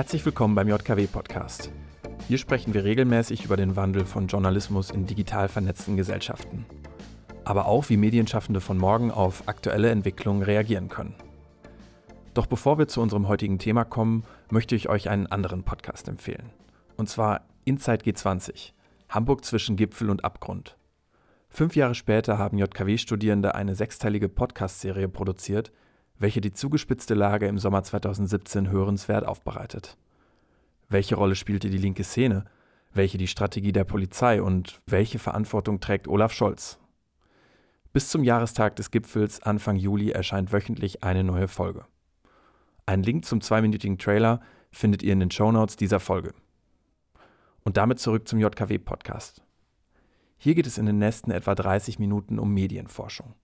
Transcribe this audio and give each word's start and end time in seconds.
Herzlich 0.00 0.24
willkommen 0.24 0.54
beim 0.54 0.66
JKW 0.66 1.06
Podcast. 1.08 1.70
Hier 2.26 2.38
sprechen 2.38 2.72
wir 2.72 2.84
regelmäßig 2.84 3.44
über 3.44 3.58
den 3.58 3.76
Wandel 3.76 4.06
von 4.06 4.28
Journalismus 4.28 4.90
in 4.90 5.04
digital 5.04 5.50
vernetzten 5.50 5.98
Gesellschaften. 5.98 6.64
Aber 7.44 7.66
auch, 7.66 7.90
wie 7.90 7.98
Medienschaffende 7.98 8.62
von 8.62 8.78
morgen 8.78 9.10
auf 9.10 9.46
aktuelle 9.46 9.90
Entwicklungen 9.90 10.42
reagieren 10.42 10.88
können. 10.88 11.16
Doch 12.32 12.46
bevor 12.46 12.78
wir 12.78 12.88
zu 12.88 13.02
unserem 13.02 13.28
heutigen 13.28 13.58
Thema 13.58 13.84
kommen, 13.84 14.24
möchte 14.50 14.74
ich 14.74 14.88
euch 14.88 15.10
einen 15.10 15.26
anderen 15.26 15.64
Podcast 15.64 16.08
empfehlen. 16.08 16.48
Und 16.96 17.10
zwar 17.10 17.42
Inside 17.66 18.02
G20, 18.02 18.72
Hamburg 19.10 19.44
zwischen 19.44 19.76
Gipfel 19.76 20.08
und 20.08 20.24
Abgrund. 20.24 20.78
Fünf 21.50 21.76
Jahre 21.76 21.94
später 21.94 22.38
haben 22.38 22.56
JKW-Studierende 22.56 23.54
eine 23.54 23.74
sechsteilige 23.74 24.30
Podcast-Serie 24.30 25.10
produziert, 25.10 25.72
welche 26.20 26.42
die 26.42 26.52
zugespitzte 26.52 27.14
Lage 27.14 27.48
im 27.48 27.58
Sommer 27.58 27.82
2017 27.82 28.70
hörenswert 28.70 29.26
aufbereitet. 29.26 29.96
Welche 30.90 31.16
Rolle 31.16 31.34
spielte 31.34 31.70
die 31.70 31.78
linke 31.78 32.04
Szene? 32.04 32.44
Welche 32.92 33.16
die 33.16 33.26
Strategie 33.26 33.72
der 33.72 33.84
Polizei 33.84 34.42
und 34.42 34.82
welche 34.86 35.18
Verantwortung 35.18 35.80
trägt 35.80 36.06
Olaf 36.08 36.32
Scholz? 36.32 36.78
Bis 37.94 38.10
zum 38.10 38.22
Jahrestag 38.22 38.76
des 38.76 38.90
Gipfels 38.90 39.42
Anfang 39.42 39.76
Juli 39.76 40.10
erscheint 40.10 40.52
wöchentlich 40.52 41.02
eine 41.02 41.24
neue 41.24 41.48
Folge. 41.48 41.86
Einen 42.84 43.02
Link 43.02 43.24
zum 43.24 43.40
zweiminütigen 43.40 43.98
Trailer 43.98 44.40
findet 44.70 45.02
ihr 45.02 45.14
in 45.14 45.20
den 45.20 45.30
Shownotes 45.30 45.76
dieser 45.76 46.00
Folge. 46.00 46.34
Und 47.64 47.78
damit 47.78 47.98
zurück 47.98 48.28
zum 48.28 48.38
JKW-Podcast. 48.38 49.42
Hier 50.36 50.54
geht 50.54 50.66
es 50.66 50.76
in 50.76 50.86
den 50.86 50.98
nächsten 50.98 51.30
etwa 51.30 51.54
30 51.54 51.98
Minuten 51.98 52.38
um 52.38 52.52
Medienforschung. 52.52 53.34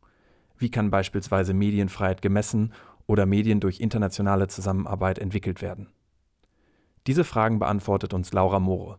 Wie 0.59 0.71
kann 0.71 0.91
beispielsweise 0.91 1.55
Medienfreiheit 1.55 2.23
gemessen 2.23 2.73
oder 3.07 3.27
Medien 3.27 3.61
durch 3.61 3.81
internationale 3.81 4.49
Zusammenarbeit 4.49 5.19
entwickelt 5.19 5.63
werden? 5.63 5.89
Diese 7.07 7.25
Fragen 7.25 7.59
beantwortet 7.59 8.15
uns 8.15 8.33
Laura 8.33 8.59
Moore. 8.59 8.99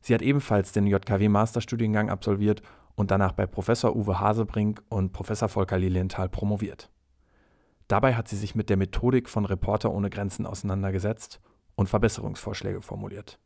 Sie 0.00 0.14
hat 0.14 0.22
ebenfalls 0.22 0.72
den 0.72 0.86
JKW-Masterstudiengang 0.86 2.10
absolviert 2.10 2.62
und 2.96 3.10
danach 3.10 3.32
bei 3.32 3.46
Professor 3.46 3.94
Uwe 3.94 4.18
Hasebrink 4.18 4.82
und 4.88 5.12
Professor 5.12 5.48
Volker 5.48 5.78
Lilienthal 5.78 6.28
promoviert. 6.28 6.90
Dabei 7.88 8.14
hat 8.14 8.26
sie 8.26 8.36
sich 8.36 8.54
mit 8.54 8.68
der 8.68 8.76
Methodik 8.76 9.28
von 9.28 9.44
Reporter 9.44 9.92
ohne 9.92 10.10
Grenzen 10.10 10.46
auseinandergesetzt 10.46 11.40
und 11.76 11.88
Verbesserungsvorschläge 11.88 12.80
formuliert. 12.80 13.38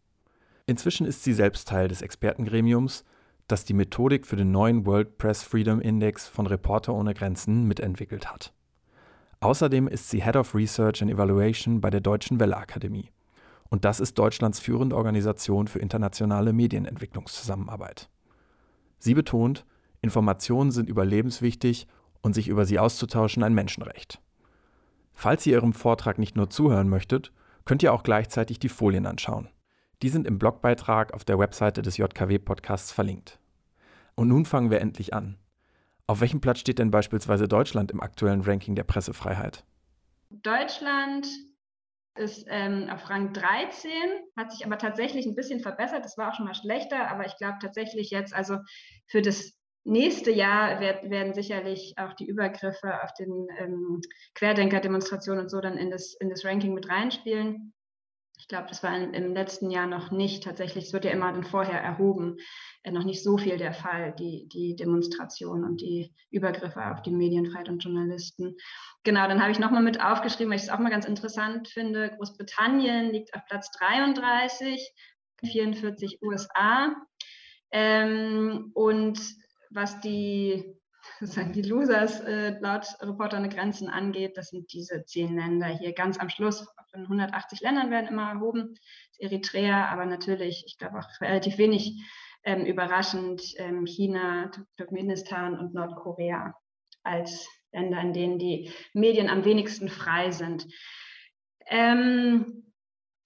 Inzwischen 0.66 1.06
ist 1.06 1.24
sie 1.24 1.34
selbst 1.34 1.68
Teil 1.68 1.88
des 1.88 2.00
Expertengremiums, 2.00 3.04
das 3.50 3.64
die 3.64 3.74
Methodik 3.74 4.26
für 4.26 4.36
den 4.36 4.52
neuen 4.52 4.86
World 4.86 5.18
Press 5.18 5.42
Freedom 5.42 5.80
Index 5.80 6.26
von 6.26 6.46
Reporter 6.46 6.94
ohne 6.94 7.14
Grenzen 7.14 7.66
mitentwickelt 7.66 8.30
hat. 8.30 8.52
Außerdem 9.40 9.88
ist 9.88 10.10
sie 10.10 10.22
Head 10.22 10.36
of 10.36 10.54
Research 10.54 11.02
and 11.02 11.10
Evaluation 11.10 11.80
bei 11.80 11.90
der 11.90 12.00
Deutschen 12.00 12.38
Welle 12.38 12.56
Akademie. 12.56 13.10
Und 13.70 13.84
das 13.84 14.00
ist 14.00 14.18
Deutschlands 14.18 14.60
führende 14.60 14.96
Organisation 14.96 15.66
für 15.66 15.78
internationale 15.78 16.52
Medienentwicklungszusammenarbeit. 16.52 18.10
Sie 18.98 19.14
betont, 19.14 19.64
Informationen 20.02 20.70
sind 20.70 20.88
überlebenswichtig 20.88 21.86
und 22.20 22.34
sich 22.34 22.48
über 22.48 22.66
sie 22.66 22.78
auszutauschen 22.78 23.42
ein 23.42 23.54
Menschenrecht. 23.54 24.20
Falls 25.14 25.46
ihr 25.46 25.54
Ihrem 25.54 25.72
Vortrag 25.72 26.18
nicht 26.18 26.36
nur 26.36 26.50
zuhören 26.50 26.88
möchtet, 26.88 27.32
könnt 27.64 27.82
ihr 27.82 27.92
auch 27.92 28.02
gleichzeitig 28.02 28.58
die 28.58 28.68
Folien 28.68 29.06
anschauen. 29.06 29.48
Die 30.02 30.08
sind 30.08 30.26
im 30.26 30.38
Blogbeitrag 30.38 31.12
auf 31.14 31.24
der 31.24 31.38
Webseite 31.38 31.82
des 31.82 31.96
JKW-Podcasts 31.96 32.92
verlinkt. 32.92 33.39
Und 34.20 34.28
nun 34.28 34.44
fangen 34.44 34.70
wir 34.70 34.82
endlich 34.82 35.14
an. 35.14 35.38
Auf 36.06 36.20
welchem 36.20 36.42
Platz 36.42 36.58
steht 36.58 36.78
denn 36.78 36.90
beispielsweise 36.90 37.48
Deutschland 37.48 37.90
im 37.90 38.02
aktuellen 38.02 38.42
Ranking 38.42 38.74
der 38.74 38.84
Pressefreiheit? 38.84 39.64
Deutschland 40.28 41.26
ist 42.18 42.44
ähm, 42.50 42.90
auf 42.90 43.08
Rang 43.08 43.32
13, 43.32 43.90
hat 44.36 44.52
sich 44.52 44.66
aber 44.66 44.76
tatsächlich 44.76 45.24
ein 45.24 45.36
bisschen 45.36 45.60
verbessert. 45.60 46.04
Das 46.04 46.18
war 46.18 46.28
auch 46.28 46.34
schon 46.34 46.44
mal 46.44 46.54
schlechter, 46.54 47.10
aber 47.10 47.24
ich 47.24 47.34
glaube 47.38 47.56
tatsächlich 47.62 48.10
jetzt, 48.10 48.34
also 48.34 48.58
für 49.06 49.22
das 49.22 49.54
nächste 49.84 50.32
Jahr 50.32 50.80
werd, 50.80 51.08
werden 51.08 51.32
sicherlich 51.32 51.94
auch 51.96 52.12
die 52.12 52.26
Übergriffe 52.26 53.02
auf 53.02 53.14
den 53.14 53.48
ähm, 53.56 54.02
Querdenker-Demonstrationen 54.34 55.44
und 55.44 55.48
so 55.48 55.62
dann 55.62 55.78
in 55.78 55.90
das, 55.90 56.14
in 56.20 56.28
das 56.28 56.44
Ranking 56.44 56.74
mit 56.74 56.90
reinspielen. 56.90 57.72
Ich 58.50 58.52
glaube, 58.52 58.68
das 58.68 58.82
war 58.82 58.96
im 58.96 59.32
letzten 59.32 59.70
Jahr 59.70 59.86
noch 59.86 60.10
nicht 60.10 60.42
tatsächlich, 60.42 60.86
es 60.86 60.92
wird 60.92 61.04
ja 61.04 61.12
immer 61.12 61.32
dann 61.32 61.44
vorher 61.44 61.80
erhoben, 61.80 62.38
äh, 62.82 62.90
noch 62.90 63.04
nicht 63.04 63.22
so 63.22 63.38
viel 63.38 63.58
der 63.58 63.72
Fall, 63.72 64.12
die, 64.18 64.48
die 64.48 64.74
Demonstration 64.74 65.62
und 65.62 65.80
die 65.80 66.12
Übergriffe 66.32 66.84
auf 66.90 67.00
die 67.00 67.12
Medienfreiheit 67.12 67.68
und 67.68 67.84
Journalisten. 67.84 68.56
Genau, 69.04 69.28
dann 69.28 69.40
habe 69.40 69.52
ich 69.52 69.60
nochmal 69.60 69.84
mit 69.84 70.02
aufgeschrieben, 70.02 70.50
weil 70.50 70.56
ich 70.56 70.64
es 70.64 70.68
auch 70.68 70.80
mal 70.80 70.90
ganz 70.90 71.06
interessant 71.06 71.68
finde. 71.68 72.10
Großbritannien 72.16 73.12
liegt 73.12 73.32
auf 73.34 73.44
Platz 73.44 73.70
33, 73.78 74.94
44 75.44 76.18
USA. 76.20 76.96
Ähm, 77.70 78.72
und 78.74 79.20
was 79.70 80.00
die 80.00 80.79
sozusagen 81.20 81.52
die 81.52 81.62
Losers 81.62 82.20
äh, 82.20 82.58
laut 82.60 82.86
Reporter 83.00 83.38
ohne 83.38 83.50
Grenzen 83.50 83.88
angeht, 83.88 84.36
das 84.36 84.48
sind 84.48 84.72
diese 84.72 85.04
zehn 85.04 85.36
Länder 85.36 85.66
hier 85.66 85.92
ganz 85.92 86.18
am 86.18 86.30
Schluss. 86.30 86.66
Von 86.90 87.02
180 87.02 87.60
Ländern 87.60 87.90
werden 87.90 88.08
immer 88.08 88.30
erhoben. 88.30 88.74
Eritrea, 89.18 89.86
aber 89.88 90.06
natürlich, 90.06 90.64
ich 90.66 90.78
glaube 90.78 90.98
auch 90.98 91.20
relativ 91.20 91.58
wenig 91.58 92.02
ähm, 92.42 92.64
überraschend, 92.64 93.42
ähm, 93.58 93.84
China, 93.84 94.50
Turkmenistan 94.78 95.58
und 95.58 95.74
Nordkorea 95.74 96.54
als 97.02 97.46
Länder, 97.70 98.00
in 98.00 98.12
denen 98.14 98.38
die 98.38 98.72
Medien 98.94 99.28
am 99.28 99.44
wenigsten 99.44 99.88
frei 99.88 100.30
sind. 100.30 100.66
Ähm, 101.66 102.69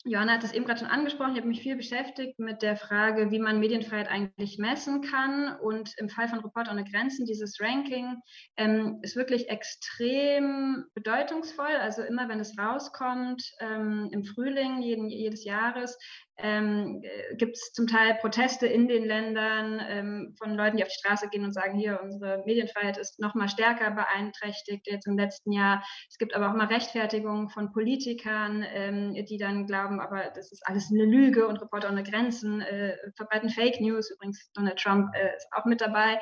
Johanna 0.07 0.35
hat 0.35 0.45
es 0.45 0.53
eben 0.53 0.67
gerade 0.67 0.81
schon 0.81 0.89
angesprochen. 0.89 1.33
Ich 1.33 1.39
habe 1.39 1.49
mich 1.49 1.63
viel 1.63 1.77
beschäftigt 1.77 2.39
mit 2.39 2.61
der 2.61 2.77
Frage, 2.77 3.31
wie 3.31 3.39
man 3.39 3.59
Medienfreiheit 3.59 4.11
eigentlich 4.11 4.59
messen 4.59 5.01
kann. 5.01 5.57
Und 5.61 5.95
im 5.97 6.11
Fall 6.11 6.29
von 6.29 6.41
Reporter 6.41 6.73
ohne 6.73 6.85
Grenzen, 6.85 7.25
dieses 7.25 7.59
Ranking 7.59 8.17
ähm, 8.59 8.99
ist 9.01 9.17
wirklich 9.17 9.49
extrem 9.49 10.85
bedeutungsvoll. 10.95 11.75
Also 11.81 12.03
immer, 12.03 12.29
wenn 12.29 12.39
es 12.39 12.59
rauskommt, 12.59 13.43
ähm, 13.61 14.11
im 14.13 14.25
Frühling 14.25 14.83
jeden, 14.83 15.09
jedes 15.09 15.43
Jahres, 15.45 15.97
ähm, 16.39 17.00
äh, 17.03 17.37
gibt 17.37 17.56
es 17.56 17.72
zum 17.72 17.87
Teil 17.87 18.15
Proteste 18.21 18.67
in 18.67 18.89
den 18.89 19.05
Ländern 19.05 19.81
ähm, 19.89 20.34
von 20.39 20.55
Leuten, 20.55 20.77
die 20.77 20.83
auf 20.83 20.89
die 20.89 20.99
Straße 20.99 21.28
gehen 21.28 21.45
und 21.45 21.53
sagen, 21.53 21.78
hier, 21.78 22.00
unsere 22.03 22.43
Medienfreiheit 22.45 22.99
ist 22.99 23.21
noch 23.21 23.34
mal 23.34 23.49
stärker 23.49 23.91
beeinträchtigt 23.93 24.87
jetzt 24.87 25.06
im 25.06 25.17
letzten 25.17 25.53
Jahr. 25.53 25.84
Es 26.09 26.19
gibt 26.19 26.34
aber 26.34 26.50
auch 26.50 26.55
mal 26.55 26.67
Rechtfertigungen 26.67 27.49
von 27.50 27.73
Politikern, 27.73 28.65
ähm, 28.67 29.15
die 29.27 29.39
dann 29.39 29.67
glauben, 29.67 30.00
aber 30.00 30.33
das 30.34 30.50
ist 30.50 30.67
alles 30.67 30.91
eine 30.91 31.05
Lüge 31.05 31.47
und 31.47 31.61
Reporter 31.61 31.91
ohne 31.91 32.03
Grenzen 32.03 32.61
äh, 32.62 32.97
verbreiten 33.17 33.50
Fake 33.50 33.81
News. 33.81 34.11
Übrigens, 34.11 34.50
Donald 34.55 34.78
Trump 34.78 35.15
äh, 35.15 35.37
ist 35.37 35.47
auch 35.53 35.65
mit 35.67 35.81
dabei, 35.81 36.19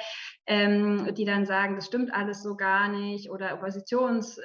ähm, 0.46 1.14
die 1.14 1.24
dann 1.24 1.46
sagen, 1.46 1.76
das 1.76 1.86
stimmt 1.86 2.12
alles 2.12 2.42
so 2.42 2.56
gar 2.56 2.88
nicht 2.88 3.30
oder 3.30 3.54
Oppositions 3.54 4.38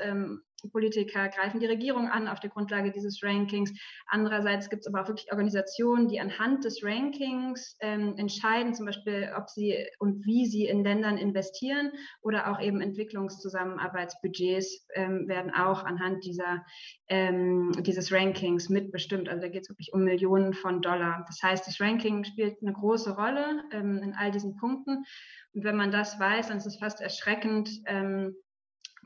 Politiker 0.71 1.29
greifen 1.29 1.59
die 1.59 1.65
Regierung 1.65 2.09
an 2.09 2.27
auf 2.27 2.39
der 2.39 2.49
Grundlage 2.49 2.91
dieses 2.91 3.21
Rankings. 3.23 3.71
Andererseits 4.07 4.69
gibt 4.69 4.81
es 4.81 4.87
aber 4.87 5.03
auch 5.03 5.07
wirklich 5.07 5.31
Organisationen, 5.31 6.07
die 6.07 6.19
anhand 6.19 6.65
des 6.65 6.83
Rankings 6.83 7.77
ähm, 7.79 8.15
entscheiden, 8.17 8.73
zum 8.73 8.85
Beispiel, 8.85 9.31
ob 9.35 9.49
sie 9.49 9.85
und 9.99 10.25
wie 10.25 10.45
sie 10.45 10.65
in 10.65 10.83
Ländern 10.83 11.17
investieren 11.17 11.91
oder 12.21 12.51
auch 12.51 12.61
eben 12.61 12.81
Entwicklungszusammenarbeitsbudgets 12.81 14.87
ähm, 14.95 15.27
werden 15.27 15.53
auch 15.53 15.83
anhand 15.83 16.25
dieser, 16.25 16.65
ähm, 17.07 17.71
dieses 17.79 18.11
Rankings 18.11 18.69
mitbestimmt. 18.69 19.29
Also 19.29 19.41
da 19.41 19.49
geht 19.49 19.63
es 19.63 19.69
wirklich 19.69 19.93
um 19.93 20.03
Millionen 20.03 20.53
von 20.53 20.81
Dollar. 20.81 21.23
Das 21.27 21.41
heißt, 21.43 21.67
das 21.67 21.79
Ranking 21.79 22.23
spielt 22.23 22.61
eine 22.61 22.73
große 22.73 23.15
Rolle 23.15 23.63
ähm, 23.71 24.01
in 24.03 24.13
all 24.13 24.31
diesen 24.31 24.55
Punkten. 24.57 25.05
Und 25.53 25.63
wenn 25.63 25.75
man 25.75 25.91
das 25.91 26.19
weiß, 26.19 26.47
dann 26.47 26.57
ist 26.57 26.65
es 26.65 26.77
fast 26.77 27.01
erschreckend, 27.01 27.69
ähm, 27.85 28.35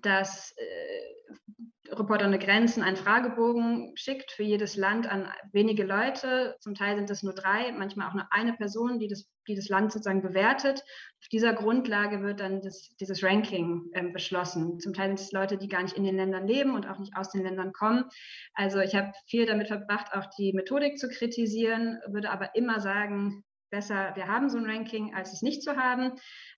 dass 0.02 0.54
äh, 0.58 1.96
Reporter 1.96 2.28
ohne 2.28 2.40
Grenzen 2.40 2.84
einen 2.84 2.96
Fragebogen 2.96 3.92
schickt 3.96 4.32
für 4.32 4.44
jedes 4.44 4.76
Land 4.76 5.12
an 5.12 5.28
wenige 5.52 5.84
Leute. 5.84 6.56
Zum 6.60 6.74
Teil 6.74 6.96
sind 6.96 7.10
es 7.10 7.24
nur 7.24 7.34
drei, 7.34 7.72
manchmal 7.74 8.08
auch 8.08 8.14
nur 8.14 8.28
eine 8.32 8.54
Person, 8.54 9.00
die 9.00 9.08
das, 9.08 9.30
die 9.48 9.56
das 9.56 9.68
Land 9.68 9.92
sozusagen 9.92 10.22
bewertet. 10.22 10.84
Auf 11.20 11.28
dieser 11.32 11.54
Grundlage 11.54 12.22
wird 12.22 12.40
dann 12.40 12.62
das, 12.62 12.96
dieses 13.00 13.24
Ranking 13.24 13.90
ähm, 13.94 14.14
beschlossen. 14.14 14.80
Zum 14.80 14.94
Teil 14.94 15.10
sind 15.10 15.20
es 15.20 15.32
Leute, 15.32 15.58
die 15.58 15.68
gar 15.68 15.84
nicht 15.84 15.98
in 15.98 16.04
den 16.04 16.16
Ländern 16.16 16.48
leben 16.48 16.76
und 16.76 16.88
auch 16.88 17.00
nicht 17.00 17.16
aus 17.18 17.32
den 17.32 17.44
Ländern 17.44 17.74
kommen. 17.74 18.06
Also 18.54 18.80
ich 18.80 18.96
habe 18.96 19.12
viel 19.28 19.46
damit 19.46 19.68
verbracht, 19.68 20.14
auch 20.14 20.28
die 20.38 20.54
Methodik 20.54 20.98
zu 20.98 21.10
kritisieren, 21.10 22.00
würde 22.08 22.32
aber 22.32 22.56
immer 22.56 22.80
sagen, 22.80 23.44
besser, 23.72 24.12
wir 24.16 24.28
haben 24.28 24.50
so 24.50 24.58
ein 24.58 24.70
Ranking, 24.70 25.16
als 25.16 25.34
es 25.34 25.42
nicht 25.42 25.64
zu 25.64 25.76
haben, 25.76 26.12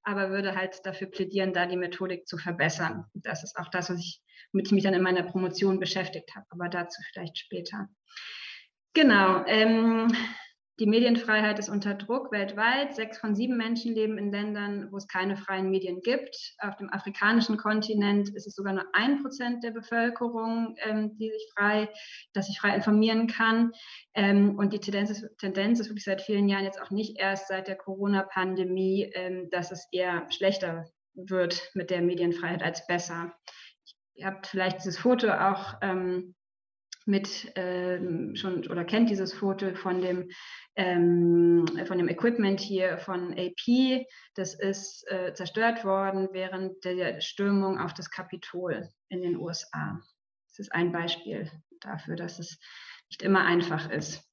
aber 0.04 0.31
würde 0.31 0.56
halt 0.56 0.86
dafür 0.86 1.07
plädieren, 1.07 1.54
da 1.54 1.65
die 1.65 1.77
Methodik 1.77 2.27
zu 2.27 2.38
verbessern. 2.38 3.06
Das 3.13 3.44
ist 3.44 3.57
auch 3.57 3.69
das, 3.69 3.89
was 3.89 4.00
ich, 4.00 4.21
mit 4.51 4.71
mich 4.71 4.83
dann 4.83 4.94
in 4.94 5.01
meiner 5.01 5.24
Promotion 5.24 5.80
beschäftigt 5.80 6.36
habe, 6.36 6.45
aber 6.50 6.68
dazu 6.68 7.01
vielleicht 7.12 7.38
später. 7.38 7.88
Genau. 8.94 9.44
Ähm, 9.48 10.13
die 10.80 10.88
Medienfreiheit 10.88 11.60
ist 11.60 11.70
unter 11.70 11.94
Druck 11.94 12.31
weltweit. 12.31 12.96
Sechs 12.96 13.20
von 13.20 13.36
sieben 13.36 13.58
Menschen 13.58 13.94
leben 13.94 14.18
in 14.18 14.31
Ländern, 14.31 14.88
wo 14.92 14.98
es 14.98 15.08
keine 15.08 15.38
freien 15.38 15.70
Medien 15.70 16.02
gibt. 16.02 16.36
Auf 16.58 16.75
dem 16.78 16.92
afrikanischen 16.92 17.58
Kontinent 17.58 18.30
ist 18.30 18.48
es 18.48 18.56
sogar 18.56 18.74
nur 18.74 18.86
ein 18.94 19.22
Prozent 19.22 19.64
der 19.64 19.70
Bevölkerung, 19.70 20.75
ähm, 20.80 21.16
die 21.18 21.30
sich 21.30 21.48
frei, 21.56 21.90
dass 22.34 22.48
sich 22.48 22.60
frei 22.60 22.75
informieren 22.75 23.28
kann. 23.28 23.72
Ähm, 24.16 24.58
und 24.58 24.74
die 24.74 24.80
Tendenz 24.80 25.12
ist, 25.12 25.38
Tendenz 25.38 25.80
ist 25.80 25.90
wirklich 25.90 26.06
seit 26.06 26.24
vielen 26.24 26.50
Jahren 26.50 26.64
jetzt 26.64 26.81
auch 26.81 26.90
nicht 26.90 27.19
erst 27.19 27.50
seit 27.50 27.68
der 27.68 27.76
Corona-Pandemie, 27.76 29.12
ähm, 29.14 29.50
dass 29.52 29.72
es 29.72 29.88
eher 29.92 30.26
schlechter 30.31 30.86
wird 31.14 31.69
mit 31.76 31.92
der 31.92 32.02
Medienfreiheit 32.02 32.64
als 32.64 32.88
besser. 32.88 33.31
Ihr 34.16 34.26
habt 34.26 34.48
vielleicht 34.48 34.78
dieses 34.78 34.98
Foto 34.98 35.30
auch 35.30 35.76
ähm, 35.81 36.34
mit 37.06 37.52
ähm, 37.56 38.36
schon 38.36 38.68
oder 38.68 38.86
kennt 38.86 39.10
dieses 39.10 39.34
Foto 39.34 39.74
von 39.76 40.02
dem 40.02 40.30
ähm, 40.76 41.66
von 41.86 41.98
dem 41.98 42.08
Equipment 42.08 42.60
hier 42.60 42.98
von 42.98 43.34
AP. 43.34 44.06
Das 44.36 44.54
ist 44.54 45.06
äh, 45.12 45.34
zerstört 45.34 45.84
worden 45.84 46.30
während 46.32 46.84
der 46.86 47.22
Stürmung 47.22 47.80
auf 47.80 47.94
das 47.94 48.10
Kapitol 48.10 48.90
in 49.10 49.22
den 49.22 49.38
USA. 49.38 50.00
Das 50.48 50.60
ist 50.60 50.74
ein 50.74 50.92
Beispiel 50.92 51.52
dafür, 51.82 52.16
dass 52.16 52.40
es 52.40 52.60
nicht 53.10 53.22
immer 53.22 53.46
einfach 53.46 53.90
ist. 53.90 54.24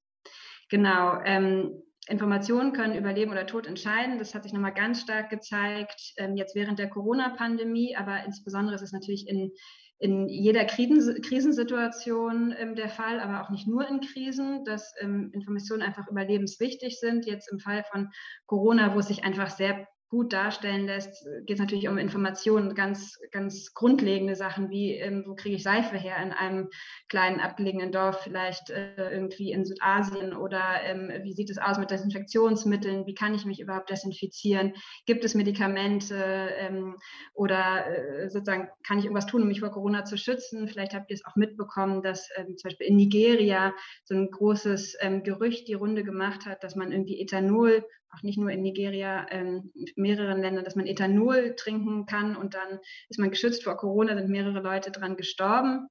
Genau. 0.68 1.20
Ähm, 1.24 1.82
Informationen 2.08 2.72
können 2.72 2.96
über 2.96 3.12
Leben 3.12 3.30
oder 3.30 3.46
Tod 3.46 3.66
entscheiden. 3.66 4.18
Das 4.18 4.34
hat 4.34 4.42
sich 4.42 4.52
nochmal 4.52 4.74
ganz 4.74 5.00
stark 5.02 5.30
gezeigt, 5.30 6.14
ähm, 6.16 6.36
jetzt 6.36 6.54
während 6.54 6.78
der 6.78 6.88
Corona-Pandemie, 6.88 7.94
aber 7.96 8.24
insbesondere 8.24 8.74
ist 8.74 8.82
es 8.82 8.92
natürlich 8.92 9.28
in 9.28 9.52
in 10.00 10.28
jeder 10.28 10.64
Krisensituation 10.64 12.54
ähm, 12.58 12.74
der 12.74 12.88
Fall, 12.88 13.20
aber 13.20 13.42
auch 13.42 13.50
nicht 13.50 13.68
nur 13.68 13.86
in 13.86 14.00
Krisen, 14.00 14.64
dass 14.64 14.94
ähm, 14.98 15.30
Informationen 15.34 15.82
einfach 15.82 16.08
überlebenswichtig 16.08 16.98
sind. 16.98 17.26
Jetzt 17.26 17.52
im 17.52 17.60
Fall 17.60 17.84
von 17.84 18.08
Corona, 18.46 18.94
wo 18.94 19.00
es 19.00 19.08
sich 19.08 19.24
einfach 19.24 19.50
sehr 19.50 19.86
gut 20.10 20.32
darstellen 20.32 20.86
lässt, 20.86 21.24
geht 21.46 21.54
es 21.54 21.60
natürlich 21.60 21.88
um 21.88 21.96
Informationen, 21.96 22.74
ganz, 22.74 23.16
ganz 23.30 23.72
grundlegende 23.74 24.34
Sachen 24.34 24.68
wie, 24.68 24.94
ähm, 24.94 25.22
wo 25.26 25.36
kriege 25.36 25.54
ich 25.54 25.62
Seife 25.62 25.96
her 25.96 26.16
in 26.20 26.32
einem 26.32 26.68
kleinen 27.08 27.38
abgelegenen 27.38 27.92
Dorf, 27.92 28.20
vielleicht 28.22 28.70
äh, 28.70 29.10
irgendwie 29.12 29.52
in 29.52 29.64
Südasien 29.64 30.34
oder 30.34 30.82
ähm, 30.84 31.12
wie 31.22 31.32
sieht 31.32 31.48
es 31.48 31.58
aus 31.58 31.78
mit 31.78 31.92
Desinfektionsmitteln, 31.92 33.06
wie 33.06 33.14
kann 33.14 33.34
ich 33.34 33.44
mich 33.44 33.60
überhaupt 33.60 33.88
desinfizieren, 33.88 34.74
gibt 35.06 35.24
es 35.24 35.36
Medikamente 35.36 36.16
ähm, 36.58 36.96
oder 37.32 37.86
äh, 37.86 38.28
sozusagen 38.28 38.68
kann 38.84 38.98
ich 38.98 39.04
irgendwas 39.04 39.26
tun, 39.26 39.42
um 39.42 39.48
mich 39.48 39.60
vor 39.60 39.70
Corona 39.70 40.04
zu 40.04 40.18
schützen. 40.18 40.66
Vielleicht 40.66 40.92
habt 40.92 41.10
ihr 41.10 41.14
es 41.14 41.24
auch 41.24 41.36
mitbekommen, 41.36 42.02
dass 42.02 42.28
ähm, 42.36 42.56
zum 42.56 42.68
Beispiel 42.68 42.88
in 42.88 42.96
Nigeria 42.96 43.72
so 44.04 44.16
ein 44.16 44.28
großes 44.28 44.96
ähm, 45.00 45.22
Gerücht 45.22 45.68
die 45.68 45.74
Runde 45.74 46.02
gemacht 46.02 46.46
hat, 46.46 46.64
dass 46.64 46.74
man 46.74 46.90
irgendwie 46.90 47.20
Ethanol 47.20 47.84
auch 48.12 48.22
nicht 48.22 48.38
nur 48.38 48.50
in 48.50 48.62
Nigeria, 48.62 49.26
ähm, 49.30 49.70
mehreren 50.00 50.40
Ländern, 50.40 50.64
dass 50.64 50.76
man 50.76 50.86
Ethanol 50.86 51.54
trinken 51.56 52.06
kann 52.06 52.36
und 52.36 52.54
dann 52.54 52.80
ist 53.08 53.18
man 53.18 53.30
geschützt 53.30 53.64
vor 53.64 53.76
Corona, 53.76 54.16
sind 54.16 54.28
mehrere 54.28 54.60
Leute 54.60 54.90
dran 54.90 55.16
gestorben. 55.16 55.88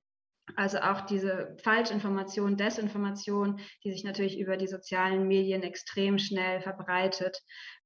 Also 0.56 0.80
auch 0.80 1.02
diese 1.02 1.56
Falschinformation, 1.64 2.58
Desinformation, 2.58 3.60
die 3.84 3.92
sich 3.92 4.04
natürlich 4.04 4.40
über 4.40 4.58
die 4.58 4.68
sozialen 4.68 5.28
Medien 5.28 5.64
extrem 5.64 6.18
schnell 6.18 6.62
verbreitet 6.62 7.38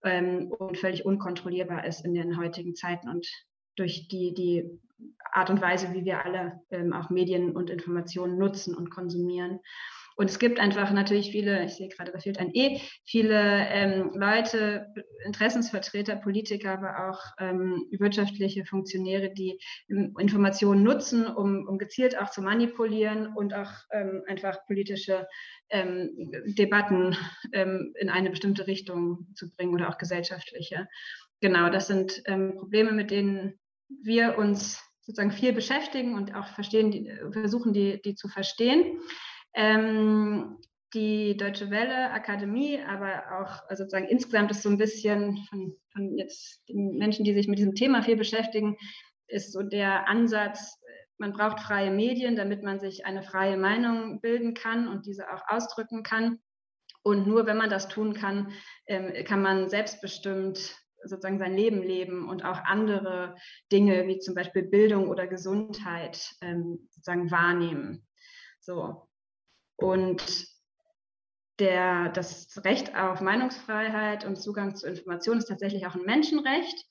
ähm, 0.04 0.52
und 0.52 0.78
völlig 0.78 1.06
unkontrollierbar 1.06 1.86
ist 1.86 2.06
in 2.06 2.14
den 2.14 2.38
heutigen 2.38 2.76
Zeiten 2.76 3.10
und 3.10 3.28
durch 3.76 4.08
die, 4.08 4.34
die 4.34 4.80
Art 5.32 5.50
und 5.50 5.62
Weise, 5.62 5.94
wie 5.94 6.06
wir 6.06 6.24
alle 6.24 6.62
ähm, 6.72 6.94
auch 6.94 7.10
Medien 7.10 7.56
und 7.56 7.70
Informationen 7.70 8.38
nutzen 8.38 8.76
und 8.76 8.90
konsumieren. 8.90 9.60
Und 10.16 10.30
es 10.30 10.40
gibt 10.40 10.60
einfach 10.60 10.92
natürlich 10.92 11.32
viele, 11.32 11.66
ich 11.66 11.74
sehe 11.76 11.90
gerade, 11.90 12.12
da 12.12 12.20
fehlt 12.20 12.40
ein 12.40 12.52
E, 12.54 12.80
viele 13.06 13.68
ähm, 13.70 14.12
Leute, 14.14 14.88
Interessensvertreter, 15.26 16.16
Politiker, 16.18 16.74
aber 16.74 17.10
auch 17.10 17.22
ähm, 17.40 17.86
wirtschaftliche 17.92 18.66
Funktionäre, 18.66 19.34
die 19.34 19.60
ähm, 19.90 20.14
Informationen 20.20 20.84
nutzen, 20.84 21.26
um, 21.26 21.68
um 21.68 21.78
gezielt 21.78 22.18
auch 22.18 22.30
zu 22.30 22.42
manipulieren 22.42 23.34
und 23.36 23.54
auch 23.54 23.72
ähm, 23.92 24.24
einfach 24.28 24.66
politische 24.66 25.28
ähm, 25.70 26.32
Debatten 26.46 27.16
ähm, 27.52 27.94
in 28.00 28.10
eine 28.10 28.30
bestimmte 28.30 28.68
Richtung 28.68 29.28
zu 29.36 29.54
bringen 29.56 29.74
oder 29.74 29.90
auch 29.90 29.98
gesellschaftliche. 29.98 30.88
Genau, 31.42 31.70
das 31.70 31.88
sind 31.88 32.24
Probleme, 32.24 32.94
mit 32.94 33.12
denen 33.12 33.60
wir 34.02 34.38
uns 34.38 34.82
sozusagen 35.02 35.32
viel 35.32 35.54
beschäftigen 35.54 36.16
und 36.16 36.34
auch 36.36 36.48
verstehen, 36.48 36.92
die, 36.92 37.12
versuchen, 37.32 37.74
die, 37.74 38.02
die 38.02 38.16
zu 38.16 38.28
verstehen. 38.28 39.00
Ähm, 39.54 40.58
die 40.94 41.36
Deutsche 41.38 41.72
Welle 41.72 42.12
Akademie, 42.12 42.80
aber 42.88 43.24
auch 43.40 43.68
also 43.68 43.84
sozusagen 43.84 44.08
insgesamt 44.08 44.52
ist 44.52 44.62
so 44.62 44.70
ein 44.70 44.78
bisschen 44.78 45.38
von, 45.50 45.76
von 45.92 46.18
jetzt 46.18 46.62
den 46.70 46.98
Menschen, 46.98 47.26
die 47.26 47.34
sich 47.34 47.48
mit 47.48 47.58
diesem 47.58 47.76
Thema 47.76 48.04
viel 48.04 48.16
beschäftigen, 48.16 48.78
ist 49.28 49.54
so 49.54 49.64
der 49.64 50.08
Ansatz, 50.08 50.80
man 51.18 51.34
braucht 51.34 51.60
freie 51.60 51.92
Medien, 51.92 52.36
damit 52.36 52.64
man 52.64 52.80
sich 52.80 53.06
eine 53.06 53.24
freie 53.24 53.58
Meinung 53.58 54.22
bilden 54.22 54.54
kann 54.54 54.88
und 54.88 55.06
diese 55.06 55.32
auch 55.34 55.42
ausdrücken 55.48 56.04
kann. 56.04 56.40
Und 57.04 57.28
nur 57.28 57.46
wenn 57.46 57.58
man 57.58 57.70
das 57.70 57.88
tun 57.88 58.14
kann, 58.14 58.52
ähm, 58.88 59.14
kann 59.26 59.42
man 59.42 59.70
selbstbestimmt 59.70 60.78
sozusagen 61.06 61.40
sein 61.40 61.56
Leben 61.56 61.82
leben 61.82 62.30
und 62.30 62.46
auch 62.46 62.60
andere 62.64 63.36
Dinge 63.72 64.08
wie 64.08 64.20
zum 64.20 64.36
Beispiel 64.36 64.64
Bildung 64.64 65.10
oder 65.10 65.28
Gesundheit 65.28 66.34
ähm, 66.42 66.88
sozusagen 66.92 67.30
wahrnehmen. 67.30 68.08
So, 68.62 69.08
und 69.78 70.48
der, 71.60 72.10
das 72.10 72.60
Recht 72.64 72.96
auf 72.96 73.22
Meinungsfreiheit 73.22 74.26
und 74.26 74.38
Zugang 74.38 74.76
zu 74.76 74.88
Informationen 74.88 75.40
ist 75.40 75.48
tatsächlich 75.48 75.86
auch 75.86 75.96
ein 75.96 76.06
Menschenrecht. 76.06 76.86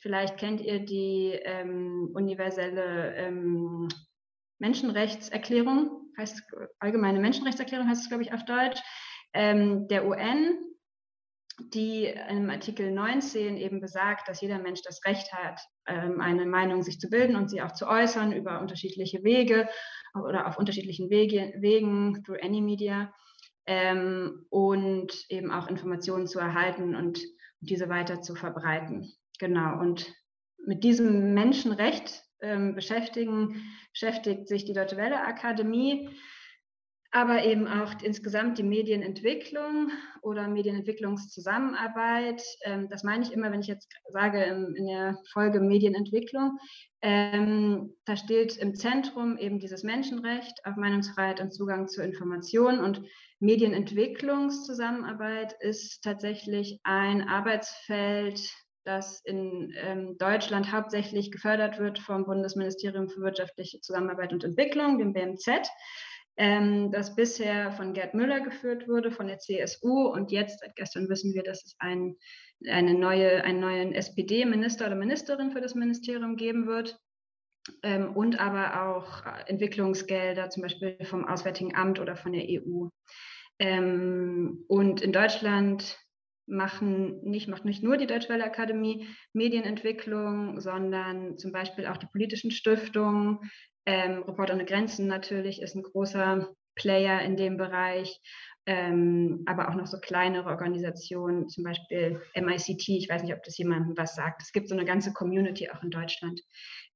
Vielleicht 0.00 0.38
kennt 0.38 0.60
ihr 0.60 0.84
die 0.84 1.32
ähm, 1.44 2.10
universelle 2.14 3.14
ähm, 3.16 3.88
Menschenrechtserklärung, 4.58 6.12
heißt 6.16 6.42
allgemeine 6.78 7.18
Menschenrechtserklärung 7.18 7.88
heißt 7.88 8.02
es, 8.02 8.08
glaube 8.08 8.22
ich, 8.22 8.32
auf 8.32 8.44
Deutsch, 8.44 8.80
ähm, 9.32 9.88
der 9.88 10.06
UN, 10.06 10.58
die 11.72 12.06
im 12.28 12.50
Artikel 12.50 12.90
19 12.90 13.56
eben 13.56 13.80
besagt, 13.80 14.28
dass 14.28 14.40
jeder 14.40 14.58
Mensch 14.58 14.82
das 14.82 15.04
Recht 15.04 15.32
hat, 15.32 15.60
ähm, 15.86 16.20
eine 16.20 16.46
Meinung 16.46 16.82
sich 16.82 16.98
zu 16.98 17.08
bilden 17.08 17.36
und 17.36 17.48
sie 17.48 17.62
auch 17.62 17.72
zu 17.72 17.86
äußern 17.86 18.32
über 18.32 18.60
unterschiedliche 18.60 19.22
Wege 19.22 19.68
oder 20.14 20.46
auf 20.46 20.58
unterschiedlichen 20.58 21.10
Wege, 21.10 21.54
Wegen, 21.58 22.22
through 22.24 22.42
any 22.42 22.60
media, 22.60 23.12
ähm, 23.66 24.46
und 24.50 25.12
eben 25.28 25.50
auch 25.50 25.68
Informationen 25.68 26.26
zu 26.26 26.38
erhalten 26.38 26.94
und 26.94 27.20
diese 27.60 27.88
weiter 27.88 28.20
zu 28.20 28.34
verbreiten. 28.34 29.12
Genau, 29.38 29.80
und 29.80 30.12
mit 30.66 30.84
diesem 30.84 31.34
Menschenrecht 31.34 32.22
ähm, 32.40 32.74
beschäftigen, 32.74 33.62
beschäftigt 33.92 34.48
sich 34.48 34.64
die 34.64 34.72
Deutsche 34.74 34.96
Welle 34.96 35.24
Akademie 35.24 36.10
aber 37.14 37.44
eben 37.44 37.68
auch 37.68 37.94
insgesamt 38.02 38.58
die 38.58 38.64
Medienentwicklung 38.64 39.92
oder 40.20 40.48
Medienentwicklungszusammenarbeit. 40.48 42.42
Ähm, 42.64 42.88
das 42.88 43.04
meine 43.04 43.22
ich 43.22 43.32
immer, 43.32 43.52
wenn 43.52 43.60
ich 43.60 43.68
jetzt 43.68 43.88
sage 44.08 44.42
in 44.42 44.86
der 44.86 45.16
Folge 45.32 45.60
Medienentwicklung. 45.60 46.58
Ähm, 47.02 47.94
da 48.04 48.16
steht 48.16 48.56
im 48.56 48.74
Zentrum 48.74 49.38
eben 49.38 49.60
dieses 49.60 49.84
Menschenrecht 49.84 50.58
auf 50.64 50.74
Meinungsfreiheit 50.74 51.40
und 51.40 51.54
Zugang 51.54 51.86
zu 51.86 52.02
Informationen. 52.02 52.80
Und 52.80 53.00
Medienentwicklungszusammenarbeit 53.38 55.54
ist 55.60 56.02
tatsächlich 56.02 56.80
ein 56.82 57.28
Arbeitsfeld, 57.28 58.40
das 58.82 59.20
in 59.20 59.72
ähm, 59.76 60.18
Deutschland 60.18 60.72
hauptsächlich 60.72 61.30
gefördert 61.30 61.78
wird 61.78 62.00
vom 62.00 62.26
Bundesministerium 62.26 63.08
für 63.08 63.20
wirtschaftliche 63.20 63.80
Zusammenarbeit 63.80 64.32
und 64.32 64.42
Entwicklung, 64.42 64.98
dem 64.98 65.12
BMZ 65.12 65.68
ähm, 66.36 66.90
das 66.90 67.14
bisher 67.14 67.72
von 67.72 67.92
Gerd 67.92 68.14
Müller 68.14 68.40
geführt 68.40 68.88
wurde, 68.88 69.10
von 69.10 69.26
der 69.26 69.38
CSU. 69.38 70.08
Und 70.08 70.32
jetzt, 70.32 70.60
seit 70.60 70.76
gestern 70.76 71.08
wissen 71.08 71.34
wir, 71.34 71.42
dass 71.42 71.64
es 71.64 71.76
ein, 71.78 72.16
eine 72.68 72.94
neue, 72.94 73.44
einen 73.44 73.60
neuen 73.60 73.92
SPD-Minister 73.92 74.86
oder 74.86 74.96
Ministerin 74.96 75.52
für 75.52 75.60
das 75.60 75.74
Ministerium 75.74 76.36
geben 76.36 76.66
wird. 76.66 76.98
Ähm, 77.82 78.14
und 78.14 78.40
aber 78.40 78.88
auch 78.88 79.24
Entwicklungsgelder, 79.46 80.50
zum 80.50 80.62
Beispiel 80.62 80.98
vom 81.04 81.24
Auswärtigen 81.24 81.74
Amt 81.74 81.98
oder 81.98 82.16
von 82.16 82.32
der 82.32 82.44
EU. 82.44 82.88
Ähm, 83.58 84.64
und 84.68 85.00
in 85.00 85.12
Deutschland 85.12 85.98
machen 86.46 87.22
nicht, 87.22 87.48
macht 87.48 87.64
nicht 87.64 87.82
nur 87.82 87.96
die 87.96 88.06
Deutsche 88.06 88.28
Welle 88.28 88.44
Akademie 88.44 89.08
Medienentwicklung, 89.32 90.60
sondern 90.60 91.38
zum 91.38 91.52
Beispiel 91.52 91.86
auch 91.86 91.96
die 91.96 92.06
politischen 92.06 92.50
Stiftungen, 92.50 93.38
ähm, 93.86 94.22
Reporter 94.22 94.54
ohne 94.54 94.64
Grenzen 94.64 95.06
natürlich 95.06 95.60
ist 95.60 95.74
ein 95.74 95.82
großer 95.82 96.48
Player 96.74 97.20
in 97.22 97.36
dem 97.36 97.56
Bereich, 97.56 98.20
ähm, 98.66 99.42
aber 99.46 99.68
auch 99.68 99.74
noch 99.74 99.86
so 99.86 99.98
kleinere 99.98 100.48
Organisationen, 100.48 101.48
zum 101.48 101.64
Beispiel 101.64 102.20
MICT, 102.34 102.88
ich 102.88 103.08
weiß 103.08 103.22
nicht, 103.22 103.34
ob 103.34 103.42
das 103.42 103.58
jemandem 103.58 103.96
was 103.96 104.14
sagt. 104.14 104.42
Es 104.42 104.52
gibt 104.52 104.68
so 104.68 104.74
eine 104.74 104.84
ganze 104.84 105.12
Community 105.12 105.70
auch 105.70 105.82
in 105.82 105.90
Deutschland, 105.90 106.40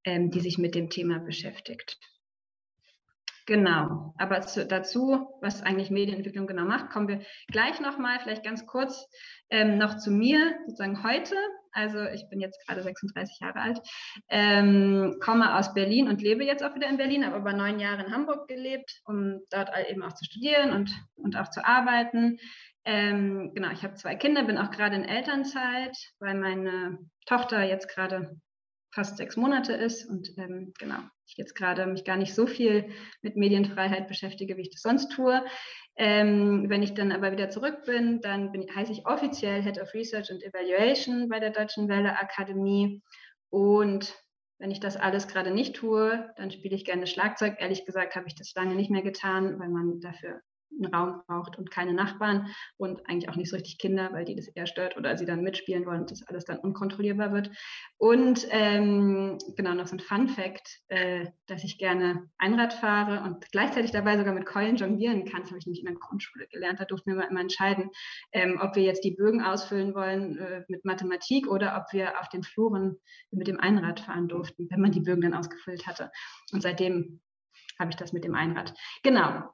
ähm, 0.04 0.30
die 0.30 0.40
sich 0.40 0.58
mit 0.58 0.74
dem 0.74 0.88
Thema 0.88 1.18
beschäftigt. 1.18 1.98
Genau, 3.46 4.14
aber 4.18 4.42
zu, 4.42 4.66
dazu, 4.66 5.38
was 5.40 5.62
eigentlich 5.62 5.90
Medienentwicklung 5.90 6.46
genau 6.46 6.64
macht, 6.64 6.90
kommen 6.90 7.08
wir 7.08 7.22
gleich 7.46 7.80
nochmal, 7.80 8.20
vielleicht 8.20 8.44
ganz 8.44 8.66
kurz 8.66 9.06
ähm, 9.48 9.78
noch 9.78 9.96
zu 9.96 10.10
mir, 10.10 10.54
sozusagen 10.66 11.02
heute. 11.02 11.34
Also 11.72 12.02
ich 12.04 12.28
bin 12.28 12.40
jetzt 12.40 12.64
gerade 12.66 12.82
36 12.82 13.38
Jahre 13.40 13.60
alt, 13.60 13.80
ähm, 14.28 15.16
komme 15.20 15.56
aus 15.56 15.74
Berlin 15.74 16.08
und 16.08 16.22
lebe 16.22 16.44
jetzt 16.44 16.62
auch 16.62 16.74
wieder 16.74 16.88
in 16.88 16.96
Berlin, 16.96 17.26
habe 17.26 17.36
aber 17.36 17.52
neun 17.52 17.78
Jahre 17.78 18.04
in 18.04 18.12
Hamburg 18.12 18.48
gelebt, 18.48 19.00
um 19.04 19.40
dort 19.50 19.70
eben 19.88 20.02
auch 20.02 20.12
zu 20.12 20.24
studieren 20.24 20.72
und, 20.72 20.90
und 21.16 21.36
auch 21.36 21.50
zu 21.50 21.64
arbeiten. 21.64 22.38
Ähm, 22.84 23.52
genau, 23.54 23.70
ich 23.70 23.82
habe 23.82 23.94
zwei 23.94 24.14
Kinder, 24.14 24.44
bin 24.44 24.58
auch 24.58 24.70
gerade 24.70 24.96
in 24.96 25.04
Elternzeit, 25.04 25.96
weil 26.20 26.34
meine 26.34 26.98
Tochter 27.26 27.62
jetzt 27.62 27.88
gerade 27.88 28.40
fast 28.90 29.18
sechs 29.18 29.36
Monate 29.36 29.74
ist 29.74 30.08
und 30.08 30.30
ähm, 30.38 30.72
genau, 30.78 30.98
ich 31.26 31.36
jetzt 31.36 31.54
gerade 31.54 31.86
mich 31.86 32.04
gar 32.04 32.16
nicht 32.16 32.34
so 32.34 32.46
viel 32.46 32.90
mit 33.20 33.36
Medienfreiheit 33.36 34.08
beschäftige, 34.08 34.56
wie 34.56 34.62
ich 34.62 34.70
das 34.70 34.80
sonst 34.80 35.10
tue. 35.10 35.44
Ähm, 36.00 36.66
wenn 36.68 36.84
ich 36.84 36.94
dann 36.94 37.10
aber 37.10 37.32
wieder 37.32 37.50
zurück 37.50 37.84
bin, 37.84 38.20
dann 38.20 38.52
bin, 38.52 38.66
heiße 38.72 38.92
ich 38.92 39.04
offiziell 39.06 39.62
Head 39.62 39.80
of 39.80 39.92
Research 39.94 40.30
and 40.30 40.44
Evaluation 40.44 41.28
bei 41.28 41.40
der 41.40 41.50
Deutschen 41.50 41.88
Welle 41.88 42.16
Akademie. 42.16 43.02
Und 43.50 44.14
wenn 44.60 44.70
ich 44.70 44.78
das 44.78 44.96
alles 44.96 45.26
gerade 45.26 45.50
nicht 45.50 45.74
tue, 45.74 46.32
dann 46.36 46.52
spiele 46.52 46.76
ich 46.76 46.84
gerne 46.84 47.08
Schlagzeug. 47.08 47.56
Ehrlich 47.58 47.84
gesagt 47.84 48.14
habe 48.14 48.28
ich 48.28 48.36
das 48.36 48.54
lange 48.54 48.76
nicht 48.76 48.90
mehr 48.90 49.02
getan, 49.02 49.58
weil 49.58 49.70
man 49.70 50.00
dafür 50.00 50.40
einen 50.70 50.94
Raum 50.94 51.22
braucht 51.26 51.58
und 51.58 51.70
keine 51.70 51.92
Nachbarn 51.92 52.48
und 52.76 53.08
eigentlich 53.08 53.28
auch 53.28 53.36
nicht 53.36 53.50
so 53.50 53.56
richtig 53.56 53.78
Kinder, 53.78 54.12
weil 54.12 54.24
die 54.24 54.36
das 54.36 54.48
eher 54.48 54.66
stört 54.66 54.96
oder 54.96 55.16
sie 55.16 55.24
dann 55.24 55.42
mitspielen 55.42 55.86
wollen 55.86 56.02
und 56.02 56.10
das 56.10 56.26
alles 56.26 56.44
dann 56.44 56.58
unkontrollierbar 56.58 57.32
wird. 57.32 57.50
Und 57.96 58.46
ähm, 58.50 59.38
genau 59.56 59.74
noch 59.74 59.86
so 59.86 59.96
ein 59.96 60.00
Fun 60.00 60.28
Fact, 60.28 60.80
äh, 60.88 61.26
dass 61.46 61.64
ich 61.64 61.78
gerne 61.78 62.28
Einrad 62.38 62.72
fahre 62.72 63.22
und 63.22 63.50
gleichzeitig 63.50 63.90
dabei 63.90 64.16
sogar 64.16 64.34
mit 64.34 64.46
Keulen 64.46 64.76
jonglieren 64.76 65.24
kann. 65.24 65.42
Das 65.42 65.50
habe 65.50 65.58
ich 65.58 65.66
nämlich 65.66 65.80
in 65.80 65.86
der 65.86 65.96
Grundschule 65.96 66.46
gelernt. 66.48 66.80
Da 66.80 66.84
durften 66.84 67.16
wir 67.16 67.28
immer 67.28 67.40
entscheiden, 67.40 67.90
ähm, 68.32 68.58
ob 68.60 68.76
wir 68.76 68.82
jetzt 68.82 69.04
die 69.04 69.14
Bögen 69.14 69.42
ausfüllen 69.42 69.94
wollen 69.94 70.38
äh, 70.38 70.64
mit 70.68 70.84
Mathematik 70.84 71.48
oder 71.48 71.76
ob 71.76 71.92
wir 71.92 72.20
auf 72.20 72.28
den 72.28 72.42
Fluren 72.42 72.96
mit 73.30 73.48
dem 73.48 73.60
Einrad 73.60 74.00
fahren 74.00 74.28
durften, 74.28 74.68
wenn 74.70 74.80
man 74.80 74.92
die 74.92 75.00
Bögen 75.00 75.22
dann 75.22 75.34
ausgefüllt 75.34 75.86
hatte. 75.86 76.10
Und 76.52 76.62
seitdem 76.62 77.20
habe 77.78 77.90
ich 77.90 77.96
das 77.96 78.12
mit 78.12 78.24
dem 78.24 78.34
Einrad. 78.34 78.74
Genau, 79.02 79.44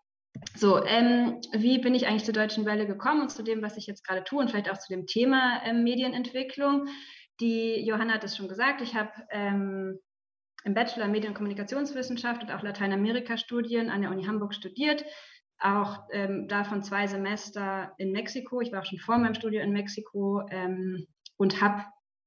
so, 0.56 0.84
ähm, 0.84 1.40
wie 1.52 1.78
bin 1.78 1.94
ich 1.94 2.06
eigentlich 2.06 2.24
zur 2.24 2.34
Deutschen 2.34 2.66
Welle 2.66 2.86
gekommen 2.86 3.22
und 3.22 3.30
zu 3.30 3.42
dem, 3.42 3.62
was 3.62 3.76
ich 3.76 3.86
jetzt 3.86 4.06
gerade 4.06 4.24
tue 4.24 4.40
und 4.40 4.50
vielleicht 4.50 4.70
auch 4.70 4.78
zu 4.78 4.92
dem 4.92 5.06
Thema 5.06 5.62
ähm, 5.64 5.84
Medienentwicklung? 5.84 6.86
Die 7.40 7.84
Johanna 7.84 8.14
hat 8.14 8.24
es 8.24 8.36
schon 8.36 8.48
gesagt, 8.48 8.80
ich 8.80 8.94
habe 8.94 9.10
ähm, 9.30 9.98
im 10.64 10.74
Bachelor 10.74 11.08
Medien- 11.08 11.30
und 11.30 11.36
Kommunikationswissenschaft 11.36 12.42
und 12.42 12.50
auch 12.50 12.62
Lateinamerika-Studien 12.62 13.90
an 13.90 14.02
der 14.02 14.10
Uni 14.10 14.24
Hamburg 14.24 14.54
studiert, 14.54 15.04
auch 15.58 16.00
ähm, 16.12 16.48
davon 16.48 16.82
zwei 16.82 17.06
Semester 17.06 17.92
in 17.98 18.12
Mexiko. 18.12 18.60
Ich 18.60 18.72
war 18.72 18.80
auch 18.80 18.86
schon 18.86 18.98
vor 18.98 19.18
meinem 19.18 19.34
Studium 19.34 19.64
in 19.64 19.72
Mexiko 19.72 20.42
ähm, 20.50 21.06
und 21.36 21.60
habe 21.60 21.84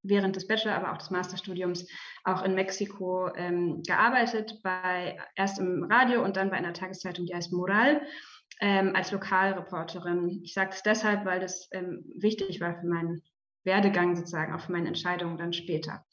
während 0.07 0.35
des 0.35 0.47
Bachelor, 0.47 0.75
aber 0.75 0.91
auch 0.91 0.97
des 0.97 1.11
Masterstudiums 1.11 1.87
auch 2.23 2.43
in 2.43 2.55
Mexiko 2.55 3.29
ähm, 3.35 3.83
gearbeitet, 3.83 4.59
bei, 4.63 5.17
erst 5.35 5.59
im 5.59 5.83
Radio 5.89 6.23
und 6.23 6.37
dann 6.37 6.49
bei 6.49 6.57
einer 6.57 6.73
Tageszeitung, 6.73 7.25
die 7.25 7.35
heißt 7.35 7.53
Moral, 7.53 8.01
ähm, 8.59 8.95
als 8.95 9.11
Lokalreporterin. 9.11 10.41
Ich 10.43 10.53
sage 10.53 10.71
das 10.71 10.83
deshalb, 10.83 11.25
weil 11.25 11.39
das 11.39 11.67
ähm, 11.71 12.05
wichtig 12.17 12.59
war 12.59 12.79
für 12.79 12.87
meinen 12.87 13.21
Werdegang 13.63 14.15
sozusagen, 14.15 14.53
auch 14.53 14.61
für 14.61 14.71
meine 14.71 14.87
Entscheidungen 14.87 15.37
dann 15.37 15.53
später. 15.53 16.05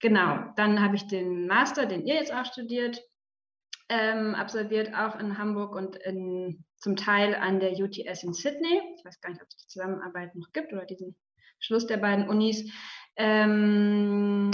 Genau, 0.00 0.52
dann 0.56 0.82
habe 0.82 0.96
ich 0.96 1.06
den 1.06 1.46
Master, 1.46 1.86
den 1.86 2.06
ihr 2.06 2.14
jetzt 2.14 2.32
auch 2.32 2.44
studiert, 2.44 3.00
ähm, 3.88 4.34
absolviert, 4.34 4.94
auch 4.94 5.18
in 5.18 5.38
Hamburg 5.38 5.74
und 5.74 5.96
in, 5.96 6.64
zum 6.76 6.96
Teil 6.96 7.34
an 7.34 7.60
der 7.60 7.72
UTS 7.72 8.24
in 8.24 8.32
Sydney. 8.32 8.80
Ich 8.98 9.04
weiß 9.04 9.20
gar 9.20 9.30
nicht, 9.30 9.42
ob 9.42 9.48
es 9.48 9.56
die 9.56 9.68
Zusammenarbeit 9.68 10.34
noch 10.34 10.52
gibt 10.52 10.72
oder 10.72 10.84
diesen 10.84 11.16
Schluss 11.60 11.86
der 11.86 11.98
beiden 11.98 12.28
Unis. 12.28 12.70
Ähm, 13.16 14.50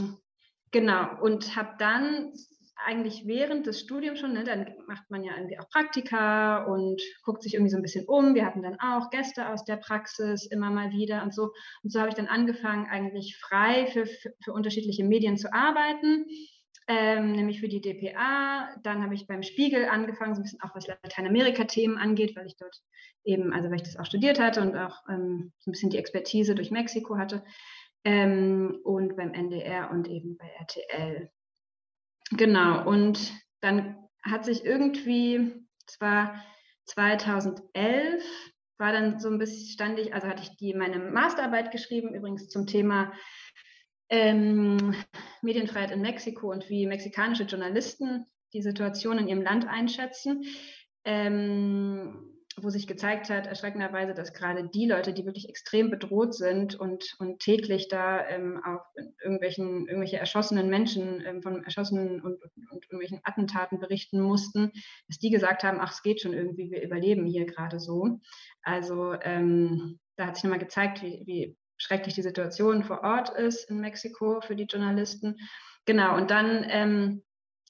genau, 0.71 1.21
und 1.21 1.57
habe 1.57 1.75
dann 1.79 2.33
eigentlich 2.85 3.27
während 3.27 3.67
des 3.67 3.81
Studiums 3.81 4.21
schon, 4.21 4.33
ne, 4.33 4.45
dann 4.45 4.67
macht 4.87 5.11
man 5.11 5.23
ja 5.23 5.37
irgendwie 5.37 5.59
auch 5.59 5.69
Praktika 5.71 6.65
und 6.65 7.01
guckt 7.25 7.43
sich 7.43 7.55
irgendwie 7.55 7.71
so 7.71 7.77
ein 7.77 7.83
bisschen 7.83 8.07
um. 8.07 8.35
Wir 8.35 8.45
hatten 8.45 8.63
dann 8.63 8.79
auch 8.81 9.11
Gäste 9.11 9.49
aus 9.49 9.65
der 9.65 9.77
Praxis 9.77 10.47
immer 10.47 10.71
mal 10.71 10.91
wieder 10.91 11.23
und 11.23 11.35
so. 11.35 11.53
Und 11.83 11.93
so 11.93 12.01
habe 12.01 12.09
ich 12.09 12.15
dann 12.15 12.27
angefangen, 12.29 12.87
eigentlich 12.91 13.37
frei 13.39 13.87
für, 13.87 14.07
für, 14.07 14.33
für 14.43 14.53
unterschiedliche 14.53 15.05
Medien 15.05 15.37
zu 15.37 15.53
arbeiten. 15.53 16.27
Ähm, 16.89 17.33
nämlich 17.33 17.61
für 17.61 17.69
die 17.69 17.81
DPA. 17.81 18.69
Dann 18.83 19.03
habe 19.05 19.15
ich 19.15 19.29
beim 19.29 19.45
Spiegel 19.45 19.87
angefangen, 19.87 20.35
so 20.35 20.41
ein 20.41 20.43
bisschen 20.43 20.63
auch 20.63 20.75
was 20.75 20.89
Lateinamerika-Themen 20.89 21.97
angeht, 21.97 22.35
weil 22.35 22.47
ich 22.47 22.57
dort 22.57 22.77
eben, 23.25 23.53
also 23.53 23.69
weil 23.69 23.77
ich 23.77 23.85
das 23.85 23.97
auch 23.97 24.05
studiert 24.05 24.41
hatte 24.41 24.61
und 24.61 24.77
auch 24.77 24.97
ähm, 25.09 25.53
so 25.61 25.71
ein 25.71 25.73
bisschen 25.73 25.91
die 25.91 25.99
Expertise 25.99 26.57
durch 26.57 26.73
Mexiko 26.73 27.17
hatte 27.17 27.45
ähm, 28.05 28.79
und 28.85 29.17
beim 29.17 29.33
NDR 29.33 29.91
und 29.91 30.09
eben 30.09 30.37
bei 30.37 30.49
RTL. 30.49 31.31
Genau, 32.33 32.89
und 32.89 33.33
dann 33.61 33.97
hat 34.23 34.45
sich 34.45 34.65
irgendwie, 34.65 35.67
zwar 35.87 36.43
2011, 36.87 38.25
war 38.79 38.93
dann 38.93 39.21
so 39.21 39.29
ein 39.29 39.39
bisschen, 39.39 39.69
stand 39.69 39.99
ich, 39.99 40.15
also 40.15 40.27
hatte 40.27 40.43
ich 40.43 40.57
die, 40.57 40.75
meine 40.75 40.99
Masterarbeit 40.99 41.71
geschrieben, 41.71 42.15
übrigens 42.15 42.49
zum 42.49 42.67
Thema 42.67 43.13
ähm, 44.09 44.95
Medienfreiheit 45.43 45.91
in 45.91 46.03
Mexiko 46.03 46.51
und 46.51 46.69
wie 46.69 46.87
mexikanische 46.87 47.45
Journalisten 47.45 48.27
die 48.53 48.63
Situation 48.63 49.19
in 49.19 49.29
ihrem 49.29 49.43
Land 49.43 49.67
einschätzen. 49.67 50.45
Ähm, 51.05 52.32
wo 52.61 52.69
sich 52.69 52.87
gezeigt 52.87 53.31
hat, 53.31 53.47
erschreckenderweise, 53.47 54.15
dass 54.15 54.35
gerade 54.35 54.69
die 54.69 54.87
Leute, 54.87 55.15
die 55.15 55.25
wirklich 55.25 55.49
extrem 55.49 55.91
bedroht 55.91 56.35
sind 56.35 56.75
und, 56.75 57.15
und 57.19 57.41
täglich 57.41 57.89
da 57.89 58.27
ähm, 58.27 58.61
auch 58.65 58.85
irgendwelchen, 59.23 59.87
irgendwelche 59.87 60.19
erschossenen 60.19 60.69
Menschen 60.69 61.23
ähm, 61.25 61.43
von 61.43 61.65
erschossenen 61.65 62.21
und, 62.21 62.43
und, 62.43 62.85
irgendwelchen 62.85 63.21
Attentaten 63.23 63.79
berichten 63.79 64.21
mussten, 64.21 64.71
dass 65.09 65.19
die 65.19 65.31
gesagt 65.31 65.65
haben, 65.65 65.79
ach, 65.81 65.93
es 65.93 66.03
geht 66.03 66.21
schon 66.21 66.35
irgendwie, 66.35 66.71
wir 66.71 66.83
überleben 66.83 67.27
hier 67.27 67.47
gerade 67.47 67.81
so. 67.81 68.21
Also 68.63 69.15
ähm, 69.23 69.99
da 70.17 70.27
hat 70.27 70.37
sich 70.37 70.45
nochmal 70.45 70.59
gezeigt, 70.59 71.03
wie, 71.03 71.23
wie 71.27 71.57
schrecklich 71.79 72.15
die 72.15 72.23
Situation 72.23 72.85
vor 72.85 73.03
Ort 73.03 73.31
ist 73.31 73.71
in 73.71 73.81
Mexiko 73.81 74.41
für 74.41 74.57
die 74.57 74.67
Journalisten. 74.67 75.37
Genau, 75.87 76.17
und 76.17 76.31
dann 76.31 76.65
ähm, 76.69 77.23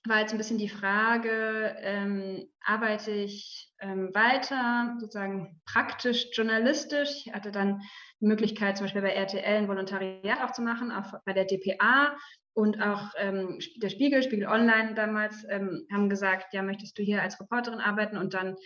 war 0.08 0.20
jetzt 0.20 0.32
ein 0.32 0.38
bisschen 0.38 0.58
die 0.58 0.68
Frage, 0.68 1.76
ähm, 1.78 2.48
arbeite 2.64 3.12
ich 3.12 3.72
ähm, 3.80 4.12
weiter, 4.14 4.96
sozusagen 4.98 5.60
praktisch 5.64 6.26
journalistisch? 6.32 7.24
Ich 7.26 7.32
hatte 7.32 7.52
dann 7.52 7.80
die 8.20 8.26
Möglichkeit, 8.26 8.76
zum 8.76 8.86
Beispiel 8.86 9.02
bei 9.02 9.12
RTL 9.12 9.44
ein 9.44 9.68
Volontariat 9.68 10.42
auch 10.42 10.52
zu 10.52 10.62
machen, 10.62 10.90
auch 10.90 11.12
bei 11.24 11.32
der 11.32 11.44
DPA 11.44 12.16
und 12.54 12.82
auch 12.82 13.12
ähm, 13.16 13.58
der 13.76 13.88
Spiegel, 13.88 14.22
Spiegel 14.22 14.48
Online 14.48 14.94
damals, 14.94 15.46
ähm, 15.48 15.86
haben 15.92 16.08
gesagt, 16.08 16.52
ja, 16.52 16.62
möchtest 16.62 16.98
du 16.98 17.02
hier 17.02 17.22
als 17.22 17.40
Reporterin 17.40 17.80
arbeiten? 17.80 18.16
Und 18.16 18.34
dann 18.34 18.56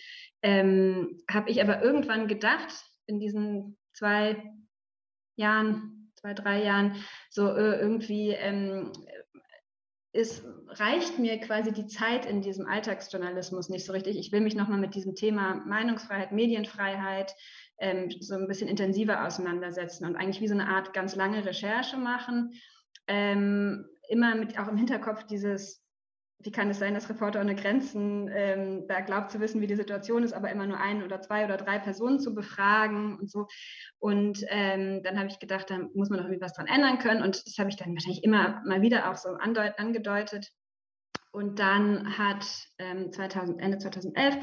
ähm, 0.42 1.18
habe 1.30 1.50
ich 1.50 1.62
aber 1.62 1.82
irgendwann 1.82 2.28
gedacht, 2.28 2.72
in 3.06 3.20
diesen 3.20 3.78
zwei 3.92 4.42
Jahren, 5.36 6.10
zwei, 6.16 6.34
drei 6.34 6.64
Jahren, 6.64 6.96
so 7.30 7.48
äh, 7.48 7.78
irgendwie 7.78 8.30
ähm, 8.30 8.92
es 10.16 10.44
reicht 10.68 11.18
mir 11.18 11.38
quasi 11.38 11.72
die 11.72 11.86
Zeit 11.86 12.26
in 12.26 12.40
diesem 12.40 12.66
Alltagsjournalismus 12.66 13.68
nicht 13.68 13.84
so 13.84 13.92
richtig. 13.92 14.18
Ich 14.18 14.32
will 14.32 14.40
mich 14.40 14.54
nochmal 14.54 14.78
mit 14.80 14.94
diesem 14.94 15.14
Thema 15.14 15.62
Meinungsfreiheit, 15.66 16.32
Medienfreiheit 16.32 17.34
ähm, 17.78 18.10
so 18.20 18.34
ein 18.34 18.48
bisschen 18.48 18.68
intensiver 18.68 19.26
auseinandersetzen 19.26 20.06
und 20.06 20.16
eigentlich 20.16 20.40
wie 20.40 20.48
so 20.48 20.54
eine 20.54 20.68
Art 20.68 20.94
ganz 20.94 21.14
lange 21.14 21.44
Recherche 21.44 21.96
machen. 21.96 22.54
Ähm, 23.06 23.86
immer 24.08 24.34
mit 24.34 24.58
auch 24.58 24.68
im 24.68 24.76
Hinterkopf 24.76 25.24
dieses 25.24 25.85
wie 26.38 26.52
kann 26.52 26.70
es 26.70 26.78
sein, 26.78 26.94
dass 26.94 27.08
Reporter 27.08 27.40
ohne 27.40 27.54
Grenzen 27.54 28.30
ähm, 28.32 28.86
da 28.86 29.00
glaubt 29.00 29.30
zu 29.30 29.40
wissen, 29.40 29.60
wie 29.60 29.66
die 29.66 29.76
Situation 29.76 30.22
ist, 30.22 30.32
aber 30.32 30.50
immer 30.50 30.66
nur 30.66 30.78
ein 30.78 31.02
oder 31.02 31.20
zwei 31.20 31.44
oder 31.44 31.56
drei 31.56 31.78
Personen 31.78 32.20
zu 32.20 32.34
befragen 32.34 33.18
und 33.18 33.30
so. 33.30 33.46
Und 33.98 34.44
ähm, 34.48 35.02
dann 35.02 35.18
habe 35.18 35.28
ich 35.28 35.38
gedacht, 35.38 35.70
da 35.70 35.78
muss 35.94 36.10
man 36.10 36.18
doch 36.18 36.26
irgendwie 36.26 36.44
was 36.44 36.52
dran 36.52 36.66
ändern 36.66 36.98
können. 36.98 37.22
Und 37.22 37.46
das 37.46 37.58
habe 37.58 37.70
ich 37.70 37.76
dann 37.76 37.94
wahrscheinlich 37.94 38.22
immer 38.22 38.62
mal 38.66 38.82
wieder 38.82 39.10
auch 39.10 39.16
so 39.16 39.30
angedeutet. 39.30 40.50
Und 41.32 41.58
dann 41.58 42.16
hat 42.18 42.46
ähm, 42.78 43.12
2000, 43.12 43.60
Ende 43.60 43.78
2011 43.78 44.36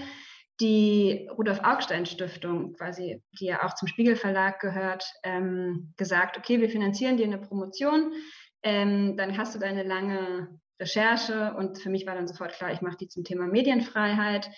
die 0.60 1.28
Rudolf 1.38 1.60
Augstein 1.64 2.06
Stiftung, 2.06 2.74
quasi, 2.74 3.24
die 3.40 3.46
ja 3.46 3.66
auch 3.66 3.74
zum 3.76 3.88
Spiegel 3.88 4.16
Verlag 4.16 4.60
gehört, 4.60 5.04
ähm, 5.24 5.94
gesagt, 5.98 6.38
okay, 6.38 6.60
wir 6.60 6.70
finanzieren 6.70 7.18
dir 7.18 7.26
eine 7.26 7.40
Promotion, 7.40 8.14
ähm, 8.62 9.18
dann 9.18 9.38
hast 9.38 9.56
du 9.56 9.60
deine 9.60 9.84
lange 9.84 10.60
Recherche 10.80 11.54
und 11.56 11.80
für 11.80 11.90
mich 11.90 12.06
war 12.06 12.16
dann 12.16 12.28
sofort 12.28 12.54
klar, 12.54 12.72
ich 12.72 12.82
mache 12.82 12.98
die 12.98 13.08
zum 13.08 13.24
Thema 13.24 13.48
Medienfreiheit 13.48 14.50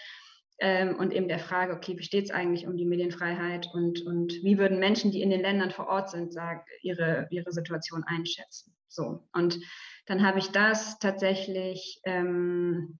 ähm, 0.59 0.95
und 0.95 1.13
eben 1.13 1.27
der 1.27 1.39
Frage, 1.39 1.73
okay, 1.73 1.97
wie 1.97 2.03
steht 2.03 2.25
es 2.25 2.31
eigentlich 2.31 2.67
um 2.67 2.77
die 2.77 2.85
Medienfreiheit 2.85 3.69
und, 3.73 4.05
und 4.05 4.33
wie 4.43 4.57
würden 4.57 4.79
Menschen, 4.79 5.11
die 5.11 5.21
in 5.21 5.29
den 5.29 5.41
Ländern 5.41 5.71
vor 5.71 5.87
Ort 5.87 6.09
sind, 6.09 6.31
sagen, 6.31 6.61
ihre, 6.81 7.27
ihre 7.29 7.51
Situation 7.51 8.03
einschätzen. 8.05 8.75
So, 8.87 9.27
und 9.33 9.59
dann 10.05 10.25
habe 10.25 10.39
ich 10.39 10.51
das 10.51 10.99
tatsächlich 10.99 11.99
ähm, 12.05 12.99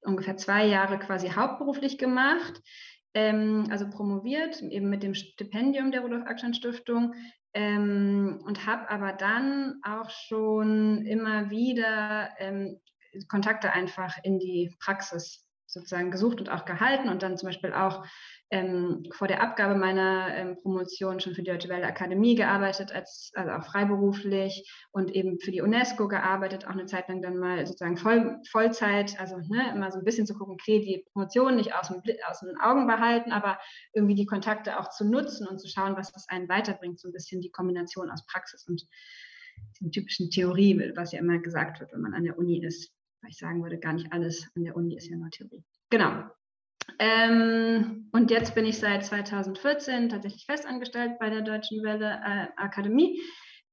ungefähr 0.00 0.36
zwei 0.36 0.66
Jahre 0.66 0.98
quasi 0.98 1.28
hauptberuflich 1.28 1.98
gemacht, 1.98 2.62
ähm, 3.14 3.66
also 3.70 3.90
promoviert, 3.90 4.62
eben 4.62 4.88
mit 4.88 5.02
dem 5.02 5.14
Stipendium 5.14 5.90
der 5.90 6.00
Rudolf-Ackstein-Stiftung 6.00 7.14
ähm, 7.58 8.40
und 8.44 8.66
habe 8.66 8.88
aber 8.88 9.12
dann 9.12 9.80
auch 9.82 10.10
schon 10.10 11.04
immer 11.04 11.50
wieder 11.50 12.30
ähm, 12.38 12.78
Kontakte 13.28 13.72
einfach 13.72 14.16
in 14.22 14.38
die 14.38 14.72
Praxis 14.78 15.44
sozusagen 15.78 16.10
gesucht 16.10 16.40
und 16.40 16.50
auch 16.50 16.64
gehalten 16.64 17.08
und 17.08 17.22
dann 17.22 17.36
zum 17.36 17.48
Beispiel 17.48 17.72
auch 17.72 18.04
ähm, 18.50 19.04
vor 19.12 19.28
der 19.28 19.42
Abgabe 19.42 19.74
meiner 19.74 20.34
ähm, 20.34 20.56
Promotion 20.62 21.20
schon 21.20 21.34
für 21.34 21.42
die 21.42 21.50
Deutsche 21.50 21.68
Welle 21.68 21.86
Akademie 21.86 22.34
gearbeitet, 22.34 22.92
als, 22.92 23.30
also 23.34 23.52
auch 23.52 23.64
freiberuflich 23.64 24.70
und 24.90 25.14
eben 25.14 25.38
für 25.38 25.50
die 25.50 25.60
UNESCO 25.60 26.08
gearbeitet, 26.08 26.66
auch 26.66 26.70
eine 26.70 26.86
Zeit 26.86 27.08
lang 27.08 27.20
dann 27.20 27.36
mal 27.36 27.66
sozusagen 27.66 27.98
voll, 27.98 28.38
Vollzeit, 28.50 29.20
also 29.20 29.36
ne, 29.36 29.72
immer 29.74 29.92
so 29.92 29.98
ein 29.98 30.04
bisschen 30.04 30.26
zu 30.26 30.34
gucken, 30.34 30.54
okay, 30.54 30.80
die 30.80 31.04
Promotion 31.12 31.56
nicht 31.56 31.74
aus, 31.74 31.88
dem, 31.88 32.00
aus 32.26 32.40
den 32.40 32.58
Augen 32.58 32.86
behalten, 32.86 33.32
aber 33.32 33.58
irgendwie 33.92 34.14
die 34.14 34.26
Kontakte 34.26 34.80
auch 34.80 34.88
zu 34.90 35.04
nutzen 35.04 35.46
und 35.46 35.60
zu 35.60 35.68
schauen, 35.68 35.96
was 35.96 36.12
das 36.12 36.26
einen 36.28 36.48
weiterbringt, 36.48 37.00
so 37.00 37.08
ein 37.08 37.12
bisschen 37.12 37.42
die 37.42 37.50
Kombination 37.50 38.10
aus 38.10 38.24
Praxis 38.26 38.66
und 38.66 38.86
der 39.80 39.90
typischen 39.90 40.30
Theorie, 40.30 40.92
was 40.96 41.12
ja 41.12 41.18
immer 41.18 41.38
gesagt 41.38 41.80
wird, 41.80 41.92
wenn 41.92 42.00
man 42.00 42.14
an 42.14 42.24
der 42.24 42.38
Uni 42.38 42.64
ist 42.64 42.97
weil 43.20 43.30
ich 43.30 43.38
sagen 43.38 43.62
würde, 43.62 43.78
gar 43.78 43.92
nicht 43.92 44.12
alles 44.12 44.48
an 44.56 44.64
der 44.64 44.76
Uni 44.76 44.96
ist 44.96 45.08
ja 45.08 45.16
nur 45.16 45.30
Theorie. 45.30 45.64
Genau. 45.90 46.24
Ähm, 46.98 48.08
und 48.12 48.30
jetzt 48.30 48.54
bin 48.54 48.64
ich 48.64 48.78
seit 48.78 49.04
2014 49.04 50.08
tatsächlich 50.08 50.46
festangestellt 50.46 51.18
bei 51.18 51.30
der 51.30 51.42
Deutschen 51.42 51.82
Welle 51.82 52.20
äh, 52.24 52.48
Akademie, 52.56 53.20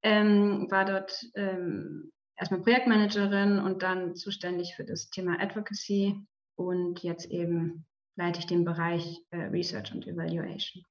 ähm, 0.04 0.68
war 0.70 0.86
dort 0.86 1.26
ähm, 1.36 2.12
erstmal 2.38 2.62
Projektmanagerin 2.62 3.60
und 3.60 3.84
dann 3.84 4.16
zuständig 4.16 4.76
für 4.76 4.84
das 4.84 5.10
Thema 5.10 5.40
Advocacy 5.40 6.20
und 6.56 7.04
jetzt 7.04 7.32
eben 7.32 7.86
leite 8.16 8.40
ich 8.40 8.48
den 8.48 8.66
Bereich 8.66 9.22
äh, 9.32 9.38
Research 9.46 9.94
und 9.94 10.08
Evaluation. 10.08 10.84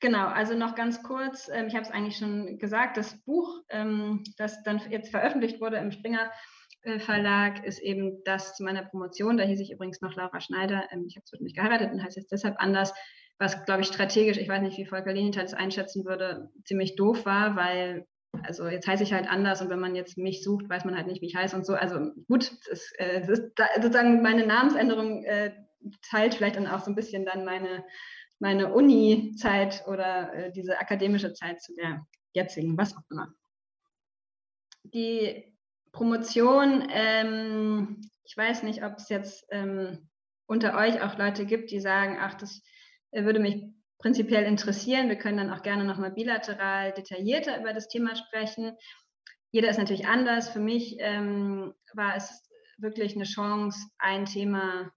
Genau, 0.00 0.28
also 0.28 0.54
noch 0.54 0.76
ganz 0.76 1.02
kurz, 1.02 1.48
ähm, 1.52 1.66
ich 1.66 1.74
habe 1.74 1.84
es 1.84 1.90
eigentlich 1.90 2.16
schon 2.16 2.58
gesagt, 2.58 2.96
das 2.96 3.20
Buch, 3.24 3.62
ähm, 3.68 4.22
das 4.36 4.62
dann 4.62 4.80
jetzt 4.90 5.10
veröffentlicht 5.10 5.60
wurde 5.60 5.78
im 5.78 5.90
Springer 5.90 6.30
Verlag 6.98 7.64
ist 7.64 7.80
eben 7.80 8.22
das 8.24 8.54
zu 8.54 8.62
meiner 8.62 8.84
Promotion. 8.84 9.36
Da 9.36 9.44
hieß 9.44 9.60
ich 9.60 9.72
übrigens 9.72 10.00
noch 10.00 10.14
Laura 10.14 10.40
Schneider. 10.40 10.84
Ähm, 10.90 11.04
ich 11.06 11.16
habe 11.16 11.24
zwar 11.24 11.40
nicht 11.40 11.56
geheiratet 11.56 11.92
und 11.92 12.02
heißt 12.02 12.16
jetzt 12.16 12.32
deshalb 12.32 12.56
anders, 12.58 12.94
was, 13.38 13.64
glaube 13.64 13.82
ich, 13.82 13.88
strategisch, 13.88 14.36
ich 14.36 14.48
weiß 14.48 14.62
nicht, 14.62 14.78
wie 14.78 14.86
Volker 14.86 15.12
Lenienthal 15.12 15.44
das 15.44 15.54
einschätzen 15.54 16.04
würde, 16.04 16.50
ziemlich 16.64 16.96
doof 16.96 17.24
war, 17.24 17.56
weil, 17.56 18.06
also 18.42 18.66
jetzt 18.68 18.88
heiße 18.88 19.04
ich 19.04 19.12
halt 19.12 19.28
anders 19.28 19.62
und 19.62 19.70
wenn 19.70 19.78
man 19.78 19.94
jetzt 19.94 20.18
mich 20.18 20.42
sucht, 20.42 20.68
weiß 20.68 20.84
man 20.84 20.96
halt 20.96 21.06
nicht, 21.06 21.22
wie 21.22 21.26
ich 21.26 21.36
heiße 21.36 21.54
und 21.54 21.64
so. 21.64 21.74
Also 21.74 22.10
gut, 22.26 22.50
es, 22.70 22.92
äh, 22.98 23.20
es 23.20 23.28
ist 23.28 23.52
sozusagen 23.76 24.22
meine 24.22 24.46
Namensänderung 24.46 25.24
äh, 25.24 25.52
teilt 26.10 26.34
vielleicht 26.34 26.56
dann 26.56 26.66
auch 26.66 26.80
so 26.80 26.90
ein 26.90 26.96
bisschen 26.96 27.24
dann 27.24 27.44
meine, 27.44 27.84
meine 28.40 28.72
Uni-Zeit 28.72 29.84
oder 29.86 30.32
äh, 30.34 30.52
diese 30.52 30.78
akademische 30.78 31.32
Zeit 31.32 31.62
zu 31.62 31.74
der 31.76 32.04
jetzigen, 32.34 32.76
was 32.76 32.96
auch 32.96 33.02
immer. 33.10 33.32
Die 34.82 35.57
Promotion, 35.98 36.86
ähm, 36.92 38.00
ich 38.22 38.36
weiß 38.36 38.62
nicht, 38.62 38.84
ob 38.84 38.98
es 38.98 39.08
jetzt 39.08 39.44
ähm, 39.50 40.08
unter 40.46 40.78
euch 40.78 41.02
auch 41.02 41.18
Leute 41.18 41.44
gibt, 41.44 41.72
die 41.72 41.80
sagen, 41.80 42.18
ach, 42.20 42.34
das 42.34 42.62
äh, 43.10 43.24
würde 43.24 43.40
mich 43.40 43.64
prinzipiell 43.98 44.44
interessieren. 44.44 45.08
Wir 45.08 45.16
können 45.16 45.38
dann 45.38 45.50
auch 45.50 45.62
gerne 45.62 45.82
nochmal 45.82 46.12
bilateral 46.12 46.92
detaillierter 46.92 47.58
über 47.58 47.72
das 47.72 47.88
Thema 47.88 48.14
sprechen. 48.14 48.76
Jeder 49.50 49.70
ist 49.70 49.78
natürlich 49.78 50.06
anders. 50.06 50.48
Für 50.48 50.60
mich 50.60 50.98
ähm, 51.00 51.74
war 51.94 52.14
es 52.14 52.48
wirklich 52.76 53.16
eine 53.16 53.24
Chance, 53.24 53.88
ein 53.98 54.24
Thema 54.24 54.92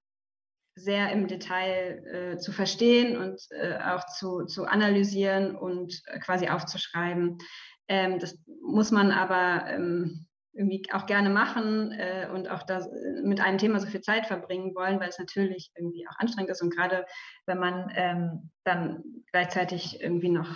sehr 0.76 1.12
im 1.14 1.28
Detail 1.28 2.06
äh, 2.06 2.38
zu 2.38 2.52
verstehen 2.52 3.18
und 3.18 3.42
äh, 3.50 3.80
auch 3.80 4.06
zu, 4.06 4.46
zu 4.46 4.66
analysieren 4.66 5.56
und 5.56 6.00
äh, 6.06 6.20
quasi 6.20 6.48
aufzuschreiben. 6.48 7.40
Ähm, 7.88 8.20
das 8.20 8.38
muss 8.62 8.92
man 8.92 9.10
aber 9.10 9.68
ähm, 9.68 10.28
irgendwie 10.54 10.84
auch 10.92 11.06
gerne 11.06 11.30
machen 11.30 11.92
äh, 11.92 12.28
und 12.34 12.50
auch 12.50 12.64
da 12.64 12.80
äh, 12.80 13.22
mit 13.24 13.40
einem 13.40 13.58
Thema 13.58 13.80
so 13.80 13.88
viel 13.88 14.02
Zeit 14.02 14.28
verbringen 14.28 14.76
wollen, 14.76 15.00
weil 15.00 15.10
es 15.10 15.20
natürlich 15.20 15.72
irgendwie 15.76 16.08
auch 16.08 16.20
anstrengend 16.20 16.52
ist 16.52 16.62
und 16.62 16.76
gerade 16.76 17.06
wenn 17.46 17.60
man 17.60 17.92
ähm, 17.96 18.52
dann 18.64 19.04
gleichzeitig 19.32 20.02
irgendwie 20.02 20.30
noch 20.30 20.50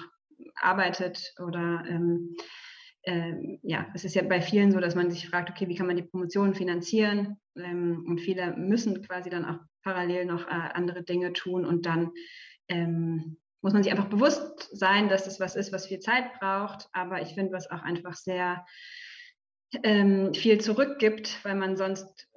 arbeitet 0.55 1.33
oder 1.39 1.83
ähm, 1.87 2.35
äh, 3.03 3.59
ja, 3.61 3.87
es 3.93 4.03
ist 4.03 4.15
ja 4.15 4.23
bei 4.23 4.41
vielen 4.41 4.71
so, 4.71 4.79
dass 4.79 4.95
man 4.95 5.11
sich 5.11 5.29
fragt, 5.29 5.49
okay, 5.49 5.67
wie 5.67 5.75
kann 5.75 5.87
man 5.87 5.95
die 5.95 6.03
Promotion 6.03 6.55
finanzieren? 6.55 7.37
Ähm, 7.55 8.03
und 8.07 8.19
viele 8.19 8.55
müssen 8.57 9.01
quasi 9.03 9.29
dann 9.29 9.45
auch 9.45 9.59
parallel 9.83 10.25
noch 10.25 10.47
äh, 10.47 10.69
andere 10.73 11.03
Dinge 11.03 11.31
tun 11.33 11.65
und 11.65 11.85
dann 11.85 12.11
ähm, 12.67 13.37
muss 13.61 13.73
man 13.73 13.83
sich 13.83 13.91
einfach 13.91 14.09
bewusst 14.09 14.69
sein, 14.77 15.09
dass 15.09 15.25
das 15.25 15.39
was 15.39 15.55
ist, 15.55 15.71
was 15.71 15.87
viel 15.87 15.99
Zeit 15.99 16.39
braucht. 16.39 16.87
Aber 16.93 17.21
ich 17.21 17.33
finde, 17.33 17.51
was 17.51 17.69
auch 17.71 17.81
einfach 17.81 18.13
sehr 18.13 18.65
ähm, 19.83 20.33
viel 20.33 20.59
zurückgibt, 20.59 21.43
weil 21.43 21.55
man 21.55 21.77
sonst, 21.77 22.29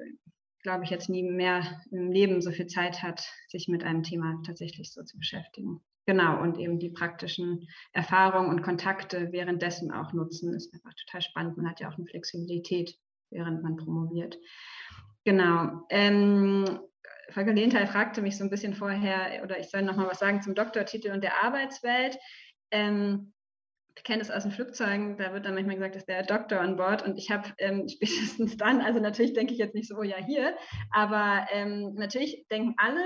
glaube 0.62 0.84
ich, 0.84 0.90
jetzt 0.90 1.08
nie 1.08 1.22
mehr 1.22 1.62
im 1.90 2.10
Leben 2.10 2.40
so 2.42 2.50
viel 2.50 2.66
Zeit 2.66 3.02
hat, 3.02 3.28
sich 3.48 3.68
mit 3.68 3.84
einem 3.84 4.02
Thema 4.02 4.42
tatsächlich 4.44 4.92
so 4.92 5.02
zu 5.02 5.18
beschäftigen. 5.18 5.80
Genau, 6.06 6.40
und 6.40 6.58
eben 6.58 6.78
die 6.78 6.88
praktischen 6.88 7.68
Erfahrungen 7.92 8.48
und 8.48 8.62
Kontakte 8.62 9.30
währenddessen 9.30 9.92
auch 9.92 10.14
nutzen, 10.14 10.54
ist 10.54 10.72
einfach 10.72 10.94
total 10.94 11.20
spannend. 11.20 11.58
Man 11.58 11.68
hat 11.68 11.80
ja 11.80 11.90
auch 11.90 11.98
eine 11.98 12.06
Flexibilität, 12.06 12.96
während 13.30 13.62
man 13.62 13.76
promoviert. 13.76 14.38
Genau. 15.24 15.82
Ähm, 15.90 16.64
Volker 17.30 17.52
Lehnthal 17.52 17.86
fragte 17.86 18.22
mich 18.22 18.38
so 18.38 18.44
ein 18.44 18.48
bisschen 18.48 18.72
vorher, 18.72 19.42
oder 19.44 19.58
ich 19.58 19.68
soll 19.68 19.82
noch 19.82 19.96
mal 19.96 20.08
was 20.08 20.18
sagen 20.18 20.40
zum 20.40 20.54
Doktortitel 20.54 21.10
und 21.10 21.22
der 21.22 21.44
Arbeitswelt. 21.44 22.16
Ähm, 22.70 23.34
kenne 24.04 24.18
das 24.18 24.30
aus 24.30 24.42
den 24.42 24.52
Flugzeugen, 24.52 25.16
da 25.18 25.32
wird 25.32 25.44
dann 25.44 25.54
manchmal 25.54 25.76
gesagt, 25.76 25.96
dass 25.96 26.06
der 26.06 26.22
Doktor 26.24 26.60
an 26.60 26.76
Bord 26.76 27.02
und 27.02 27.18
ich 27.18 27.30
habe 27.30 27.48
ähm, 27.58 27.88
spätestens 27.88 28.56
dann, 28.56 28.80
also 28.80 29.00
natürlich 29.00 29.32
denke 29.32 29.52
ich 29.52 29.58
jetzt 29.58 29.74
nicht 29.74 29.88
so, 29.88 29.96
oh 29.96 30.02
ja, 30.02 30.16
hier, 30.16 30.56
aber 30.90 31.46
ähm, 31.52 31.94
natürlich 31.94 32.46
denken 32.50 32.74
alle, 32.78 33.04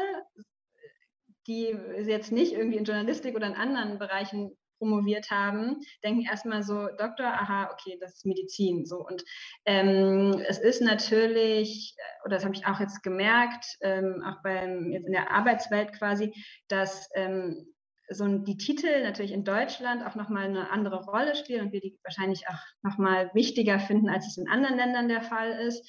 die 1.46 1.76
jetzt 2.06 2.30
nicht 2.30 2.52
irgendwie 2.52 2.78
in 2.78 2.84
Journalistik 2.84 3.34
oder 3.34 3.48
in 3.48 3.54
anderen 3.54 3.98
Bereichen 3.98 4.56
promoviert 4.82 5.30
haben, 5.30 5.76
denken 6.02 6.22
erstmal 6.22 6.64
so, 6.64 6.88
Doktor, 6.98 7.26
aha, 7.26 7.70
okay, 7.72 7.96
das 8.00 8.14
ist 8.14 8.26
Medizin. 8.26 8.84
So. 8.84 9.06
Und 9.06 9.22
ähm, 9.64 10.42
es 10.48 10.58
ist 10.58 10.82
natürlich, 10.82 11.94
oder 12.24 12.34
das 12.34 12.44
habe 12.44 12.56
ich 12.56 12.66
auch 12.66 12.80
jetzt 12.80 13.00
gemerkt, 13.04 13.64
ähm, 13.82 14.24
auch 14.26 14.42
beim, 14.42 14.90
jetzt 14.90 15.06
in 15.06 15.12
der 15.12 15.30
Arbeitswelt 15.30 15.92
quasi, 15.92 16.32
dass 16.66 17.08
ähm, 17.14 17.72
so 18.10 18.26
die 18.38 18.56
Titel 18.56 19.02
natürlich 19.02 19.32
in 19.32 19.44
Deutschland 19.44 20.04
auch 20.04 20.14
nochmal 20.14 20.44
eine 20.44 20.70
andere 20.70 21.04
Rolle 21.04 21.34
spielen 21.34 21.66
und 21.66 21.72
wir 21.72 21.80
die 21.80 21.98
wahrscheinlich 22.02 22.48
auch 22.48 22.60
nochmal 22.82 23.30
wichtiger 23.34 23.78
finden, 23.78 24.08
als 24.08 24.26
es 24.26 24.36
in 24.36 24.48
anderen 24.48 24.76
Ländern 24.76 25.08
der 25.08 25.22
Fall 25.22 25.52
ist. 25.52 25.88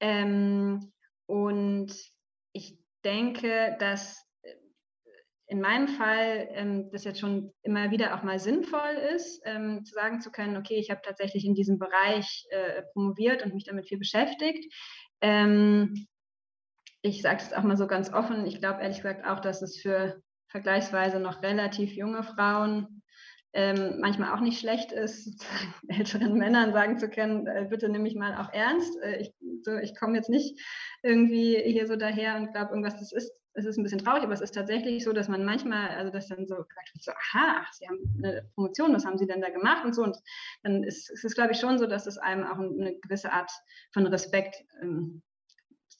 Ähm, 0.00 0.92
und 1.26 1.94
ich 2.52 2.78
denke, 3.04 3.76
dass 3.78 4.24
äh, 4.42 4.54
in 5.46 5.60
meinem 5.60 5.88
Fall 5.88 6.48
ähm, 6.52 6.90
das 6.90 7.04
jetzt 7.04 7.20
schon 7.20 7.52
immer 7.62 7.90
wieder 7.90 8.14
auch 8.14 8.22
mal 8.22 8.38
sinnvoll 8.38 8.94
ist, 9.14 9.40
ähm, 9.44 9.84
zu 9.84 9.94
sagen 9.94 10.20
zu 10.20 10.30
können, 10.30 10.56
okay, 10.56 10.76
ich 10.76 10.90
habe 10.90 11.00
tatsächlich 11.02 11.44
in 11.44 11.54
diesem 11.54 11.78
Bereich 11.78 12.46
äh, 12.50 12.82
promoviert 12.92 13.44
und 13.44 13.54
mich 13.54 13.64
damit 13.64 13.88
viel 13.88 13.98
beschäftigt. 13.98 14.72
Ähm, 15.20 16.06
ich 17.02 17.20
sage 17.22 17.42
es 17.42 17.52
auch 17.52 17.62
mal 17.62 17.76
so 17.76 17.86
ganz 17.86 18.12
offen, 18.12 18.46
ich 18.46 18.60
glaube 18.60 18.82
ehrlich 18.82 18.98
gesagt 18.98 19.26
auch, 19.26 19.40
dass 19.40 19.60
es 19.60 19.80
für 19.80 20.22
vergleichsweise 20.54 21.18
noch 21.18 21.42
relativ 21.42 21.94
junge 21.94 22.22
Frauen 22.22 23.02
ähm, 23.54 23.98
manchmal 24.00 24.32
auch 24.32 24.40
nicht 24.40 24.60
schlecht 24.60 24.92
ist, 24.92 25.44
älteren 25.88 26.34
Männern 26.34 26.72
sagen 26.72 26.96
zu 26.96 27.10
können, 27.10 27.48
äh, 27.48 27.66
bitte 27.68 27.88
nimm 27.88 28.02
mich 28.02 28.14
mal 28.14 28.36
auch 28.36 28.52
ernst. 28.52 28.96
Äh, 29.02 29.22
ich, 29.22 29.34
so, 29.62 29.76
ich 29.76 29.96
komme 29.96 30.14
jetzt 30.14 30.30
nicht 30.30 30.60
irgendwie 31.02 31.60
hier 31.64 31.88
so 31.88 31.96
daher 31.96 32.36
und 32.36 32.52
glaube, 32.52 32.70
irgendwas, 32.70 32.96
das 32.98 33.10
ist, 33.10 33.32
es 33.54 33.64
ist 33.64 33.78
ein 33.78 33.82
bisschen 33.82 33.98
traurig, 33.98 34.22
aber 34.22 34.32
es 34.32 34.40
ist 34.40 34.54
tatsächlich 34.54 35.02
so, 35.02 35.12
dass 35.12 35.28
man 35.28 35.44
manchmal, 35.44 35.88
also 35.88 36.12
das 36.12 36.28
dann 36.28 36.46
so 36.46 36.64
so, 37.00 37.10
aha, 37.10 37.66
Sie 37.72 37.88
haben 37.88 37.98
eine 38.18 38.48
Promotion, 38.54 38.94
was 38.94 39.04
haben 39.04 39.18
Sie 39.18 39.26
denn 39.26 39.40
da 39.40 39.50
gemacht 39.50 39.84
und 39.84 39.94
so. 39.94 40.04
Und 40.04 40.16
dann 40.62 40.84
ist 40.84 41.10
es, 41.10 41.34
glaube 41.34 41.52
ich, 41.52 41.58
schon 41.58 41.78
so, 41.78 41.86
dass 41.86 42.06
es 42.06 42.16
einem 42.16 42.44
auch 42.44 42.58
eine 42.58 42.96
gewisse 43.00 43.32
Art 43.32 43.50
von 43.92 44.06
Respekt 44.06 44.56
ähm, 44.82 45.20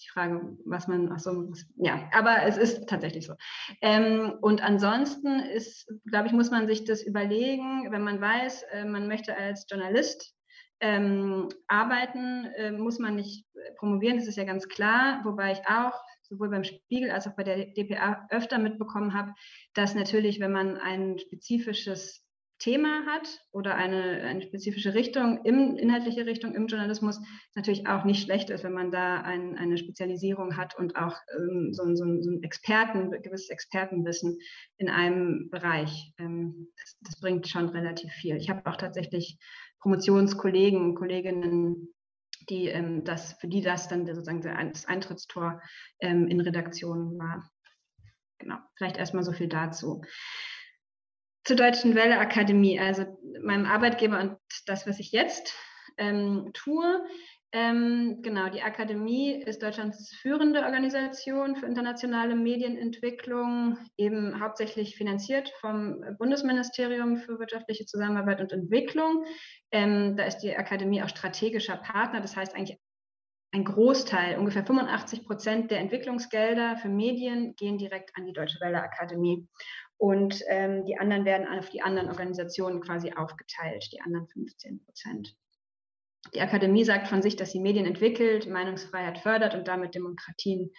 die 0.04 0.10
Frage, 0.10 0.56
was 0.64 0.88
man, 0.88 1.10
ach 1.12 1.18
so, 1.18 1.52
ja, 1.76 2.08
aber 2.12 2.42
es 2.44 2.56
ist 2.56 2.88
tatsächlich 2.88 3.26
so. 3.26 3.34
Ähm, 3.80 4.34
und 4.40 4.62
ansonsten 4.62 5.40
ist, 5.40 5.90
glaube 6.06 6.26
ich, 6.26 6.32
muss 6.32 6.50
man 6.50 6.66
sich 6.66 6.84
das 6.84 7.02
überlegen, 7.02 7.90
wenn 7.90 8.02
man 8.02 8.20
weiß, 8.20 8.64
äh, 8.72 8.84
man 8.84 9.08
möchte 9.08 9.36
als 9.36 9.66
Journalist 9.68 10.34
ähm, 10.80 11.48
arbeiten, 11.68 12.46
äh, 12.56 12.72
muss 12.72 12.98
man 12.98 13.16
nicht 13.16 13.46
promovieren, 13.76 14.18
das 14.18 14.28
ist 14.28 14.36
ja 14.36 14.44
ganz 14.44 14.68
klar, 14.68 15.20
wobei 15.24 15.52
ich 15.52 15.60
auch 15.68 15.94
sowohl 16.22 16.50
beim 16.50 16.64
Spiegel 16.64 17.10
als 17.10 17.26
auch 17.26 17.36
bei 17.36 17.44
der 17.44 17.66
DPA 17.66 18.26
öfter 18.30 18.58
mitbekommen 18.58 19.14
habe, 19.14 19.32
dass 19.74 19.94
natürlich, 19.94 20.40
wenn 20.40 20.52
man 20.52 20.76
ein 20.76 21.18
spezifisches 21.18 22.23
Thema 22.58 23.04
hat 23.06 23.40
oder 23.52 23.74
eine, 23.74 24.22
eine 24.22 24.42
spezifische 24.42 24.94
Richtung, 24.94 25.44
im, 25.44 25.76
inhaltliche 25.76 26.24
Richtung 26.24 26.54
im 26.54 26.66
Journalismus, 26.66 27.20
natürlich 27.54 27.86
auch 27.86 28.04
nicht 28.04 28.22
schlecht 28.22 28.50
ist, 28.50 28.64
wenn 28.64 28.72
man 28.72 28.90
da 28.90 29.20
ein, 29.22 29.56
eine 29.56 29.76
Spezialisierung 29.76 30.56
hat 30.56 30.76
und 30.78 30.96
auch 30.96 31.16
ähm, 31.36 31.72
so, 31.72 31.84
so, 31.94 32.04
so, 32.22 32.30
ein 32.30 32.42
Experten, 32.42 33.10
gewisses 33.22 33.50
Expertenwissen 33.50 34.38
in 34.78 34.88
einem 34.88 35.50
Bereich. 35.50 36.12
Ähm, 36.18 36.68
das, 36.78 36.96
das, 37.02 37.20
bringt 37.20 37.48
schon 37.48 37.68
relativ 37.68 38.12
viel. 38.12 38.36
Ich 38.36 38.50
habe 38.50 38.64
auch 38.66 38.76
tatsächlich 38.76 39.38
Promotionskollegen, 39.80 40.94
Kolleginnen, 40.94 41.88
die 42.48 42.68
ähm, 42.68 43.04
das, 43.04 43.34
für 43.34 43.48
die 43.48 43.62
das 43.62 43.88
dann 43.88 44.06
sozusagen 44.06 44.42
das 44.42 44.86
Eintrittstor 44.86 45.60
ähm, 46.00 46.28
in 46.28 46.40
Redaktionen 46.40 47.18
war. 47.18 47.50
Genau, 48.38 48.58
vielleicht 48.76 48.96
erstmal 48.96 49.24
so 49.24 49.32
viel 49.32 49.48
dazu 49.48 50.02
zur 51.44 51.56
Deutschen 51.56 51.94
Welle 51.94 52.18
Akademie, 52.18 52.80
also 52.80 53.04
meinem 53.42 53.66
Arbeitgeber 53.66 54.20
und 54.20 54.36
das, 54.66 54.86
was 54.86 54.98
ich 54.98 55.12
jetzt 55.12 55.54
ähm, 55.98 56.50
tue. 56.54 57.04
Ähm, 57.52 58.18
genau, 58.22 58.48
die 58.48 58.62
Akademie 58.62 59.40
ist 59.44 59.62
Deutschlands 59.62 60.12
führende 60.20 60.62
Organisation 60.64 61.54
für 61.54 61.66
internationale 61.66 62.34
Medienentwicklung, 62.34 63.78
eben 63.96 64.40
hauptsächlich 64.40 64.96
finanziert 64.96 65.52
vom 65.60 66.02
Bundesministerium 66.18 67.16
für 67.16 67.38
wirtschaftliche 67.38 67.86
Zusammenarbeit 67.86 68.40
und 68.40 68.50
Entwicklung. 68.50 69.24
Ähm, 69.70 70.16
da 70.16 70.24
ist 70.24 70.38
die 70.38 70.56
Akademie 70.56 71.00
auch 71.00 71.08
strategischer 71.08 71.76
Partner, 71.76 72.20
das 72.20 72.36
heißt 72.36 72.56
eigentlich 72.56 72.80
ein 73.54 73.64
Großteil, 73.64 74.36
ungefähr 74.36 74.66
85 74.66 75.24
Prozent 75.24 75.70
der 75.70 75.78
Entwicklungsgelder 75.78 76.76
für 76.76 76.88
Medien 76.88 77.54
gehen 77.54 77.78
direkt 77.78 78.10
an 78.16 78.26
die 78.26 78.32
Deutsche 78.32 78.58
Welle 78.60 78.82
Akademie. 78.82 79.46
Und 80.04 80.42
ähm, 80.48 80.84
die 80.84 80.98
anderen 80.98 81.24
werden 81.24 81.48
auf 81.48 81.70
die 81.70 81.80
anderen 81.80 82.10
Organisationen 82.10 82.82
quasi 82.82 83.14
aufgeteilt, 83.14 83.88
die 83.90 84.02
anderen 84.02 84.28
15 84.28 84.84
Prozent. 84.84 85.34
Die 86.34 86.42
Akademie 86.42 86.84
sagt 86.84 87.08
von 87.08 87.22
sich, 87.22 87.36
dass 87.36 87.52
sie 87.52 87.58
Medien 87.58 87.86
entwickelt, 87.86 88.46
Meinungsfreiheit 88.46 89.16
fördert 89.20 89.54
und 89.54 89.66
damit 89.66 89.94
Demokratien 89.94 90.72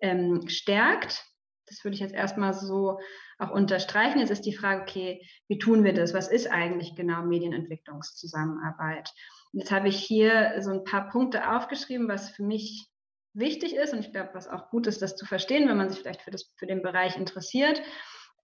ähm, 0.00 0.48
stärkt. 0.48 1.26
Das 1.66 1.84
würde 1.84 1.94
ich 1.94 2.00
jetzt 2.00 2.14
erstmal 2.14 2.54
so 2.54 2.98
auch 3.38 3.50
unterstreichen. 3.50 4.18
Jetzt 4.18 4.30
ist 4.30 4.46
die 4.46 4.56
Frage, 4.56 4.80
okay, 4.80 5.28
wie 5.46 5.58
tun 5.58 5.84
wir 5.84 5.92
das? 5.92 6.14
Was 6.14 6.28
ist 6.28 6.50
eigentlich 6.50 6.96
genau 6.96 7.22
Medienentwicklungszusammenarbeit? 7.22 9.12
Und 9.52 9.58
jetzt 9.58 9.72
habe 9.72 9.88
ich 9.88 9.98
hier 9.98 10.54
so 10.60 10.70
ein 10.70 10.84
paar 10.84 11.10
Punkte 11.10 11.54
aufgeschrieben, 11.54 12.08
was 12.08 12.30
für 12.30 12.44
mich 12.44 12.88
wichtig 13.34 13.76
ist 13.76 13.92
und 13.92 14.00
ich 14.00 14.10
glaube, 14.10 14.30
was 14.32 14.48
auch 14.48 14.70
gut 14.70 14.86
ist, 14.86 15.02
das 15.02 15.16
zu 15.16 15.26
verstehen, 15.26 15.68
wenn 15.68 15.76
man 15.76 15.90
sich 15.90 15.98
vielleicht 15.98 16.22
für, 16.22 16.30
das, 16.30 16.50
für 16.56 16.66
den 16.66 16.80
Bereich 16.80 17.18
interessiert. 17.18 17.82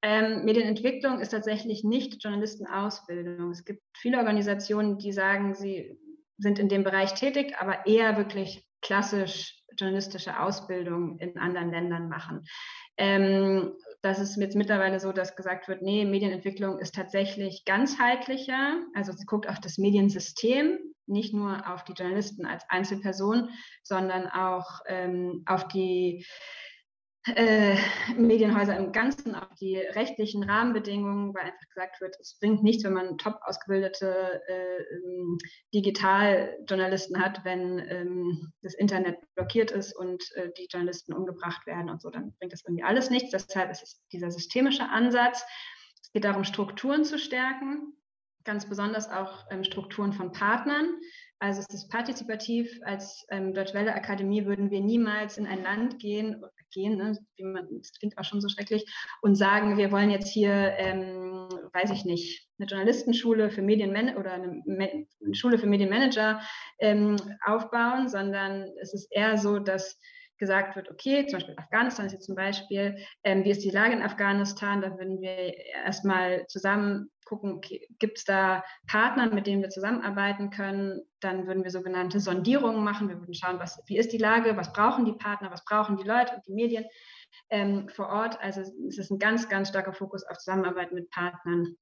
Ähm, 0.03 0.45
Medienentwicklung 0.45 1.21
ist 1.21 1.31
tatsächlich 1.31 1.85
nicht 1.85 2.23
Journalistenausbildung. 2.23 3.51
Es 3.51 3.65
gibt 3.65 3.83
viele 3.97 4.19
Organisationen, 4.19 4.99
die 4.99 5.13
sagen, 5.13 5.55
sie 5.55 5.99
sind 6.39 6.59
in 6.59 6.69
dem 6.69 6.85
Bereich 6.85 7.15
tätig, 7.15 7.55
aber 7.59 7.87
eher 7.87 8.17
wirklich 8.17 8.67
klassisch 8.83 9.57
journalistische 9.79 10.41
Ausbildung 10.41 11.19
in 11.19 11.39
anderen 11.39 11.71
Ländern 11.71 12.09
machen. 12.09 12.45
Ähm, 12.97 13.73
das 14.03 14.21
ist 14.21 14.37
jetzt 14.37 14.57
mittlerweile 14.57 15.01
so, 15.01 15.13
dass 15.13 15.37
gesagt 15.37 15.69
wird, 15.69 15.83
nee, 15.83 16.05
Medienentwicklung 16.05 16.79
ist 16.79 16.95
tatsächlich 16.95 17.65
ganzheitlicher. 17.65 18.81
Also 18.95 19.13
sie 19.13 19.27
guckt 19.27 19.49
auf 19.49 19.61
das 19.61 19.79
Mediensystem, 19.79 20.79
nicht 21.07 21.35
nur 21.35 21.71
auf 21.73 21.85
die 21.85 21.93
Journalisten 21.93 22.47
als 22.47 22.65
Einzelperson, 22.69 23.51
sondern 23.83 24.29
auch 24.29 24.81
ähm, 24.87 25.43
auf 25.47 25.69
die 25.69 26.25
äh, 27.35 27.77
Medienhäuser 28.17 28.77
im 28.77 28.93
Ganzen 28.93 29.35
auf 29.35 29.53
die 29.61 29.77
rechtlichen 29.77 30.45
Rahmenbedingungen, 30.45 31.35
weil 31.35 31.45
einfach 31.45 31.69
gesagt 31.75 32.01
wird, 32.01 32.17
es 32.21 32.39
bringt 32.39 32.63
nichts, 32.63 32.85
wenn 32.85 32.93
man 32.93 33.19
top 33.19 33.41
ausgebildete 33.43 34.43
äh, 34.49 34.83
ähm, 34.95 35.39
Digitaljournalisten 35.75 37.21
hat, 37.21 37.45
wenn 37.45 37.79
ähm, 37.89 38.53
das 38.63 38.75
Internet 38.75 39.19
blockiert 39.35 39.73
ist 39.73 39.93
und 39.97 40.23
äh, 40.37 40.51
die 40.57 40.69
Journalisten 40.71 41.13
umgebracht 41.13 41.67
werden 41.67 41.91
und 41.91 42.01
so, 42.01 42.11
dann 42.11 42.33
bringt 42.39 42.53
das 42.53 42.65
irgendwie 42.65 42.85
alles 42.85 43.11
nichts. 43.11 43.31
Deshalb 43.31 43.71
ist 43.71 43.83
es 43.83 44.07
dieser 44.13 44.31
systemische 44.31 44.89
Ansatz. 44.89 45.45
Es 46.01 46.13
geht 46.13 46.25
darum, 46.25 46.45
Strukturen 46.45 47.05
zu 47.05 47.19
stärken, 47.19 47.93
ganz 48.45 48.69
besonders 48.69 49.11
auch 49.11 49.47
ähm, 49.51 49.65
Strukturen 49.65 50.13
von 50.13 50.31
Partnern. 50.31 51.01
Also 51.39 51.61
es 51.61 51.75
ist 51.75 51.91
partizipativ. 51.91 52.81
Als 52.85 53.27
ähm, 53.31 53.53
Deutsche 53.53 53.75
Welle 53.75 53.95
Akademie 53.95 54.47
würden 54.47 54.71
wir 54.71 54.81
niemals 54.81 55.37
in 55.37 55.47
ein 55.47 55.63
Land 55.63 55.99
gehen, 55.99 56.43
gehen 56.71 56.97
ne, 56.97 57.19
wie 57.37 57.45
man, 57.45 57.69
das 57.79 57.93
klingt 57.93 58.17
auch 58.19 58.25
schon 58.25 58.41
so 58.41 58.49
schrecklich, 58.49 58.85
und 59.23 59.35
sagen, 59.35 59.77
wir 59.77 59.93
wollen 59.93 60.11
jetzt 60.11 60.29
hier, 60.29 60.75
ähm, 60.79 61.49
weiß 61.73 61.91
ich 61.91 62.05
nicht, 62.05 62.49
eine 62.59 62.67
Journalistenschule 62.67 63.51
für 63.51 63.63
Medienmanager 63.63 64.19
oder 64.19 64.33
eine, 64.33 64.63
Me 64.65 65.07
Schule 65.33 65.59
für 65.59 65.67
Medienmanager 65.67 66.41
ähm, 66.79 67.17
aufbauen, 67.45 68.09
sondern 68.09 68.71
es 68.81 68.95
ist 68.95 69.09
eher 69.11 69.37
so, 69.37 69.59
dass 69.59 69.99
gesagt 70.39 70.77
wird, 70.77 70.91
okay, 70.91 71.27
zum 71.27 71.39
Beispiel 71.39 71.57
Afghanistan 71.59 72.07
ist 72.07 72.13
jetzt 72.13 72.27
zum 72.27 72.35
Beispiel, 72.35 72.97
ähm, 73.25 73.45
wie 73.45 73.51
ist 73.51 73.65
die 73.65 73.71
Lage 73.71 73.95
in 73.95 74.03
Afghanistan? 74.03 74.81
Da 74.81 74.97
würden 74.99 75.21
wir 75.21 75.57
erstmal 75.85 76.47
zusammen 76.47 77.11
gucken, 77.25 77.53
okay, 77.53 77.87
gibt 77.99 78.19
es 78.19 78.25
da 78.25 78.65
Partner, 78.87 79.33
mit 79.33 79.47
denen 79.47 79.63
wir 79.63 79.71
zusammenarbeiten 79.71 80.51
können? 80.51 81.03
Dann 81.21 81.47
würden 81.47 81.65
wir 81.65 81.71
sogenannte 81.71 82.21
Sondierungen 82.21 82.85
machen. 82.85 83.09
Wir 83.09 83.19
würden 83.19 83.35
schauen, 83.35 83.59
was, 83.59 83.83
wie 83.87 83.99
ist 83.99 84.13
die 84.13 84.19
Lage, 84.19 84.57
was 84.57 84.73
brauchen 84.73 85.05
die 85.05 85.13
Partner, 85.13 85.51
was 85.51 85.65
brauchen 85.65 85.97
die 85.97 86.07
Leute 86.07 86.35
und 86.35 86.47
die 86.47 86.55
Medien 86.55 86.85
ähm, 87.51 87.89
vor 87.89 88.09
Ort. 88.09 88.41
Also 88.41 88.61
es 88.61 88.99
ist 88.99 89.11
ein 89.11 89.19
ganz, 89.19 89.49
ganz 89.49 89.69
starker 89.69 89.93
Fokus 89.93 90.25
auf 90.25 90.39
Zusammenarbeit 90.39 90.93
mit 90.93 91.11
Partnern. 91.11 91.77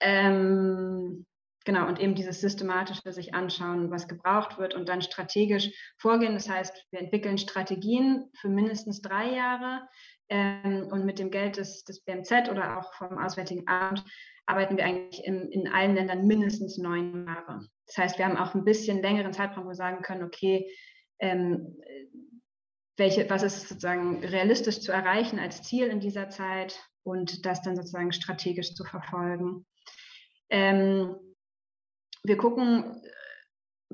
Ähm, 0.00 1.26
Genau, 1.66 1.88
und 1.88 1.98
eben 1.98 2.14
dieses 2.14 2.40
systematische 2.40 3.12
sich 3.12 3.34
anschauen, 3.34 3.90
was 3.90 4.06
gebraucht 4.06 4.56
wird 4.56 4.74
und 4.74 4.88
dann 4.88 5.02
strategisch 5.02 5.72
vorgehen. 5.98 6.34
Das 6.34 6.48
heißt, 6.48 6.86
wir 6.92 7.00
entwickeln 7.00 7.38
Strategien 7.38 8.30
für 8.40 8.48
mindestens 8.48 9.02
drei 9.02 9.34
Jahre 9.34 9.80
ähm, 10.28 10.86
und 10.92 11.04
mit 11.04 11.18
dem 11.18 11.32
Geld 11.32 11.56
des, 11.56 11.82
des 11.82 12.04
BMZ 12.04 12.50
oder 12.50 12.78
auch 12.78 12.94
vom 12.94 13.18
Auswärtigen 13.18 13.66
Amt 13.66 14.04
arbeiten 14.46 14.76
wir 14.76 14.84
eigentlich 14.84 15.24
in, 15.24 15.50
in 15.50 15.66
allen 15.66 15.96
Ländern 15.96 16.28
mindestens 16.28 16.78
neun 16.78 17.26
Jahre. 17.26 17.66
Das 17.86 17.98
heißt, 17.98 18.18
wir 18.18 18.26
haben 18.26 18.36
auch 18.36 18.54
ein 18.54 18.64
bisschen 18.64 19.02
längeren 19.02 19.32
Zeitraum, 19.32 19.64
wo 19.64 19.70
wir 19.70 19.74
sagen 19.74 20.02
können, 20.02 20.22
okay, 20.22 20.70
ähm, 21.18 21.76
welche, 22.96 23.28
was 23.28 23.42
ist 23.42 23.68
sozusagen 23.68 24.24
realistisch 24.24 24.78
zu 24.78 24.92
erreichen 24.92 25.40
als 25.40 25.62
Ziel 25.62 25.88
in 25.88 25.98
dieser 25.98 26.28
Zeit 26.28 26.80
und 27.02 27.44
das 27.44 27.62
dann 27.62 27.74
sozusagen 27.74 28.12
strategisch 28.12 28.74
zu 28.74 28.84
verfolgen. 28.84 29.66
Ähm, 30.48 31.16
wir 32.26 32.36
gucken, 32.36 33.02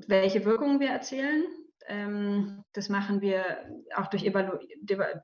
welche 0.07 0.45
Wirkungen 0.45 0.79
wir 0.79 0.89
erzielen. 0.89 1.45
Ähm, 1.87 2.63
das 2.73 2.89
machen 2.89 3.21
wir 3.21 3.43
auch 3.95 4.07
durch 4.07 4.25
Evalu 4.25 4.57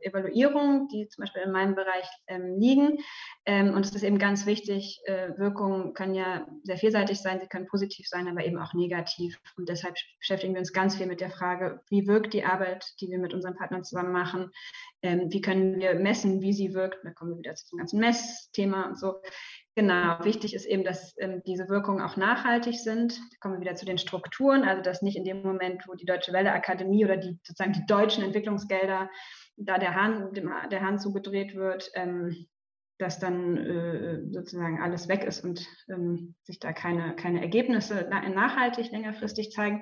Evaluierungen, 0.01 0.87
die 0.89 1.07
zum 1.07 1.23
Beispiel 1.23 1.43
in 1.43 1.51
meinem 1.51 1.75
Bereich 1.75 2.07
ähm, 2.27 2.57
liegen. 2.59 2.97
Ähm, 3.45 3.73
und 3.73 3.85
es 3.85 3.95
ist 3.95 4.03
eben 4.03 4.17
ganz 4.17 4.45
wichtig, 4.45 5.01
äh, 5.05 5.37
Wirkungen 5.37 5.93
können 5.93 6.15
ja 6.15 6.47
sehr 6.63 6.77
vielseitig 6.77 7.19
sein, 7.19 7.39
sie 7.39 7.47
können 7.47 7.67
positiv 7.67 8.07
sein, 8.07 8.27
aber 8.27 8.45
eben 8.45 8.57
auch 8.57 8.73
negativ. 8.73 9.39
Und 9.57 9.69
deshalb 9.69 9.95
beschäftigen 10.19 10.53
wir 10.53 10.59
uns 10.59 10.73
ganz 10.73 10.97
viel 10.97 11.07
mit 11.07 11.21
der 11.21 11.29
Frage, 11.31 11.81
wie 11.89 12.07
wirkt 12.07 12.33
die 12.33 12.43
Arbeit, 12.43 12.85
die 12.99 13.09
wir 13.09 13.19
mit 13.19 13.33
unseren 13.33 13.55
Partnern 13.55 13.83
zusammen 13.83 14.11
machen? 14.11 14.51
wie 15.01 15.39
können 15.39 15.79
wir 15.79 15.95
messen, 15.95 16.41
wie 16.41 16.51
sie 16.51 16.73
wirkt? 16.73 17.05
Da 17.05 17.11
kommen 17.11 17.31
wir 17.31 17.37
wieder 17.37 17.55
zum 17.55 17.77
ganzen 17.77 18.01
Messthema 18.01 18.83
und 18.83 18.99
so. 18.99 19.21
Genau, 19.79 20.21
wichtig 20.25 20.53
ist 20.53 20.65
eben, 20.65 20.83
dass 20.83 21.15
ähm, 21.19 21.41
diese 21.47 21.69
Wirkungen 21.69 22.01
auch 22.01 22.17
nachhaltig 22.17 22.77
sind. 22.79 23.17
Da 23.17 23.37
kommen 23.39 23.53
wir 23.53 23.61
wieder 23.61 23.75
zu 23.75 23.85
den 23.85 23.97
Strukturen, 23.97 24.63
also 24.65 24.81
dass 24.81 25.01
nicht 25.01 25.15
in 25.15 25.23
dem 25.23 25.41
Moment, 25.41 25.87
wo 25.87 25.93
die 25.93 26.05
Deutsche 26.05 26.33
Welle 26.33 26.51
Akademie 26.51 27.05
oder 27.05 27.15
die 27.15 27.39
sozusagen 27.43 27.71
die 27.71 27.85
deutschen 27.85 28.25
Entwicklungsgelder, 28.25 29.09
da 29.55 29.77
der 29.77 29.95
Hahn, 29.95 30.33
dem, 30.33 30.51
der 30.69 30.81
Hahn 30.81 30.99
zugedreht 30.99 31.55
wird, 31.55 31.89
ähm, 31.93 32.47
dass 32.97 33.19
dann 33.19 33.55
äh, 33.55 34.19
sozusagen 34.33 34.81
alles 34.81 35.07
weg 35.07 35.23
ist 35.23 35.45
und 35.45 35.65
ähm, 35.87 36.35
sich 36.43 36.59
da 36.59 36.73
keine, 36.73 37.15
keine 37.15 37.39
Ergebnisse 37.39 38.09
nachhaltig 38.09 38.91
längerfristig 38.91 39.51
zeigen. 39.51 39.81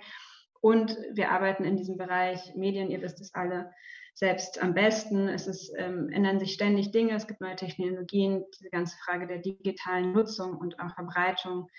Und 0.62 0.96
wir 1.14 1.32
arbeiten 1.32 1.64
in 1.64 1.76
diesem 1.76 1.98
Bereich 1.98 2.54
Medien, 2.56 2.92
ihr 2.92 3.02
wisst 3.02 3.20
es 3.20 3.34
alle, 3.34 3.72
selbst 4.18 4.62
am 4.64 4.74
besten. 4.74 5.30
Es 5.30 5.46
ist, 5.46 5.72
ähm, 5.78 6.10
ändern 6.10 6.40
sich 6.40 6.54
ständig 6.54 6.90
Dinge, 6.92 7.14
es 7.14 7.28
gibt 7.28 7.40
neue 7.40 7.56
Technologien, 7.56 8.44
diese 8.60 8.72
ganze 8.72 8.98
Frage 9.06 9.28
der 9.28 9.38
digitalen 9.38 10.12
Nutzung 10.12 10.58
und 10.58 10.80
auch 10.80 10.96
Verbreitung 10.96 11.70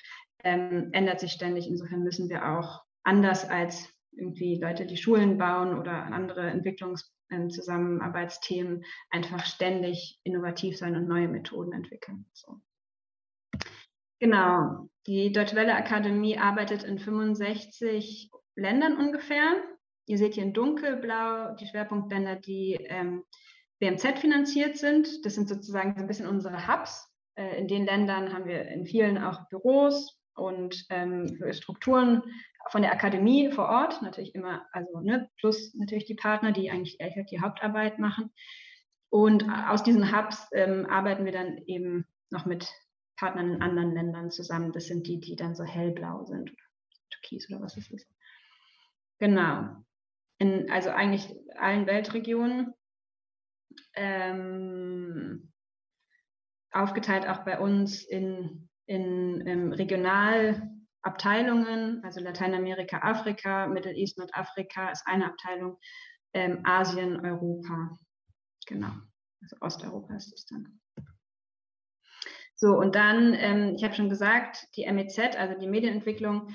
ähm, 0.44 0.90
ändert 0.92 1.18
sich 1.18 1.32
ständig. 1.32 1.66
Insofern 1.66 2.04
müssen 2.04 2.30
wir 2.30 2.48
auch 2.48 2.84
anders 3.02 3.44
als 3.44 3.92
irgendwie 4.12 4.54
Leute, 4.54 4.86
die 4.86 4.96
Schulen 4.96 5.36
bauen 5.36 5.76
oder 5.76 6.04
andere 6.04 6.48
Entwicklungszusammenarbeitsthemen 6.48 8.76
ähm, 8.76 8.84
einfach 9.10 9.44
ständig 9.44 10.20
innovativ 10.22 10.78
sein 10.78 10.94
und 10.94 11.08
neue 11.08 11.26
Methoden 11.26 11.72
entwickeln. 11.72 12.24
So. 12.34 12.60
Genau, 14.20 14.88
die 15.08 15.32
Deutsche 15.32 15.56
Welle 15.56 15.74
Akademie 15.74 16.38
arbeitet 16.38 16.84
in 16.84 17.00
65 17.00 18.30
Ländern 18.54 18.96
ungefähr. 18.96 19.60
Ihr 20.08 20.16
seht 20.16 20.34
hier 20.34 20.42
in 20.42 20.54
dunkelblau 20.54 21.54
die 21.56 21.66
Schwerpunktländer, 21.66 22.36
die 22.36 22.78
ähm, 22.88 23.24
BMZ 23.78 24.18
finanziert 24.18 24.78
sind. 24.78 25.06
Das 25.24 25.34
sind 25.34 25.48
sozusagen 25.48 25.94
so 25.94 26.00
ein 26.00 26.06
bisschen 26.06 26.26
unsere 26.26 26.66
Hubs. 26.66 27.12
Äh, 27.34 27.58
in 27.58 27.68
den 27.68 27.84
Ländern 27.84 28.32
haben 28.32 28.46
wir 28.46 28.66
in 28.68 28.86
vielen 28.86 29.18
auch 29.18 29.48
Büros 29.50 30.18
und 30.34 30.86
ähm, 30.88 31.38
Strukturen 31.50 32.22
von 32.70 32.80
der 32.80 32.92
Akademie 32.92 33.52
vor 33.52 33.68
Ort, 33.68 34.00
natürlich 34.00 34.34
immer, 34.34 34.66
also 34.72 35.00
ne, 35.00 35.28
plus 35.38 35.74
natürlich 35.74 36.06
die 36.06 36.14
Partner, 36.14 36.52
die 36.52 36.70
eigentlich 36.70 36.98
die 37.30 37.40
Hauptarbeit 37.40 37.98
machen. 37.98 38.32
Und 39.10 39.44
aus 39.68 39.82
diesen 39.82 40.16
Hubs 40.16 40.48
ähm, 40.52 40.86
arbeiten 40.86 41.26
wir 41.26 41.32
dann 41.32 41.58
eben 41.66 42.06
noch 42.30 42.46
mit 42.46 42.66
Partnern 43.16 43.54
in 43.54 43.62
anderen 43.62 43.94
Ländern 43.94 44.30
zusammen. 44.30 44.72
Das 44.72 44.86
sind 44.86 45.06
die, 45.06 45.20
die 45.20 45.36
dann 45.36 45.54
so 45.54 45.64
hellblau 45.64 46.24
sind, 46.24 46.50
türkis 47.10 47.50
oder 47.50 47.60
was 47.60 47.76
es 47.76 47.90
ist. 47.90 48.06
Genau. 49.18 49.84
In 50.38 50.70
also 50.70 50.90
eigentlich 50.90 51.34
allen 51.56 51.86
Weltregionen. 51.86 52.74
Ähm, 53.94 55.52
aufgeteilt 56.72 57.28
auch 57.28 57.44
bei 57.44 57.58
uns 57.58 58.04
in, 58.04 58.70
in, 58.86 59.40
in 59.40 59.46
ähm, 59.46 59.72
Regionalabteilungen, 59.72 62.04
also 62.04 62.20
Lateinamerika, 62.20 62.98
Afrika, 62.98 63.66
Middle 63.66 63.94
East, 63.94 64.18
Nordafrika 64.18 64.90
ist 64.90 65.06
eine 65.06 65.24
Abteilung, 65.26 65.78
ähm, 66.34 66.60
Asien, 66.64 67.24
Europa. 67.24 67.96
Genau, 68.66 68.92
also 69.42 69.56
Osteuropa 69.60 70.14
ist 70.14 70.30
es 70.32 70.44
dann. 70.46 70.80
So, 72.54 72.76
und 72.76 72.94
dann, 72.96 73.34
ähm, 73.34 73.74
ich 73.76 73.84
habe 73.84 73.94
schon 73.94 74.08
gesagt, 74.08 74.66
die 74.76 74.90
MEZ, 74.90 75.36
also 75.36 75.56
die 75.58 75.68
Medienentwicklung, 75.68 76.48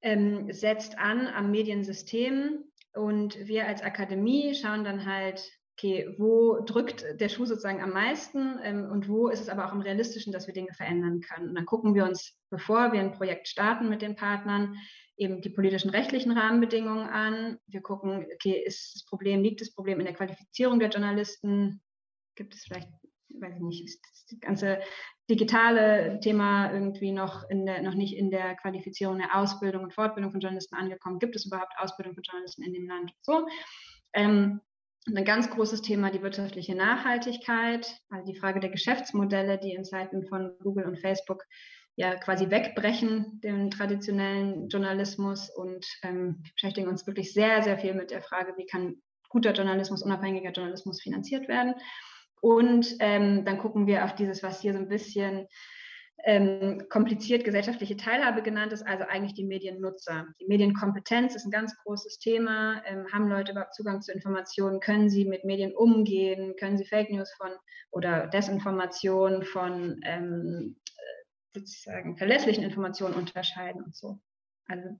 ähm, 0.00 0.52
setzt 0.52 0.96
an 0.96 1.26
am 1.26 1.50
Mediensystem 1.50 2.67
und 2.98 3.38
wir 3.46 3.66
als 3.66 3.82
Akademie 3.82 4.54
schauen 4.54 4.84
dann 4.84 5.06
halt, 5.06 5.42
okay, 5.74 6.14
wo 6.18 6.60
drückt 6.64 7.04
der 7.20 7.28
Schuh 7.28 7.44
sozusagen 7.44 7.82
am 7.82 7.92
meisten 7.92 8.58
ähm, 8.62 8.90
und 8.90 9.08
wo 9.08 9.28
ist 9.28 9.40
es 9.40 9.48
aber 9.48 9.66
auch 9.66 9.72
am 9.72 9.80
realistischen, 9.80 10.32
dass 10.32 10.46
wir 10.46 10.54
Dinge 10.54 10.72
verändern 10.74 11.20
können. 11.20 11.50
Und 11.50 11.54
dann 11.54 11.66
gucken 11.66 11.94
wir 11.94 12.04
uns, 12.04 12.36
bevor 12.50 12.92
wir 12.92 13.00
ein 13.00 13.12
Projekt 13.12 13.48
starten 13.48 13.88
mit 13.88 14.02
den 14.02 14.16
Partnern, 14.16 14.76
eben 15.16 15.40
die 15.40 15.50
politischen 15.50 15.90
rechtlichen 15.90 16.32
Rahmenbedingungen 16.32 17.08
an. 17.08 17.58
Wir 17.66 17.80
gucken, 17.80 18.26
okay, 18.34 18.62
ist 18.64 18.94
das 18.96 19.04
Problem, 19.04 19.42
liegt 19.42 19.60
das 19.60 19.72
Problem 19.72 20.00
in 20.00 20.06
der 20.06 20.14
Qualifizierung 20.14 20.78
der 20.80 20.90
Journalisten? 20.90 21.80
Gibt 22.34 22.54
es 22.54 22.64
vielleicht 22.64 22.88
weiß 23.40 23.54
ich 23.54 23.62
nicht, 23.62 23.84
ist 23.84 24.02
das 24.30 24.40
ganze 24.40 24.80
digitale 25.30 26.20
Thema 26.20 26.72
irgendwie 26.72 27.12
noch, 27.12 27.48
in 27.50 27.66
der, 27.66 27.82
noch 27.82 27.94
nicht 27.94 28.16
in 28.16 28.30
der 28.30 28.56
Qualifizierung 28.56 29.18
der 29.18 29.36
Ausbildung 29.36 29.84
und 29.84 29.94
Fortbildung 29.94 30.32
von 30.32 30.40
Journalisten 30.40 30.76
angekommen? 30.76 31.18
Gibt 31.18 31.36
es 31.36 31.46
überhaupt 31.46 31.72
Ausbildung 31.78 32.14
von 32.14 32.22
Journalisten 32.22 32.62
in 32.62 32.72
dem 32.72 32.88
Land? 32.88 33.12
So. 33.22 33.46
Ähm, 34.14 34.60
ein 35.06 35.24
ganz 35.24 35.48
großes 35.50 35.82
Thema 35.82 36.10
die 36.10 36.22
wirtschaftliche 36.22 36.74
Nachhaltigkeit, 36.74 37.96
also 38.10 38.30
die 38.30 38.38
Frage 38.38 38.60
der 38.60 38.70
Geschäftsmodelle, 38.70 39.58
die 39.58 39.72
in 39.72 39.84
Zeiten 39.84 40.26
von 40.26 40.52
Google 40.62 40.84
und 40.84 40.98
Facebook 40.98 41.44
ja 41.96 42.14
quasi 42.14 42.50
wegbrechen, 42.50 43.40
den 43.42 43.70
traditionellen 43.70 44.68
Journalismus 44.68 45.50
und 45.50 45.84
ähm, 46.02 46.42
beschäftigen 46.54 46.88
uns 46.88 47.06
wirklich 47.06 47.32
sehr, 47.32 47.62
sehr 47.62 47.78
viel 47.78 47.94
mit 47.94 48.10
der 48.10 48.22
Frage, 48.22 48.54
wie 48.56 48.66
kann 48.66 49.02
guter 49.30 49.52
Journalismus, 49.52 50.02
unabhängiger 50.02 50.52
Journalismus 50.52 51.02
finanziert 51.02 51.48
werden. 51.48 51.74
Und 52.40 52.96
ähm, 53.00 53.44
dann 53.44 53.58
gucken 53.58 53.86
wir 53.86 54.04
auf 54.04 54.14
dieses, 54.14 54.42
was 54.42 54.60
hier 54.60 54.72
so 54.72 54.78
ein 54.78 54.88
bisschen 54.88 55.46
ähm, 56.24 56.88
kompliziert 56.88 57.44
gesellschaftliche 57.44 57.96
Teilhabe 57.96 58.42
genannt 58.42 58.72
ist, 58.72 58.86
also 58.86 59.04
eigentlich 59.04 59.34
die 59.34 59.44
Mediennutzer. 59.44 60.26
Die 60.40 60.46
Medienkompetenz 60.46 61.34
ist 61.36 61.44
ein 61.44 61.50
ganz 61.50 61.76
großes 61.84 62.18
Thema. 62.18 62.82
Ähm, 62.86 63.06
haben 63.12 63.28
Leute 63.28 63.52
überhaupt 63.52 63.74
Zugang 63.74 64.02
zu 64.02 64.12
Informationen? 64.12 64.80
Können 64.80 65.08
sie 65.08 65.24
mit 65.24 65.44
Medien 65.44 65.74
umgehen? 65.74 66.56
Können 66.58 66.76
sie 66.76 66.84
Fake 66.84 67.10
News 67.10 67.32
von 67.36 67.50
oder 67.92 68.26
Desinformation 68.26 69.44
von 69.44 70.00
ähm, 70.04 70.76
äh, 70.96 71.60
sozusagen 71.60 72.16
verlässlichen 72.16 72.64
Informationen 72.64 73.14
unterscheiden 73.14 73.82
und 73.82 73.94
so? 73.94 74.18
Also 74.66 74.98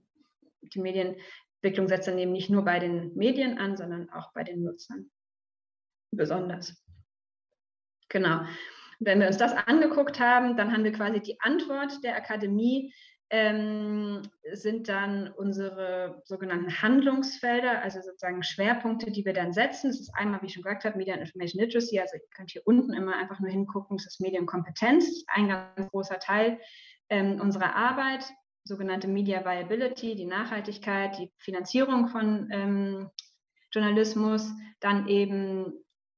die 0.61 0.79
Medienentwicklung 0.79 1.87
setzt 1.87 2.07
dann 2.07 2.17
eben 2.17 2.31
nicht 2.31 2.49
nur 2.49 2.63
bei 2.63 2.79
den 2.79 3.13
Medien 3.15 3.57
an, 3.57 3.75
sondern 3.75 4.09
auch 4.09 4.31
bei 4.33 4.43
den 4.43 4.63
Nutzern 4.63 5.11
besonders. 6.11 6.81
Genau. 8.09 8.41
Wenn 8.99 9.19
wir 9.19 9.27
uns 9.27 9.37
das 9.37 9.53
angeguckt 9.53 10.19
haben, 10.19 10.57
dann 10.57 10.73
haben 10.73 10.83
wir 10.83 10.91
quasi 10.91 11.21
die 11.21 11.39
Antwort 11.39 12.03
der 12.03 12.17
Akademie, 12.17 12.93
ähm, 13.31 14.23
sind 14.51 14.89
dann 14.89 15.31
unsere 15.31 16.21
sogenannten 16.25 16.81
Handlungsfelder, 16.81 17.81
also 17.83 18.01
sozusagen 18.01 18.41
Schwerpunkte, 18.41 19.11
die 19.11 19.23
wir 19.23 19.33
dann 19.33 19.53
setzen. 19.53 19.91
Das 19.91 19.99
ist 19.99 20.11
einmal, 20.15 20.41
wie 20.41 20.47
ich 20.47 20.53
schon 20.53 20.63
gesagt 20.63 20.83
habe, 20.83 20.97
Media 20.97 21.13
and 21.13 21.21
Information 21.21 21.63
Literacy. 21.63 21.99
Also 21.99 22.15
ihr 22.15 22.23
könnt 22.35 22.51
hier 22.51 22.63
unten 22.65 22.93
immer 22.93 23.15
einfach 23.15 23.39
nur 23.39 23.51
hingucken, 23.51 23.97
das 23.97 24.07
ist 24.07 24.19
Medienkompetenz, 24.19 25.23
ein 25.27 25.47
ganz 25.47 25.89
großer 25.91 26.19
Teil 26.19 26.59
ähm, 27.09 27.39
unserer 27.39 27.75
Arbeit, 27.75 28.25
sogenannte 28.63 29.07
Media 29.07 29.45
Viability, 29.45 30.15
die 30.15 30.25
Nachhaltigkeit, 30.25 31.17
die 31.17 31.31
Finanzierung 31.37 32.07
von 32.07 32.49
ähm, 32.51 33.09
Journalismus, 33.71 34.51
dann 34.79 35.07
eben 35.07 35.73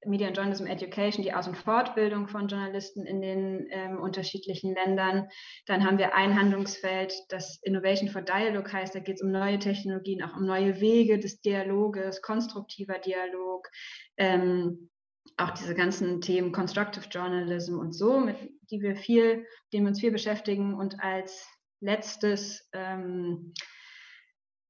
Media 0.05 0.27
and 0.27 0.35
Journalism 0.35 0.65
Education, 0.65 1.23
die 1.23 1.33
Aus- 1.33 1.47
und 1.47 1.57
Fortbildung 1.57 2.27
von 2.27 2.47
Journalisten 2.47 3.05
in 3.05 3.21
den 3.21 3.67
ähm, 3.69 3.99
unterschiedlichen 3.99 4.73
Ländern. 4.73 5.27
Dann 5.67 5.85
haben 5.85 5.97
wir 5.97 6.15
ein 6.15 6.37
Handlungsfeld, 6.39 7.13
das 7.29 7.59
Innovation 7.63 8.09
for 8.09 8.21
Dialogue 8.21 8.71
heißt. 8.71 8.95
Da 8.95 8.99
geht 8.99 9.15
es 9.15 9.21
um 9.21 9.31
neue 9.31 9.59
Technologien, 9.59 10.23
auch 10.23 10.35
um 10.35 10.45
neue 10.45 10.81
Wege 10.81 11.19
des 11.19 11.41
Dialoges, 11.41 12.21
konstruktiver 12.21 12.99
Dialog, 12.99 13.69
ähm, 14.17 14.89
auch 15.37 15.51
diese 15.51 15.75
ganzen 15.75 16.21
Themen 16.21 16.51
Constructive 16.51 17.05
Journalism 17.09 17.77
und 17.77 17.93
so, 17.93 18.19
mit 18.19 18.37
die 18.71 18.81
wir 18.81 18.95
viel, 18.95 19.45
denen 19.71 19.85
wir 19.85 19.89
uns 19.89 19.99
viel 19.99 20.11
beschäftigen. 20.11 20.73
Und 20.73 20.99
als 20.99 21.47
letztes 21.79 22.67
ähm, 22.73 23.53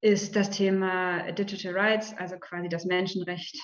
ist 0.01 0.35
das 0.35 0.49
Thema 0.49 1.31
Digital 1.31 1.77
Rights, 1.77 2.13
also 2.17 2.37
quasi 2.37 2.67
das 2.69 2.85
Menschenrecht 2.85 3.57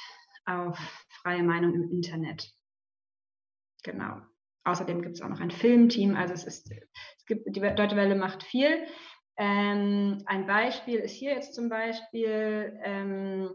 auf 0.46 1.07
freie 1.22 1.44
Meinung 1.44 1.74
im 1.74 1.90
Internet. 1.92 2.52
Genau. 3.84 4.22
Außerdem 4.64 5.02
gibt 5.02 5.16
es 5.16 5.22
auch 5.22 5.30
noch 5.30 5.40
ein 5.40 5.52
Filmteam. 5.52 6.16
Also 6.16 6.34
es 6.34 6.44
ist, 6.44 6.72
es 6.72 7.26
gibt, 7.26 7.46
die 7.48 7.62
Deutsche 7.62 7.96
Welle 7.96 8.16
macht 8.16 8.44
viel. 8.44 8.86
Ähm, 9.38 10.24
ein 10.26 10.46
Beispiel 10.48 11.00
ist 11.00 11.14
hier 11.14 11.34
jetzt 11.34 11.54
zum 11.54 11.70
Beispiel 11.70 12.78
ähm, 12.84 13.52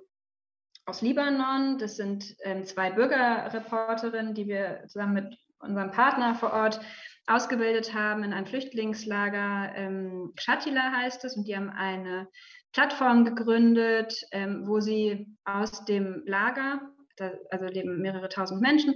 aus 0.86 1.02
Libanon. 1.02 1.78
Das 1.78 1.96
sind 1.96 2.34
ähm, 2.44 2.64
zwei 2.64 2.90
Bürgerreporterinnen, 2.90 4.34
die 4.34 4.46
wir 4.46 4.84
zusammen 4.86 5.14
mit 5.14 5.38
unserem 5.58 5.90
Partner 5.90 6.34
vor 6.34 6.52
Ort 6.52 6.80
ausgebildet 7.26 7.94
haben 7.94 8.24
in 8.24 8.32
einem 8.32 8.46
Flüchtlingslager. 8.46 9.72
Ähm, 9.74 10.32
Shatila 10.38 10.92
heißt 10.92 11.24
es 11.24 11.36
und 11.36 11.46
die 11.46 11.56
haben 11.56 11.70
eine 11.70 12.28
Plattform 12.72 13.24
gegründet, 13.24 14.14
ähm, 14.32 14.66
wo 14.66 14.80
sie 14.80 15.26
aus 15.44 15.84
dem 15.84 16.22
Lager, 16.26 16.80
da, 17.16 17.32
also 17.50 17.66
leben 17.66 18.00
mehrere 18.00 18.28
tausend 18.28 18.60
Menschen, 18.60 18.94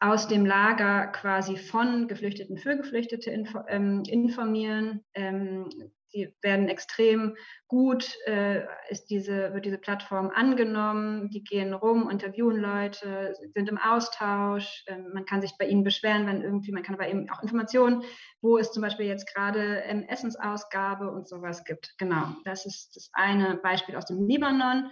aus 0.00 0.28
dem 0.28 0.44
Lager 0.44 1.06
quasi 1.08 1.56
von 1.56 2.08
Geflüchteten 2.08 2.58
für 2.58 2.76
Geflüchtete 2.76 3.30
info, 3.30 3.60
ähm, 3.68 4.02
informieren. 4.06 5.04
Ähm, 5.14 5.68
die 6.14 6.32
werden 6.42 6.68
extrem 6.68 7.36
gut, 7.66 8.14
äh, 8.26 8.62
ist 8.88 9.06
diese, 9.06 9.52
wird 9.52 9.64
diese 9.64 9.78
Plattform 9.78 10.30
angenommen, 10.30 11.28
die 11.30 11.42
gehen 11.42 11.74
rum, 11.74 12.08
interviewen 12.08 12.56
Leute, 12.56 13.34
sind 13.54 13.68
im 13.68 13.78
Austausch, 13.78 14.84
äh, 14.86 14.98
man 15.12 15.24
kann 15.24 15.42
sich 15.42 15.56
bei 15.58 15.66
ihnen 15.66 15.82
beschweren, 15.82 16.26
wenn 16.26 16.42
irgendwie, 16.42 16.70
man 16.70 16.84
kann 16.84 16.94
aber 16.94 17.08
eben 17.08 17.28
auch 17.30 17.42
Informationen, 17.42 18.04
wo 18.40 18.58
es 18.58 18.70
zum 18.70 18.82
Beispiel 18.82 19.06
jetzt 19.06 19.32
gerade 19.34 19.82
ähm, 19.86 20.04
Essensausgabe 20.04 21.10
und 21.10 21.28
sowas 21.28 21.64
gibt. 21.64 21.94
Genau, 21.98 22.28
das 22.44 22.64
ist 22.64 22.94
das 22.94 23.10
eine 23.12 23.56
Beispiel 23.56 23.96
aus 23.96 24.06
dem 24.06 24.28
Libanon. 24.28 24.90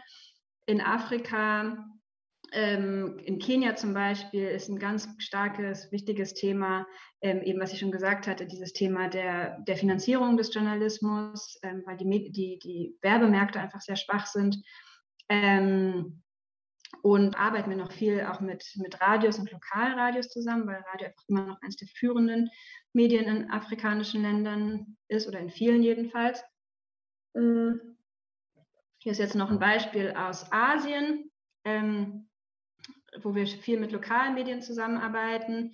In 0.66 0.80
Afrika 0.80 1.84
ähm, 2.52 3.18
in 3.24 3.38
Kenia 3.38 3.74
zum 3.76 3.94
Beispiel 3.94 4.46
ist 4.48 4.68
ein 4.68 4.78
ganz 4.78 5.08
starkes, 5.18 5.90
wichtiges 5.90 6.34
Thema, 6.34 6.86
ähm, 7.20 7.42
eben 7.42 7.60
was 7.60 7.72
ich 7.72 7.78
schon 7.78 7.90
gesagt 7.90 8.26
hatte, 8.26 8.46
dieses 8.46 8.72
Thema 8.72 9.08
der, 9.08 9.58
der 9.60 9.76
Finanzierung 9.76 10.36
des 10.36 10.52
Journalismus, 10.54 11.58
ähm, 11.62 11.82
weil 11.86 11.96
die, 11.96 12.30
die, 12.30 12.58
die 12.58 12.96
Werbemärkte 13.00 13.60
einfach 13.60 13.80
sehr 13.80 13.96
schwach 13.96 14.26
sind. 14.26 14.62
Ähm, 15.28 16.22
und 17.00 17.38
arbeiten 17.38 17.70
wir 17.70 17.76
noch 17.76 17.90
viel 17.90 18.20
auch 18.26 18.40
mit, 18.40 18.64
mit 18.76 19.00
Radios 19.00 19.38
und 19.38 19.50
Lokalradios 19.50 20.28
zusammen, 20.28 20.66
weil 20.66 20.84
Radio 20.92 21.08
einfach 21.08 21.24
immer 21.26 21.46
noch 21.46 21.62
eines 21.62 21.76
der 21.76 21.88
führenden 21.88 22.50
Medien 22.92 23.24
in 23.24 23.50
afrikanischen 23.50 24.22
Ländern 24.22 24.98
ist 25.08 25.26
oder 25.26 25.40
in 25.40 25.50
vielen 25.50 25.82
jedenfalls. 25.82 26.44
Hier 29.02 29.10
ist 29.10 29.18
jetzt 29.18 29.34
noch 29.34 29.50
ein 29.50 29.58
Beispiel 29.58 30.12
aus 30.12 30.52
Asien. 30.52 31.32
Ähm, 31.64 32.28
wo 33.20 33.34
wir 33.34 33.46
viel 33.46 33.78
mit 33.78 33.92
lokalen 33.92 34.34
Medien 34.34 34.62
zusammenarbeiten, 34.62 35.72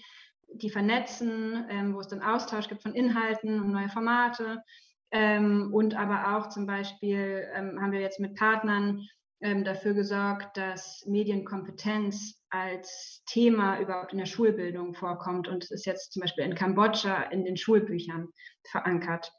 die 0.55 0.71
vernetzen, 0.71 1.67
ähm, 1.69 1.95
wo 1.95 2.01
es 2.01 2.09
dann 2.09 2.23
Austausch 2.23 2.69
gibt 2.69 2.83
von 2.83 2.95
Inhalten 2.95 3.61
und 3.61 3.73
neue 3.73 3.91
Formate. 3.91 4.63
Ähm, 5.11 5.71
und 5.73 5.95
aber 5.95 6.37
auch 6.37 6.49
zum 6.49 6.67
Beispiel 6.67 7.47
ähm, 7.55 7.81
haben 7.81 7.93
wir 7.93 8.01
jetzt 8.01 8.21
mit 8.21 8.35
Partnern 8.35 9.07
ähm, 9.41 9.65
dafür 9.65 9.95
gesorgt, 9.95 10.57
dass 10.57 11.05
Medienkompetenz 11.07 12.43
als 12.51 13.23
Thema 13.27 13.79
überhaupt 13.79 14.13
in 14.13 14.19
der 14.19 14.27
Schulbildung 14.27 14.95
vorkommt. 14.95 15.49
Und 15.49 15.71
ist 15.71 15.87
jetzt 15.87 16.13
zum 16.13 16.21
Beispiel 16.21 16.45
in 16.45 16.55
Kambodscha 16.55 17.23
in 17.25 17.45
den 17.45 17.57
Schulbüchern 17.57 18.29
verankert, 18.71 19.33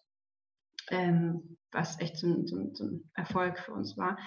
ähm, 0.89 1.57
was 1.71 1.99
echt 1.99 2.17
so 2.17 2.45
so, 2.45 2.73
so 2.73 2.85
ein 2.85 3.11
Erfolg 3.15 3.59
für 3.59 3.73
uns 3.73 3.97
war. 3.97 4.17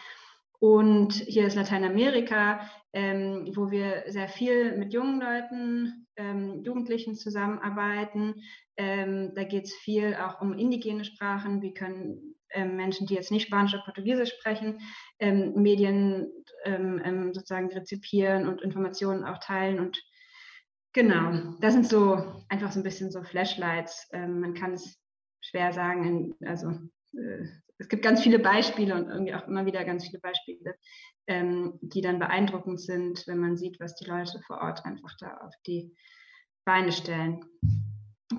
Und 0.62 1.14
hier 1.14 1.48
ist 1.48 1.56
Lateinamerika, 1.56 2.60
ähm, 2.92 3.50
wo 3.56 3.72
wir 3.72 4.04
sehr 4.06 4.28
viel 4.28 4.78
mit 4.78 4.92
jungen 4.92 5.20
Leuten, 5.20 6.06
ähm, 6.14 6.62
Jugendlichen 6.62 7.16
zusammenarbeiten. 7.16 8.36
Ähm, 8.76 9.32
da 9.34 9.42
geht 9.42 9.64
es 9.64 9.74
viel 9.74 10.14
auch 10.14 10.40
um 10.40 10.56
indigene 10.56 11.04
Sprachen. 11.04 11.62
Wie 11.62 11.74
können 11.74 12.36
ähm, 12.50 12.76
Menschen, 12.76 13.08
die 13.08 13.14
jetzt 13.14 13.32
nicht 13.32 13.48
Spanisch 13.48 13.74
oder 13.74 13.82
Portugiesisch 13.82 14.34
sprechen, 14.38 14.78
ähm, 15.18 15.52
Medien 15.56 16.30
ähm, 16.64 17.34
sozusagen 17.34 17.72
rezipieren 17.72 18.46
und 18.46 18.62
Informationen 18.62 19.24
auch 19.24 19.38
teilen. 19.38 19.80
Und 19.80 20.00
genau, 20.92 21.56
das 21.58 21.72
sind 21.72 21.88
so 21.88 22.44
einfach 22.50 22.70
so 22.70 22.78
ein 22.78 22.84
bisschen 22.84 23.10
so 23.10 23.24
Flashlights. 23.24 24.08
man 24.12 24.54
kann 24.54 24.74
es 24.74 24.96
schwer 25.40 25.72
sagen, 25.72 26.36
also 26.46 26.70
es 27.78 27.88
gibt 27.88 28.02
ganz 28.02 28.22
viele 28.22 28.38
Beispiele 28.38 28.94
und 28.94 29.08
irgendwie 29.08 29.34
auch 29.34 29.46
immer 29.46 29.66
wieder 29.66 29.84
ganz 29.84 30.06
viele 30.06 30.20
Beispiele, 30.20 30.74
ähm, 31.26 31.78
die 31.82 32.00
dann 32.00 32.18
beeindruckend 32.18 32.80
sind, 32.80 33.26
wenn 33.26 33.38
man 33.38 33.56
sieht, 33.56 33.80
was 33.80 33.96
die 33.96 34.08
Leute 34.08 34.40
vor 34.46 34.58
Ort 34.58 34.84
einfach 34.84 35.14
da 35.18 35.38
auf 35.38 35.54
die 35.66 35.94
Beine 36.64 36.92
stellen. 36.92 37.44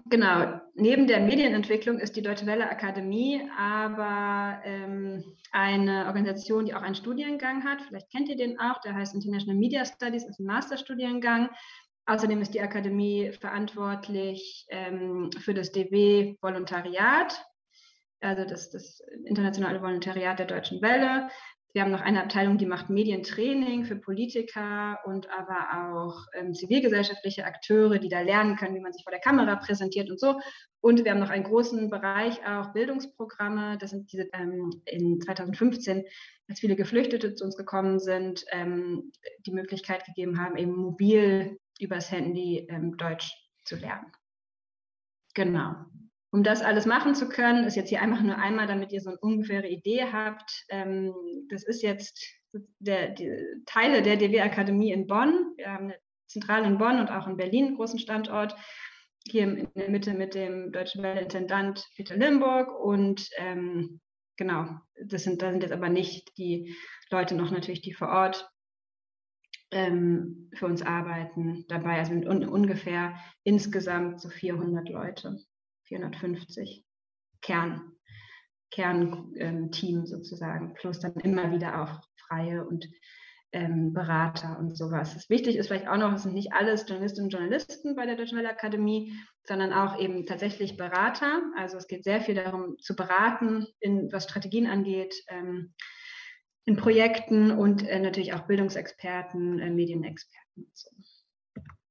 Genau, 0.10 0.60
neben 0.74 1.06
der 1.08 1.20
Medienentwicklung 1.20 2.00
ist 2.00 2.16
die 2.16 2.22
Deutsche 2.22 2.48
Welle 2.48 2.70
Akademie 2.70 3.48
aber 3.58 4.60
ähm, 4.64 5.24
eine 5.52 6.08
Organisation, 6.08 6.66
die 6.66 6.74
auch 6.74 6.82
einen 6.82 6.96
Studiengang 6.96 7.64
hat. 7.64 7.82
Vielleicht 7.84 8.12
kennt 8.12 8.30
ihr 8.30 8.38
den 8.38 8.60
auch, 8.60 8.82
der 8.82 8.96
heißt 8.96 9.14
International 9.14 9.56
Media 9.56 9.86
Studies, 9.86 10.26
ist 10.26 10.40
ein 10.40 10.46
Masterstudiengang. 10.46 11.50
Außerdem 12.06 12.42
ist 12.42 12.54
die 12.54 12.62
Akademie 12.62 13.32
verantwortlich 13.40 14.66
ähm, 14.70 15.30
für 15.40 15.54
das 15.54 15.72
DW 15.72 16.36
Volontariat 16.42 17.46
also 18.24 18.46
das, 18.46 18.70
das 18.70 19.02
internationale 19.26 19.82
Volontariat 19.82 20.40
der 20.40 20.48
Deutschen 20.48 20.82
Welle. 20.82 21.30
Wir 21.74 21.82
haben 21.82 21.92
noch 21.92 22.02
eine 22.02 22.22
Abteilung, 22.22 22.60
die 22.60 22.68
macht 22.68 22.92
Medientraining 22.92 23.86
für 23.86 23.96
Politiker 23.96 25.00
und 25.06 25.28
aber 25.32 25.96
auch 25.96 26.28
ähm, 26.36 26.54
zivilgesellschaftliche 26.54 27.46
Akteure, 27.46 27.98
die 27.98 28.10
da 28.10 28.22
lernen 28.22 28.56
können, 28.58 28.76
wie 28.76 28.80
man 28.80 28.94
sich 28.94 29.04
vor 29.04 29.12
der 29.12 29.20
Kamera 29.20 29.56
präsentiert 29.56 30.12
und 30.12 30.20
so. 30.20 30.40
Und 30.82 31.04
wir 31.04 31.12
haben 31.12 31.20
noch 31.20 31.32
einen 31.32 31.46
großen 31.46 31.90
Bereich 31.90 32.46
auch 32.46 32.74
Bildungsprogramme. 32.74 33.80
Das 33.80 33.90
sind 33.90 34.12
diese 34.12 34.30
ähm, 34.34 34.84
in 34.86 35.20
2015, 35.20 36.04
als 36.48 36.60
viele 36.60 36.76
Geflüchtete 36.76 37.34
zu 37.34 37.44
uns 37.44 37.58
gekommen 37.58 38.00
sind, 38.00 38.46
ähm, 38.52 39.12
die 39.48 39.52
Möglichkeit 39.52 40.06
gegeben 40.06 40.40
haben, 40.40 40.58
eben 40.58 40.76
mobil 40.76 41.58
übers 41.80 42.12
Handy 42.12 42.68
ähm, 42.70 42.98
Deutsch 42.98 43.34
zu 43.66 43.78
lernen. 43.78 44.12
Genau. 45.34 45.74
Um 46.34 46.42
das 46.42 46.64
alles 46.64 46.88
machen 46.88 47.14
zu 47.14 47.30
können, 47.30 47.64
ist 47.64 47.76
jetzt 47.76 47.90
hier 47.90 48.02
einfach 48.02 48.24
nur 48.24 48.40
einmal, 48.40 48.66
damit 48.66 48.92
ihr 48.92 49.02
so 49.02 49.12
eine 49.12 49.20
ungefähre 49.20 49.68
Idee 49.68 50.06
habt. 50.12 50.66
Ähm, 50.70 51.14
das 51.50 51.62
ist 51.64 51.84
jetzt 51.84 52.20
der, 52.80 53.10
die 53.10 53.32
Teile 53.68 54.02
der 54.02 54.18
DW-Akademie 54.18 54.92
in 54.92 55.06
Bonn. 55.06 55.54
Wir 55.58 55.72
haben 55.72 55.86
eine 55.86 56.00
Zentrale 56.26 56.66
in 56.66 56.80
Bonn 56.80 57.00
und 57.00 57.12
auch 57.12 57.28
in 57.28 57.38
Berlin 57.38 57.68
einen 57.68 57.76
großen 57.76 58.00
Standort. 58.00 58.56
Hier 59.28 59.44
in 59.44 59.68
der 59.76 59.92
Mitte 59.92 60.16
mit 60.16 60.34
dem 60.34 60.72
Deutschen 60.72 61.04
Welle-Intendant 61.04 61.86
Peter 61.96 62.18
Limburg 62.18 62.80
und 62.84 63.30
ähm, 63.38 64.02
genau, 64.36 64.70
das 65.06 65.26
sind, 65.26 65.44
da 65.44 65.52
sind 65.52 65.62
jetzt 65.62 65.72
aber 65.72 65.90
nicht 65.90 66.36
die 66.40 66.76
Leute 67.12 67.36
noch 67.36 67.52
natürlich, 67.52 67.82
die 67.82 67.94
vor 67.94 68.08
Ort 68.08 68.50
ähm, 69.70 70.50
für 70.56 70.66
uns 70.66 70.82
arbeiten 70.82 71.66
dabei. 71.68 72.00
Also 72.00 72.14
un 72.14 72.50
ungefähr 72.50 73.20
insgesamt 73.44 74.20
so 74.20 74.30
400 74.30 74.90
Leute. 74.90 75.38
450 75.84 76.86
Kern, 77.42 77.92
Kernteam 78.72 79.34
ähm, 79.36 80.06
sozusagen, 80.06 80.74
plus 80.74 81.00
dann 81.00 81.14
immer 81.16 81.52
wieder 81.52 81.82
auch 81.82 82.02
Freie 82.16 82.66
und 82.66 82.88
ähm, 83.54 83.94
Berater 83.94 84.58
und 84.60 84.76
sowas. 84.76 85.14
Das 85.14 85.30
wichtig 85.30 85.56
ist 85.56 85.68
vielleicht 85.68 85.88
auch 85.88 85.98
noch, 85.98 86.14
es 86.14 86.24
sind 86.24 86.34
nicht 86.34 86.54
alles 86.54 86.88
Journalistinnen 86.88 87.28
und 87.28 87.34
Journalisten 87.34 87.96
bei 87.96 88.06
der 88.06 88.16
Deutschen 88.16 88.44
Akademie, 88.46 89.14
sondern 89.44 89.72
auch 89.72 90.00
eben 90.00 90.26
tatsächlich 90.26 90.76
Berater. 90.76 91.44
Also 91.56 91.78
es 91.78 91.88
geht 91.88 92.04
sehr 92.04 92.22
viel 92.22 92.36
darum 92.36 92.78
zu 92.80 92.96
beraten, 92.96 93.68
in, 93.80 94.12
was 94.12 94.24
Strategien 94.24 94.66
angeht, 94.66 95.16
ähm, 95.28 95.74
in 96.66 96.78
Projekten 96.78 97.52
und 97.52 97.88
äh, 97.88 98.00
natürlich 98.00 98.34
auch 98.34 98.48
Bildungsexperten, 98.48 99.60
äh, 99.60 99.70
Medienexperten. 99.70 100.72
So. 100.74 100.90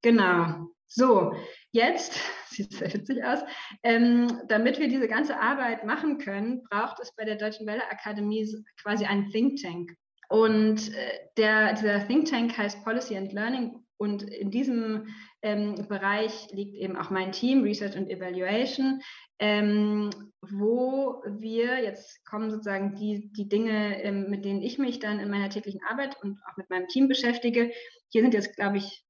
Genau. 0.03 0.69
So, 0.95 1.35
jetzt 1.71 2.19
sieht 2.51 2.73
sehr 2.73 2.93
witzig 2.93 3.25
aus. 3.25 3.41
Ähm, 3.83 4.43
damit 4.49 4.79
wir 4.79 4.89
diese 4.89 5.09
ganze 5.09 5.41
Arbeit 5.41 5.85
machen 5.85 6.19
können, 6.19 6.63
braucht 6.65 7.01
es 7.01 7.15
bei 7.15 7.25
der 7.25 7.37
Deutschen 7.37 7.67
Welle 7.67 7.91
Akademie 7.91 8.47
quasi 8.83 9.07
einen 9.07 9.31
Think 9.31 9.61
Tank. 9.63 9.97
Und 10.29 10.95
äh, 10.95 11.19
der, 11.37 11.75
dieser 11.75 12.07
Think 12.07 12.29
Tank 12.29 12.57
heißt 12.57 12.85
Policy 12.85 13.17
and 13.17 13.33
Learning. 13.33 13.83
Und 13.97 14.23
in 14.25 14.51
diesem 14.51 15.07
ähm, 15.43 15.87
Bereich 15.89 16.49
liegt 16.51 16.75
eben 16.75 16.97
auch 16.97 17.11
mein 17.11 17.33
Team, 17.33 17.63
Research 17.63 17.97
and 17.97 18.11
Evaluation, 18.11 19.01
ähm, 19.39 20.11
wo 20.41 21.23
wir, 21.25 21.83
jetzt 21.83 22.25
kommen 22.27 22.51
sozusagen 22.51 22.97
die, 22.97 23.33
die 23.33 23.49
Dinge, 23.49 24.03
ähm, 24.03 24.29
mit 24.29 24.45
denen 24.45 24.61
ich 24.61 24.79
mich 24.79 24.99
dann 24.99 25.21
in 25.21 25.31
meiner 25.31 25.51
täglichen 25.51 25.81
Arbeit 25.89 26.17
und 26.23 26.39
auch 26.51 26.57
mit 26.57 26.69
meinem 26.69 26.89
Team 26.89 27.09
beschäftige. 27.09 27.71
Hier 28.11 28.23
sind 28.23 28.35
jetzt, 28.35 28.57
glaube 28.57 28.79
ich, 28.79 29.05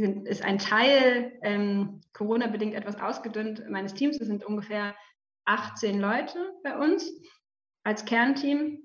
ist 0.00 0.42
ein 0.42 0.58
Teil 0.58 1.38
ähm, 1.42 2.00
Corona-bedingt 2.12 2.74
etwas 2.74 3.00
ausgedünnt 3.00 3.68
meines 3.68 3.94
Teams. 3.94 4.20
Es 4.20 4.26
sind 4.26 4.44
ungefähr 4.44 4.94
18 5.44 6.00
Leute 6.00 6.52
bei 6.62 6.76
uns 6.76 7.10
als 7.84 8.04
Kernteam. 8.04 8.78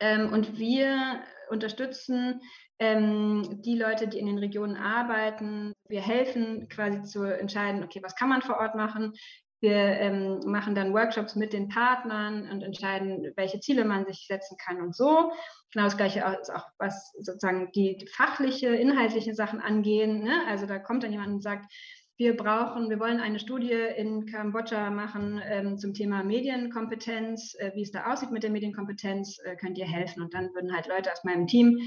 Ähm, 0.00 0.32
und 0.32 0.58
wir 0.58 1.22
unterstützen 1.50 2.40
ähm, 2.78 3.60
die 3.62 3.76
Leute, 3.76 4.06
die 4.06 4.18
in 4.18 4.26
den 4.26 4.38
Regionen 4.38 4.76
arbeiten. 4.76 5.74
Wir 5.88 6.00
helfen 6.00 6.68
quasi 6.68 7.02
zu 7.02 7.24
entscheiden, 7.24 7.82
okay, 7.82 8.00
was 8.02 8.14
kann 8.14 8.28
man 8.28 8.42
vor 8.42 8.58
Ort 8.58 8.74
machen? 8.74 9.14
Wir 9.60 9.74
ähm, 9.74 10.40
machen 10.46 10.74
dann 10.74 10.94
Workshops 10.94 11.34
mit 11.34 11.52
den 11.52 11.68
Partnern 11.68 12.48
und 12.50 12.62
entscheiden, 12.62 13.32
welche 13.36 13.60
Ziele 13.60 13.84
man 13.84 14.06
sich 14.06 14.26
setzen 14.28 14.56
kann 14.56 14.80
und 14.80 14.94
so. 14.94 15.32
Genau 15.72 15.84
das 15.84 15.96
Gleiche 15.96 16.24
ist 16.40 16.50
auch, 16.54 16.66
was 16.78 17.12
sozusagen 17.18 17.70
die, 17.72 18.06
fachliche, 18.14 18.68
inhaltliche 18.68 19.34
Sachen 19.34 19.60
angehen. 19.60 20.22
Ne? 20.22 20.46
Also 20.48 20.66
da 20.66 20.78
kommt 20.78 21.02
dann 21.02 21.12
jemand 21.12 21.32
und 21.32 21.42
sagt, 21.42 21.72
wir 22.18 22.36
brauchen, 22.36 22.90
wir 22.90 22.98
wollen 22.98 23.20
eine 23.20 23.38
Studie 23.38 23.80
in 23.96 24.26
Kambodscha 24.26 24.90
machen 24.90 25.40
ähm, 25.44 25.78
zum 25.78 25.94
Thema 25.94 26.24
Medienkompetenz, 26.24 27.54
äh, 27.58 27.70
wie 27.74 27.82
es 27.82 27.92
da 27.92 28.12
aussieht 28.12 28.32
mit 28.32 28.42
der 28.42 28.50
Medienkompetenz, 28.50 29.38
äh, 29.44 29.54
könnt 29.54 29.78
ihr 29.78 29.86
helfen? 29.86 30.22
Und 30.22 30.34
dann 30.34 30.52
würden 30.52 30.74
halt 30.74 30.88
Leute 30.88 31.12
aus 31.12 31.22
meinem 31.22 31.46
Team 31.46 31.78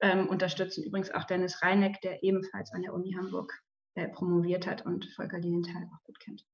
ähm, 0.00 0.28
unterstützen. 0.28 0.84
Übrigens 0.84 1.10
auch 1.10 1.24
Dennis 1.24 1.62
Reineck, 1.62 2.00
der 2.02 2.22
ebenfalls 2.22 2.72
an 2.72 2.82
der 2.82 2.92
Uni 2.92 3.14
Hamburg 3.18 3.52
äh, 3.94 4.08
promoviert 4.08 4.66
hat 4.66 4.84
und 4.84 5.06
Volker 5.16 5.38
Lilienthal 5.38 5.88
auch 5.94 6.02
gut 6.04 6.20
kennt. 6.20 6.44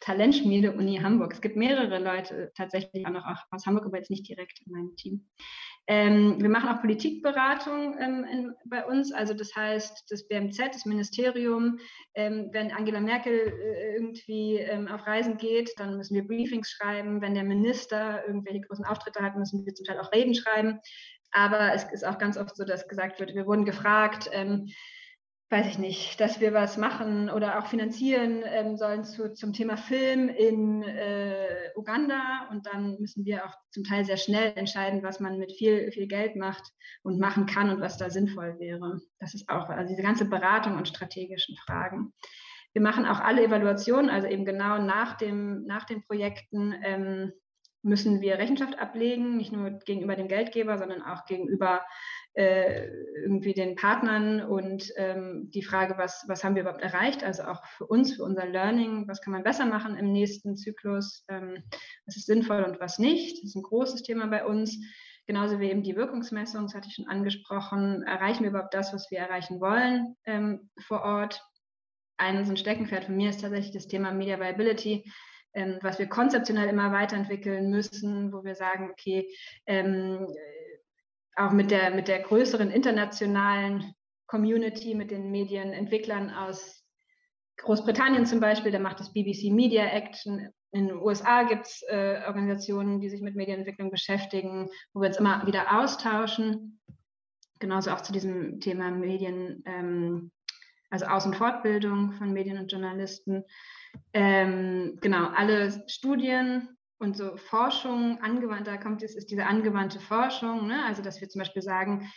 Talentschmiede 0.00 0.72
Uni 0.72 0.96
Hamburg. 1.02 1.32
Es 1.32 1.40
gibt 1.40 1.56
mehrere 1.56 1.98
Leute 1.98 2.52
tatsächlich 2.56 3.06
auch 3.06 3.10
noch 3.10 3.24
aus 3.50 3.66
Hamburg, 3.66 3.86
aber 3.86 3.98
jetzt 3.98 4.10
nicht 4.10 4.28
direkt 4.28 4.60
in 4.64 4.72
meinem 4.72 4.96
Team. 4.96 5.28
Ähm, 5.90 6.36
wir 6.38 6.50
machen 6.50 6.68
auch 6.68 6.82
Politikberatung 6.82 7.96
ähm, 7.98 8.24
in, 8.30 8.54
bei 8.66 8.84
uns. 8.84 9.10
Also 9.10 9.32
das 9.32 9.56
heißt, 9.56 10.04
das 10.10 10.28
BMZ, 10.28 10.58
das 10.74 10.84
Ministerium, 10.84 11.78
ähm, 12.14 12.50
wenn 12.52 12.72
Angela 12.72 13.00
Merkel 13.00 13.32
äh, 13.32 13.94
irgendwie 13.94 14.58
ähm, 14.58 14.86
auf 14.86 15.06
Reisen 15.06 15.38
geht, 15.38 15.72
dann 15.78 15.96
müssen 15.96 16.14
wir 16.14 16.26
Briefings 16.26 16.70
schreiben. 16.70 17.22
Wenn 17.22 17.34
der 17.34 17.44
Minister 17.44 18.22
irgendwelche 18.26 18.60
großen 18.60 18.84
Auftritte 18.84 19.22
hat, 19.22 19.36
müssen 19.36 19.64
wir 19.64 19.74
zum 19.74 19.86
Teil 19.86 19.98
auch 19.98 20.12
Reden 20.12 20.34
schreiben. 20.34 20.78
Aber 21.30 21.72
es 21.72 21.84
ist 21.90 22.06
auch 22.06 22.18
ganz 22.18 22.36
oft 22.36 22.54
so, 22.54 22.64
dass 22.64 22.86
gesagt 22.86 23.18
wird, 23.18 23.34
wir 23.34 23.46
wurden 23.46 23.64
gefragt, 23.64 24.28
ähm, 24.32 24.68
weiß 25.50 25.66
ich 25.66 25.78
nicht, 25.78 26.20
dass 26.20 26.40
wir 26.40 26.52
was 26.52 26.76
machen 26.76 27.30
oder 27.30 27.58
auch 27.58 27.66
finanzieren 27.66 28.42
ähm, 28.44 28.76
sollen 28.76 29.04
zu, 29.04 29.32
zum 29.32 29.54
Thema 29.54 29.78
Film 29.78 30.28
in 30.28 30.82
äh, 30.82 31.70
Uganda. 31.74 32.48
Und 32.50 32.66
dann 32.66 32.98
müssen 33.00 33.24
wir 33.24 33.46
auch 33.46 33.54
zum 33.70 33.84
Teil 33.84 34.04
sehr 34.04 34.18
schnell 34.18 34.52
entscheiden, 34.56 35.02
was 35.02 35.20
man 35.20 35.38
mit 35.38 35.52
viel, 35.52 35.90
viel 35.90 36.06
Geld 36.06 36.36
macht 36.36 36.62
und 37.02 37.18
machen 37.18 37.46
kann 37.46 37.70
und 37.70 37.80
was 37.80 37.96
da 37.96 38.10
sinnvoll 38.10 38.58
wäre. 38.58 39.00
Das 39.20 39.32
ist 39.34 39.48
auch, 39.48 39.70
also 39.70 39.88
diese 39.88 40.02
ganze 40.02 40.26
Beratung 40.26 40.76
und 40.76 40.86
strategischen 40.86 41.56
Fragen. 41.64 42.12
Wir 42.74 42.82
machen 42.82 43.06
auch 43.06 43.20
alle 43.20 43.42
Evaluationen, 43.42 44.10
also 44.10 44.28
eben 44.28 44.44
genau 44.44 44.78
nach, 44.78 45.16
dem, 45.16 45.64
nach 45.64 45.84
den 45.84 46.02
Projekten 46.04 46.74
ähm, 46.82 47.32
müssen 47.82 48.20
wir 48.20 48.38
Rechenschaft 48.38 48.78
ablegen, 48.78 49.36
nicht 49.36 49.52
nur 49.52 49.70
gegenüber 49.70 50.16
dem 50.16 50.28
Geldgeber, 50.28 50.76
sondern 50.78 51.02
auch 51.02 51.24
gegenüber 51.24 51.80
äh, 52.34 52.86
irgendwie 53.22 53.52
den 53.52 53.74
Partnern 53.74 54.42
und 54.42 54.92
ähm, 54.96 55.50
die 55.52 55.62
Frage, 55.62 55.98
was, 55.98 56.24
was 56.28 56.44
haben 56.44 56.54
wir 56.54 56.62
überhaupt 56.62 56.82
erreicht, 56.82 57.24
also 57.24 57.42
auch 57.44 57.64
für 57.76 57.86
uns, 57.86 58.14
für 58.14 58.22
unser 58.22 58.46
Learning, 58.46 59.08
was 59.08 59.20
kann 59.20 59.32
man 59.32 59.42
besser 59.42 59.66
machen 59.66 59.96
im 59.96 60.12
nächsten 60.12 60.56
Zyklus, 60.56 61.24
ähm, 61.28 61.64
was 62.06 62.16
ist 62.16 62.26
sinnvoll 62.26 62.62
und 62.62 62.80
was 62.80 62.98
nicht. 62.98 63.38
Das 63.38 63.50
ist 63.50 63.56
ein 63.56 63.62
großes 63.62 64.02
Thema 64.02 64.26
bei 64.28 64.44
uns. 64.44 64.78
genauso 65.26 65.60
wie 65.60 65.70
eben 65.70 65.82
die 65.82 65.96
Wirkungsmessung, 65.96 66.62
das 66.62 66.74
hatte 66.74 66.88
ich 66.88 66.94
schon 66.94 67.08
angesprochen, 67.08 68.02
erreichen 68.04 68.44
wir 68.44 68.50
überhaupt 68.50 68.72
das, 68.72 68.94
was 68.94 69.10
wir 69.10 69.18
erreichen 69.18 69.60
wollen 69.60 70.16
ähm, 70.24 70.70
vor 70.86 71.02
Ort. 71.02 71.42
Ein 72.18 72.44
so 72.44 72.52
ein 72.52 72.56
Steckenpferd 72.56 73.04
von 73.04 73.16
mir 73.16 73.30
ist 73.30 73.42
tatsächlich 73.42 73.72
das 73.72 73.88
Thema 73.88 74.12
Media 74.12 74.40
Viability, 74.40 75.04
ähm, 75.54 75.78
was 75.82 75.98
wir 75.98 76.08
konzeptionell 76.08 76.68
immer 76.68 76.92
weiterentwickeln 76.92 77.70
müssen, 77.70 78.32
wo 78.32 78.44
wir 78.44 78.54
sagen, 78.54 78.90
okay, 78.90 79.28
ähm, 79.66 80.26
auch 81.38 81.52
mit 81.52 81.70
der, 81.70 81.90
mit 81.90 82.08
der 82.08 82.20
größeren 82.20 82.70
internationalen 82.70 83.94
Community, 84.26 84.94
mit 84.94 85.10
den 85.10 85.30
Medienentwicklern 85.30 86.30
aus 86.30 86.84
Großbritannien 87.58 88.26
zum 88.26 88.40
Beispiel, 88.40 88.70
da 88.70 88.78
macht 88.78 89.00
das 89.00 89.12
BBC 89.12 89.50
Media 89.52 89.84
Action. 89.86 90.48
In 90.70 90.88
den 90.88 90.96
USA 90.96 91.44
gibt 91.44 91.66
es 91.66 91.82
äh, 91.88 92.22
Organisationen, 92.26 93.00
die 93.00 93.08
sich 93.08 93.20
mit 93.20 93.34
Medienentwicklung 93.34 93.90
beschäftigen, 93.90 94.68
wo 94.92 95.00
wir 95.00 95.08
uns 95.08 95.16
immer 95.16 95.46
wieder 95.46 95.80
austauschen. 95.80 96.80
Genauso 97.58 97.90
auch 97.90 98.02
zu 98.02 98.12
diesem 98.12 98.60
Thema 98.60 98.90
Medien, 98.90 99.62
ähm, 99.66 100.30
also 100.90 101.06
Aus- 101.06 101.26
und 101.26 101.36
Fortbildung 101.36 102.12
von 102.12 102.32
Medien 102.32 102.58
und 102.58 102.70
Journalisten. 102.70 103.44
Ähm, 104.12 104.98
genau, 105.00 105.28
alle 105.28 105.84
Studien 105.88 106.77
und 106.98 107.16
so 107.16 107.36
Forschung 107.36 108.18
angewandt, 108.22 108.66
da 108.66 108.76
kommt 108.76 109.02
es, 109.02 109.14
ist 109.14 109.30
diese 109.30 109.46
angewandte 109.46 110.00
Forschung, 110.00 110.66
ne? 110.66 110.84
also 110.84 111.02
dass 111.02 111.20
wir 111.20 111.28
zum 111.28 111.40
Beispiel 111.40 111.62
sagen, 111.62 112.10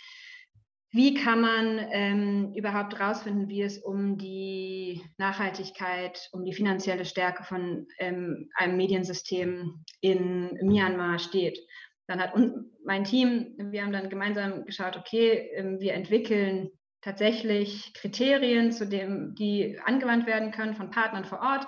wie 0.93 1.13
kann 1.13 1.39
man 1.39 1.79
ähm, 1.91 2.53
überhaupt 2.53 2.99
herausfinden, 2.99 3.47
wie 3.47 3.61
es 3.61 3.77
um 3.77 4.17
die 4.17 5.01
Nachhaltigkeit, 5.17 6.27
um 6.33 6.43
die 6.43 6.53
finanzielle 6.53 7.05
Stärke 7.05 7.45
von 7.45 7.87
ähm, 7.97 8.49
einem 8.55 8.75
Mediensystem 8.75 9.85
in 10.01 10.59
Myanmar 10.61 11.19
steht? 11.19 11.57
Dann 12.07 12.19
hat 12.19 12.33
mein 12.85 13.05
Team, 13.05 13.55
wir 13.57 13.83
haben 13.83 13.93
dann 13.93 14.09
gemeinsam 14.09 14.65
geschaut, 14.65 14.97
okay, 14.97 15.51
ähm, 15.55 15.79
wir 15.79 15.93
entwickeln 15.93 16.71
tatsächlich 16.99 17.93
Kriterien, 17.93 18.73
zu 18.73 18.85
dem, 18.85 19.33
die 19.35 19.79
angewandt 19.85 20.27
werden 20.27 20.51
können 20.51 20.75
von 20.75 20.91
Partnern 20.91 21.23
vor 21.23 21.39
Ort, 21.39 21.67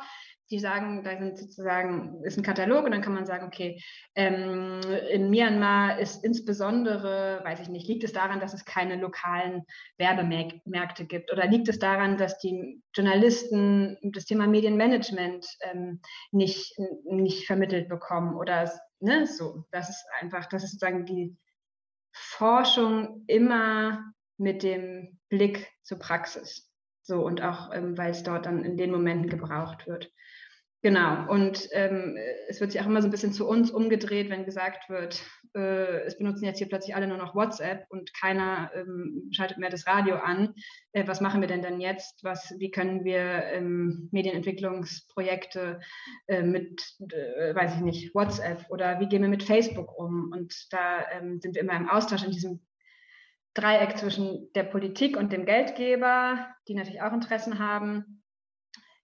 die 0.53 0.59
sagen, 0.59 1.03
da 1.03 1.17
sind 1.17 1.35
sozusagen, 1.35 2.23
ist 2.23 2.37
ein 2.37 2.43
Katalog 2.43 2.85
und 2.85 2.91
dann 2.91 3.01
kann 3.01 3.15
man 3.15 3.25
sagen, 3.25 3.47
okay, 3.47 3.81
ähm, 4.13 4.81
in 5.09 5.31
Myanmar 5.31 5.97
ist 5.97 6.23
insbesondere, 6.23 7.41
weiß 7.43 7.61
ich 7.61 7.69
nicht, 7.69 7.87
liegt 7.87 8.03
es 8.03 8.13
daran, 8.13 8.39
dass 8.39 8.53
es 8.53 8.63
keine 8.63 8.97
lokalen 8.97 9.63
Werbemärkte 9.97 11.05
gibt 11.05 11.31
oder 11.31 11.47
liegt 11.47 11.69
es 11.69 11.79
daran, 11.79 12.17
dass 12.17 12.37
die 12.37 12.83
Journalisten 12.93 13.97
das 14.03 14.25
Thema 14.25 14.45
Medienmanagement 14.45 15.47
ähm, 15.61 16.01
nicht, 16.31 16.77
nicht 17.05 17.47
vermittelt 17.47 17.89
bekommen 17.89 18.35
oder 18.35 18.71
ne, 18.99 19.25
so. 19.25 19.65
Das 19.71 19.89
ist 19.89 20.05
einfach, 20.21 20.45
das 20.45 20.63
ist 20.63 20.73
sozusagen 20.73 21.05
die 21.05 21.35
Forschung 22.11 23.23
immer 23.25 24.13
mit 24.37 24.61
dem 24.61 25.17
Blick 25.29 25.67
zur 25.81 25.97
Praxis. 25.97 26.69
So 27.01 27.25
und 27.25 27.41
auch, 27.41 27.73
ähm, 27.73 27.97
weil 27.97 28.11
es 28.11 28.23
dort 28.23 28.45
dann 28.45 28.63
in 28.63 28.77
den 28.77 28.91
Momenten 28.91 29.29
gebraucht 29.29 29.87
wird. 29.87 30.11
Genau, 30.83 31.31
und 31.31 31.69
ähm, 31.71 32.17
es 32.49 32.59
wird 32.59 32.73
sich 32.73 32.81
auch 32.81 32.87
immer 32.87 33.01
so 33.01 33.07
ein 33.07 33.11
bisschen 33.11 33.31
zu 33.31 33.47
uns 33.47 33.71
umgedreht, 33.71 34.29
wenn 34.29 34.43
gesagt 34.43 34.89
wird, 34.89 35.23
äh, 35.55 36.01
es 36.01 36.17
benutzen 36.17 36.43
jetzt 36.43 36.57
hier 36.57 36.67
plötzlich 36.67 36.93
alle 36.93 37.07
nur 37.07 37.15
noch 37.15 37.35
WhatsApp 37.35 37.85
und 37.87 38.13
keiner 38.13 38.69
ähm, 38.75 39.29
schaltet 39.31 39.59
mehr 39.59 39.69
das 39.69 39.87
Radio 39.87 40.17
an. 40.17 40.53
Äh, 40.91 41.07
was 41.07 41.21
machen 41.21 41.39
wir 41.39 41.47
denn 41.47 41.61
dann 41.61 41.79
jetzt? 41.79 42.21
Was, 42.25 42.53
wie 42.57 42.69
können 42.69 43.05
wir 43.05 43.21
ähm, 43.21 44.09
Medienentwicklungsprojekte 44.11 45.79
äh, 46.27 46.43
mit, 46.43 46.83
äh, 46.99 47.55
weiß 47.55 47.75
ich 47.75 47.81
nicht, 47.81 48.13
WhatsApp 48.13 48.69
oder 48.69 48.99
wie 48.99 49.07
gehen 49.07 49.21
wir 49.21 49.29
mit 49.29 49.43
Facebook 49.43 49.97
um? 49.97 50.33
Und 50.33 50.67
da 50.71 51.09
ähm, 51.11 51.39
sind 51.39 51.55
wir 51.55 51.61
immer 51.61 51.77
im 51.77 51.87
Austausch 51.87 52.25
in 52.25 52.31
diesem 52.31 52.59
Dreieck 53.53 53.97
zwischen 53.97 54.51
der 54.53 54.63
Politik 54.63 55.15
und 55.15 55.31
dem 55.31 55.45
Geldgeber, 55.45 56.45
die 56.67 56.73
natürlich 56.73 57.01
auch 57.01 57.13
Interessen 57.13 57.59
haben 57.59 58.22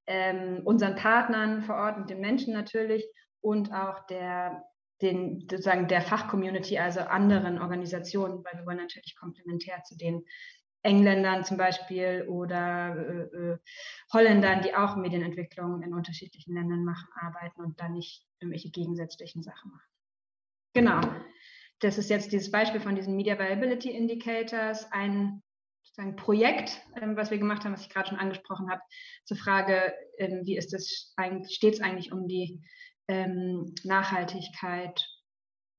ähm, 0.09 0.61
unseren 0.65 0.95
Partnern 0.95 1.61
vor 1.61 1.75
Ort 1.75 1.97
und 1.97 2.09
den 2.09 2.19
Menschen 2.19 2.51
natürlich 2.51 3.05
und 3.41 3.71
auch 3.71 4.07
der, 4.07 4.63
den, 5.03 5.41
sozusagen 5.41 5.87
der 5.87 6.01
Fachcommunity, 6.01 6.79
also 6.79 7.01
anderen 7.01 7.61
Organisationen, 7.61 8.43
weil 8.43 8.59
wir 8.59 8.65
wollen 8.65 8.77
natürlich 8.77 9.15
komplementär 9.15 9.83
zu 9.83 9.95
den 9.95 10.25
Engländern 10.81 11.43
zum 11.43 11.57
Beispiel 11.57 12.25
oder 12.27 12.95
äh, 12.95 13.37
äh, 13.37 13.57
Holländern, 14.11 14.63
die 14.63 14.73
auch 14.73 14.95
Medienentwicklung 14.95 15.83
in 15.83 15.93
unterschiedlichen 15.93 16.55
Ländern 16.55 16.83
machen, 16.83 17.07
arbeiten 17.15 17.61
und 17.61 17.79
dann 17.79 17.93
nicht 17.93 18.25
irgendwelche 18.39 18.71
gegensätzlichen 18.71 19.43
Sachen 19.43 19.71
machen. 19.71 19.89
Genau. 20.73 21.01
Das 21.81 21.99
ist 21.99 22.09
jetzt 22.09 22.31
dieses 22.31 22.49
Beispiel 22.49 22.81
von 22.81 22.95
diesen 22.95 23.15
Media 23.15 23.37
Viability 23.37 23.91
Indicators, 23.91 24.91
ein 24.91 25.43
sozusagen 25.89 26.15
Projekt, 26.15 26.81
ähm, 27.01 27.17
was 27.17 27.31
wir 27.31 27.37
gemacht 27.37 27.63
haben, 27.63 27.73
was 27.73 27.81
ich 27.81 27.89
gerade 27.89 28.09
schon 28.09 28.19
angesprochen 28.19 28.69
habe, 28.69 28.81
zur 29.25 29.37
Frage, 29.37 29.93
ähm, 30.17 30.41
wie 30.45 30.57
ist 30.57 30.73
es 30.73 31.13
eigentlich, 31.17 31.55
steht 31.55 31.75
es 31.75 31.81
eigentlich 31.81 32.11
um 32.11 32.27
die 32.27 32.61
ähm, 33.07 33.73
Nachhaltigkeit 33.83 35.05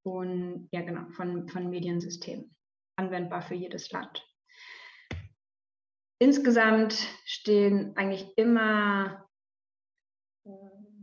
und 0.03 0.69
ja 0.73 0.83
genau, 0.83 1.09
von, 1.11 1.49
von 1.49 1.71
Mediensystemen, 1.71 2.55
anwendbar 2.97 3.43
für 3.43 3.55
jedes 3.55 3.91
Land. 3.91 4.27
Insgesamt 6.19 6.95
stehen 7.25 7.97
eigentlich 7.97 8.27
immer 8.37 9.27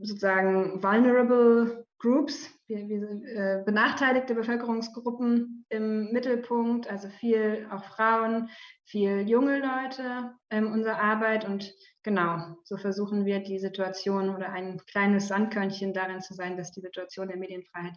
sozusagen 0.02 0.84
vulnerable 0.84 1.87
Groups, 2.00 2.52
wie, 2.68 2.88
wie, 2.88 3.28
äh, 3.28 3.64
benachteiligte 3.66 4.36
Bevölkerungsgruppen 4.36 5.66
im 5.70 6.12
Mittelpunkt, 6.12 6.88
also 6.90 7.10
viel 7.10 7.68
auch 7.72 7.84
Frauen, 7.86 8.50
viel 8.86 9.28
junge 9.28 9.60
Leute 9.60 10.36
ähm, 10.52 10.72
unserer 10.72 11.02
Arbeit 11.02 11.46
und 11.46 11.74
genau, 12.04 12.56
so 12.64 12.78
versuchen 12.78 13.26
wir 13.26 13.40
die 13.40 13.58
Situation 13.58 14.36
oder 14.36 14.52
ein 14.52 14.80
kleines 14.86 15.28
Sandkörnchen 15.28 15.94
darin 15.94 16.22
zu 16.22 16.36
sein, 16.36 16.56
dass 16.56 16.72
die 16.72 16.82
Situation 16.82 17.30
der 17.30 17.38
Medienfreiheit 17.38 17.96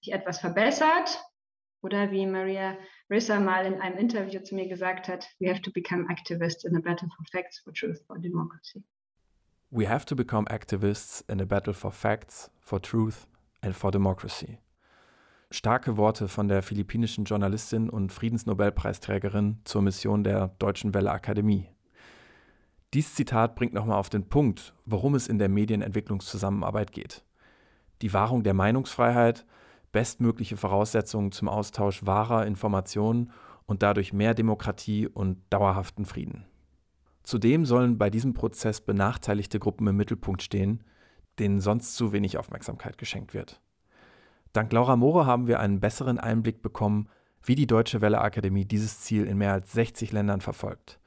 sich 0.00 0.12
etwas 0.12 0.38
verbessert. 0.38 1.20
Oder 1.82 2.10
wie 2.10 2.26
Maria 2.26 2.76
Rissa 3.08 3.40
mal 3.40 3.64
in 3.64 3.80
einem 3.80 3.96
Interview 3.96 4.40
zu 4.42 4.54
mir 4.54 4.68
gesagt 4.68 5.08
hat, 5.08 5.26
we 5.40 5.48
have 5.48 5.62
to 5.62 5.70
become 5.72 6.06
activists 6.10 6.66
in 6.66 6.76
a 6.76 6.80
battle 6.80 7.08
for 7.08 7.24
facts, 7.32 7.58
for 7.58 7.72
truth, 7.72 8.04
for 8.06 8.18
democracy. 8.18 8.84
We 9.70 9.88
have 9.88 10.04
to 10.06 10.14
become 10.14 10.46
activists 10.48 11.24
in 11.26 11.40
a 11.40 11.46
battle 11.46 11.72
for 11.72 11.90
facts, 11.90 12.50
for 12.60 12.78
truth 12.78 13.26
and 13.62 13.74
for 13.74 13.90
democracy. 13.90 14.58
Starke 15.50 15.96
Worte 15.96 16.28
von 16.28 16.46
der 16.46 16.62
philippinischen 16.62 17.24
Journalistin 17.24 17.90
und 17.90 18.12
Friedensnobelpreisträgerin 18.12 19.58
zur 19.64 19.82
Mission 19.82 20.22
der 20.22 20.48
Deutschen 20.58 20.94
Welle 20.94 21.10
Akademie. 21.10 21.68
Dies 22.94 23.14
Zitat 23.14 23.56
bringt 23.56 23.72
nochmal 23.72 23.98
auf 23.98 24.10
den 24.10 24.28
Punkt, 24.28 24.74
worum 24.84 25.14
es 25.14 25.28
in 25.28 25.38
der 25.38 25.48
Medienentwicklungszusammenarbeit 25.48 26.92
geht. 26.92 27.24
Die 28.02 28.12
Wahrung 28.12 28.42
der 28.42 28.54
Meinungsfreiheit, 28.54 29.44
bestmögliche 29.92 30.56
Voraussetzungen 30.56 31.32
zum 31.32 31.48
Austausch 31.48 32.06
wahrer 32.06 32.46
Informationen 32.46 33.32
und 33.66 33.82
dadurch 33.82 34.12
mehr 34.12 34.34
Demokratie 34.34 35.06
und 35.06 35.38
dauerhaften 35.50 36.04
Frieden. 36.04 36.46
Zudem 37.22 37.64
sollen 37.64 37.98
bei 37.98 38.10
diesem 38.10 38.34
Prozess 38.34 38.80
benachteiligte 38.80 39.58
Gruppen 39.58 39.86
im 39.86 39.96
Mittelpunkt 39.96 40.42
stehen, 40.42 40.82
denen 41.38 41.60
sonst 41.60 41.94
zu 41.94 42.12
wenig 42.12 42.38
Aufmerksamkeit 42.38 42.98
geschenkt 42.98 43.34
wird. 43.34 43.60
Dank 44.52 44.72
Laura 44.72 44.96
Moore 44.96 45.26
haben 45.26 45.46
wir 45.46 45.60
einen 45.60 45.80
besseren 45.80 46.18
Einblick 46.18 46.62
bekommen, 46.62 47.08
wie 47.42 47.54
die 47.54 47.66
Deutsche 47.66 48.00
Welle 48.00 48.20
Akademie 48.20 48.64
dieses 48.64 49.00
Ziel 49.00 49.24
in 49.24 49.38
mehr 49.38 49.52
als 49.52 49.72
60 49.72 50.12
Ländern 50.12 50.40
verfolgt, 50.40 50.98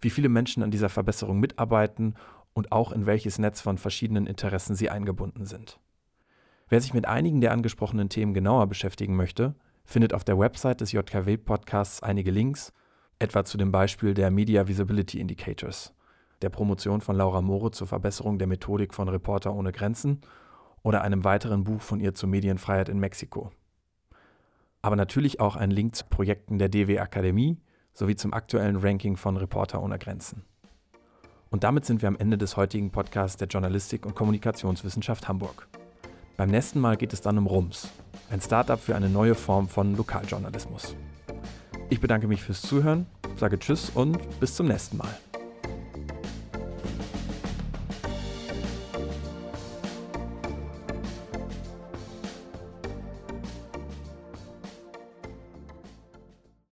wie 0.00 0.10
viele 0.10 0.28
Menschen 0.28 0.62
an 0.62 0.70
dieser 0.70 0.88
Verbesserung 0.88 1.40
mitarbeiten 1.40 2.14
und 2.52 2.72
auch 2.72 2.92
in 2.92 3.06
welches 3.06 3.38
Netz 3.38 3.60
von 3.60 3.78
verschiedenen 3.78 4.26
Interessen 4.26 4.74
sie 4.74 4.90
eingebunden 4.90 5.46
sind. 5.46 5.80
Wer 6.68 6.80
sich 6.80 6.94
mit 6.94 7.06
einigen 7.06 7.40
der 7.40 7.52
angesprochenen 7.52 8.08
Themen 8.08 8.34
genauer 8.34 8.66
beschäftigen 8.68 9.16
möchte, 9.16 9.54
findet 9.84 10.14
auf 10.14 10.22
der 10.22 10.38
Website 10.38 10.80
des 10.80 10.92
JKW-Podcasts 10.92 12.02
einige 12.02 12.30
Links 12.30 12.72
etwa 13.18 13.44
zu 13.44 13.58
dem 13.58 13.72
Beispiel 13.72 14.14
der 14.14 14.30
Media 14.30 14.66
Visibility 14.66 15.20
Indicators, 15.20 15.94
der 16.42 16.50
Promotion 16.50 17.00
von 17.00 17.16
Laura 17.16 17.42
Moore 17.42 17.70
zur 17.70 17.86
Verbesserung 17.86 18.38
der 18.38 18.46
Methodik 18.46 18.94
von 18.94 19.08
Reporter 19.08 19.54
ohne 19.54 19.72
Grenzen 19.72 20.20
oder 20.82 21.02
einem 21.02 21.24
weiteren 21.24 21.64
Buch 21.64 21.80
von 21.80 22.00
ihr 22.00 22.14
zur 22.14 22.28
Medienfreiheit 22.28 22.88
in 22.88 22.98
Mexiko. 22.98 23.50
Aber 24.82 24.96
natürlich 24.96 25.40
auch 25.40 25.56
ein 25.56 25.70
Link 25.70 25.94
zu 25.94 26.04
Projekten 26.06 26.58
der 26.58 26.68
DW 26.68 26.98
Akademie 26.98 27.58
sowie 27.92 28.16
zum 28.16 28.32
aktuellen 28.32 28.76
Ranking 28.76 29.16
von 29.16 29.36
Reporter 29.36 29.82
ohne 29.82 29.98
Grenzen. 29.98 30.44
Und 31.50 31.64
damit 31.64 31.84
sind 31.84 32.00
wir 32.00 32.08
am 32.08 32.16
Ende 32.16 32.38
des 32.38 32.56
heutigen 32.56 32.90
Podcasts 32.90 33.36
der 33.36 33.48
Journalistik 33.48 34.06
und 34.06 34.14
Kommunikationswissenschaft 34.14 35.28
Hamburg. 35.28 35.68
Beim 36.36 36.48
nächsten 36.48 36.80
Mal 36.80 36.96
geht 36.96 37.12
es 37.12 37.20
dann 37.20 37.36
um 37.36 37.46
RUMS, 37.46 37.90
ein 38.30 38.40
Startup 38.40 38.80
für 38.80 38.94
eine 38.94 39.10
neue 39.10 39.34
Form 39.34 39.68
von 39.68 39.96
Lokaljournalismus. 39.96 40.94
Ich 41.90 42.00
bedanke 42.00 42.28
mich 42.28 42.42
fürs 42.42 42.62
Zuhören, 42.62 43.06
sage 43.36 43.58
Tschüss 43.58 43.90
und 43.90 44.18
bis 44.38 44.54
zum 44.54 44.68
nächsten 44.68 44.96
Mal. 44.96 45.10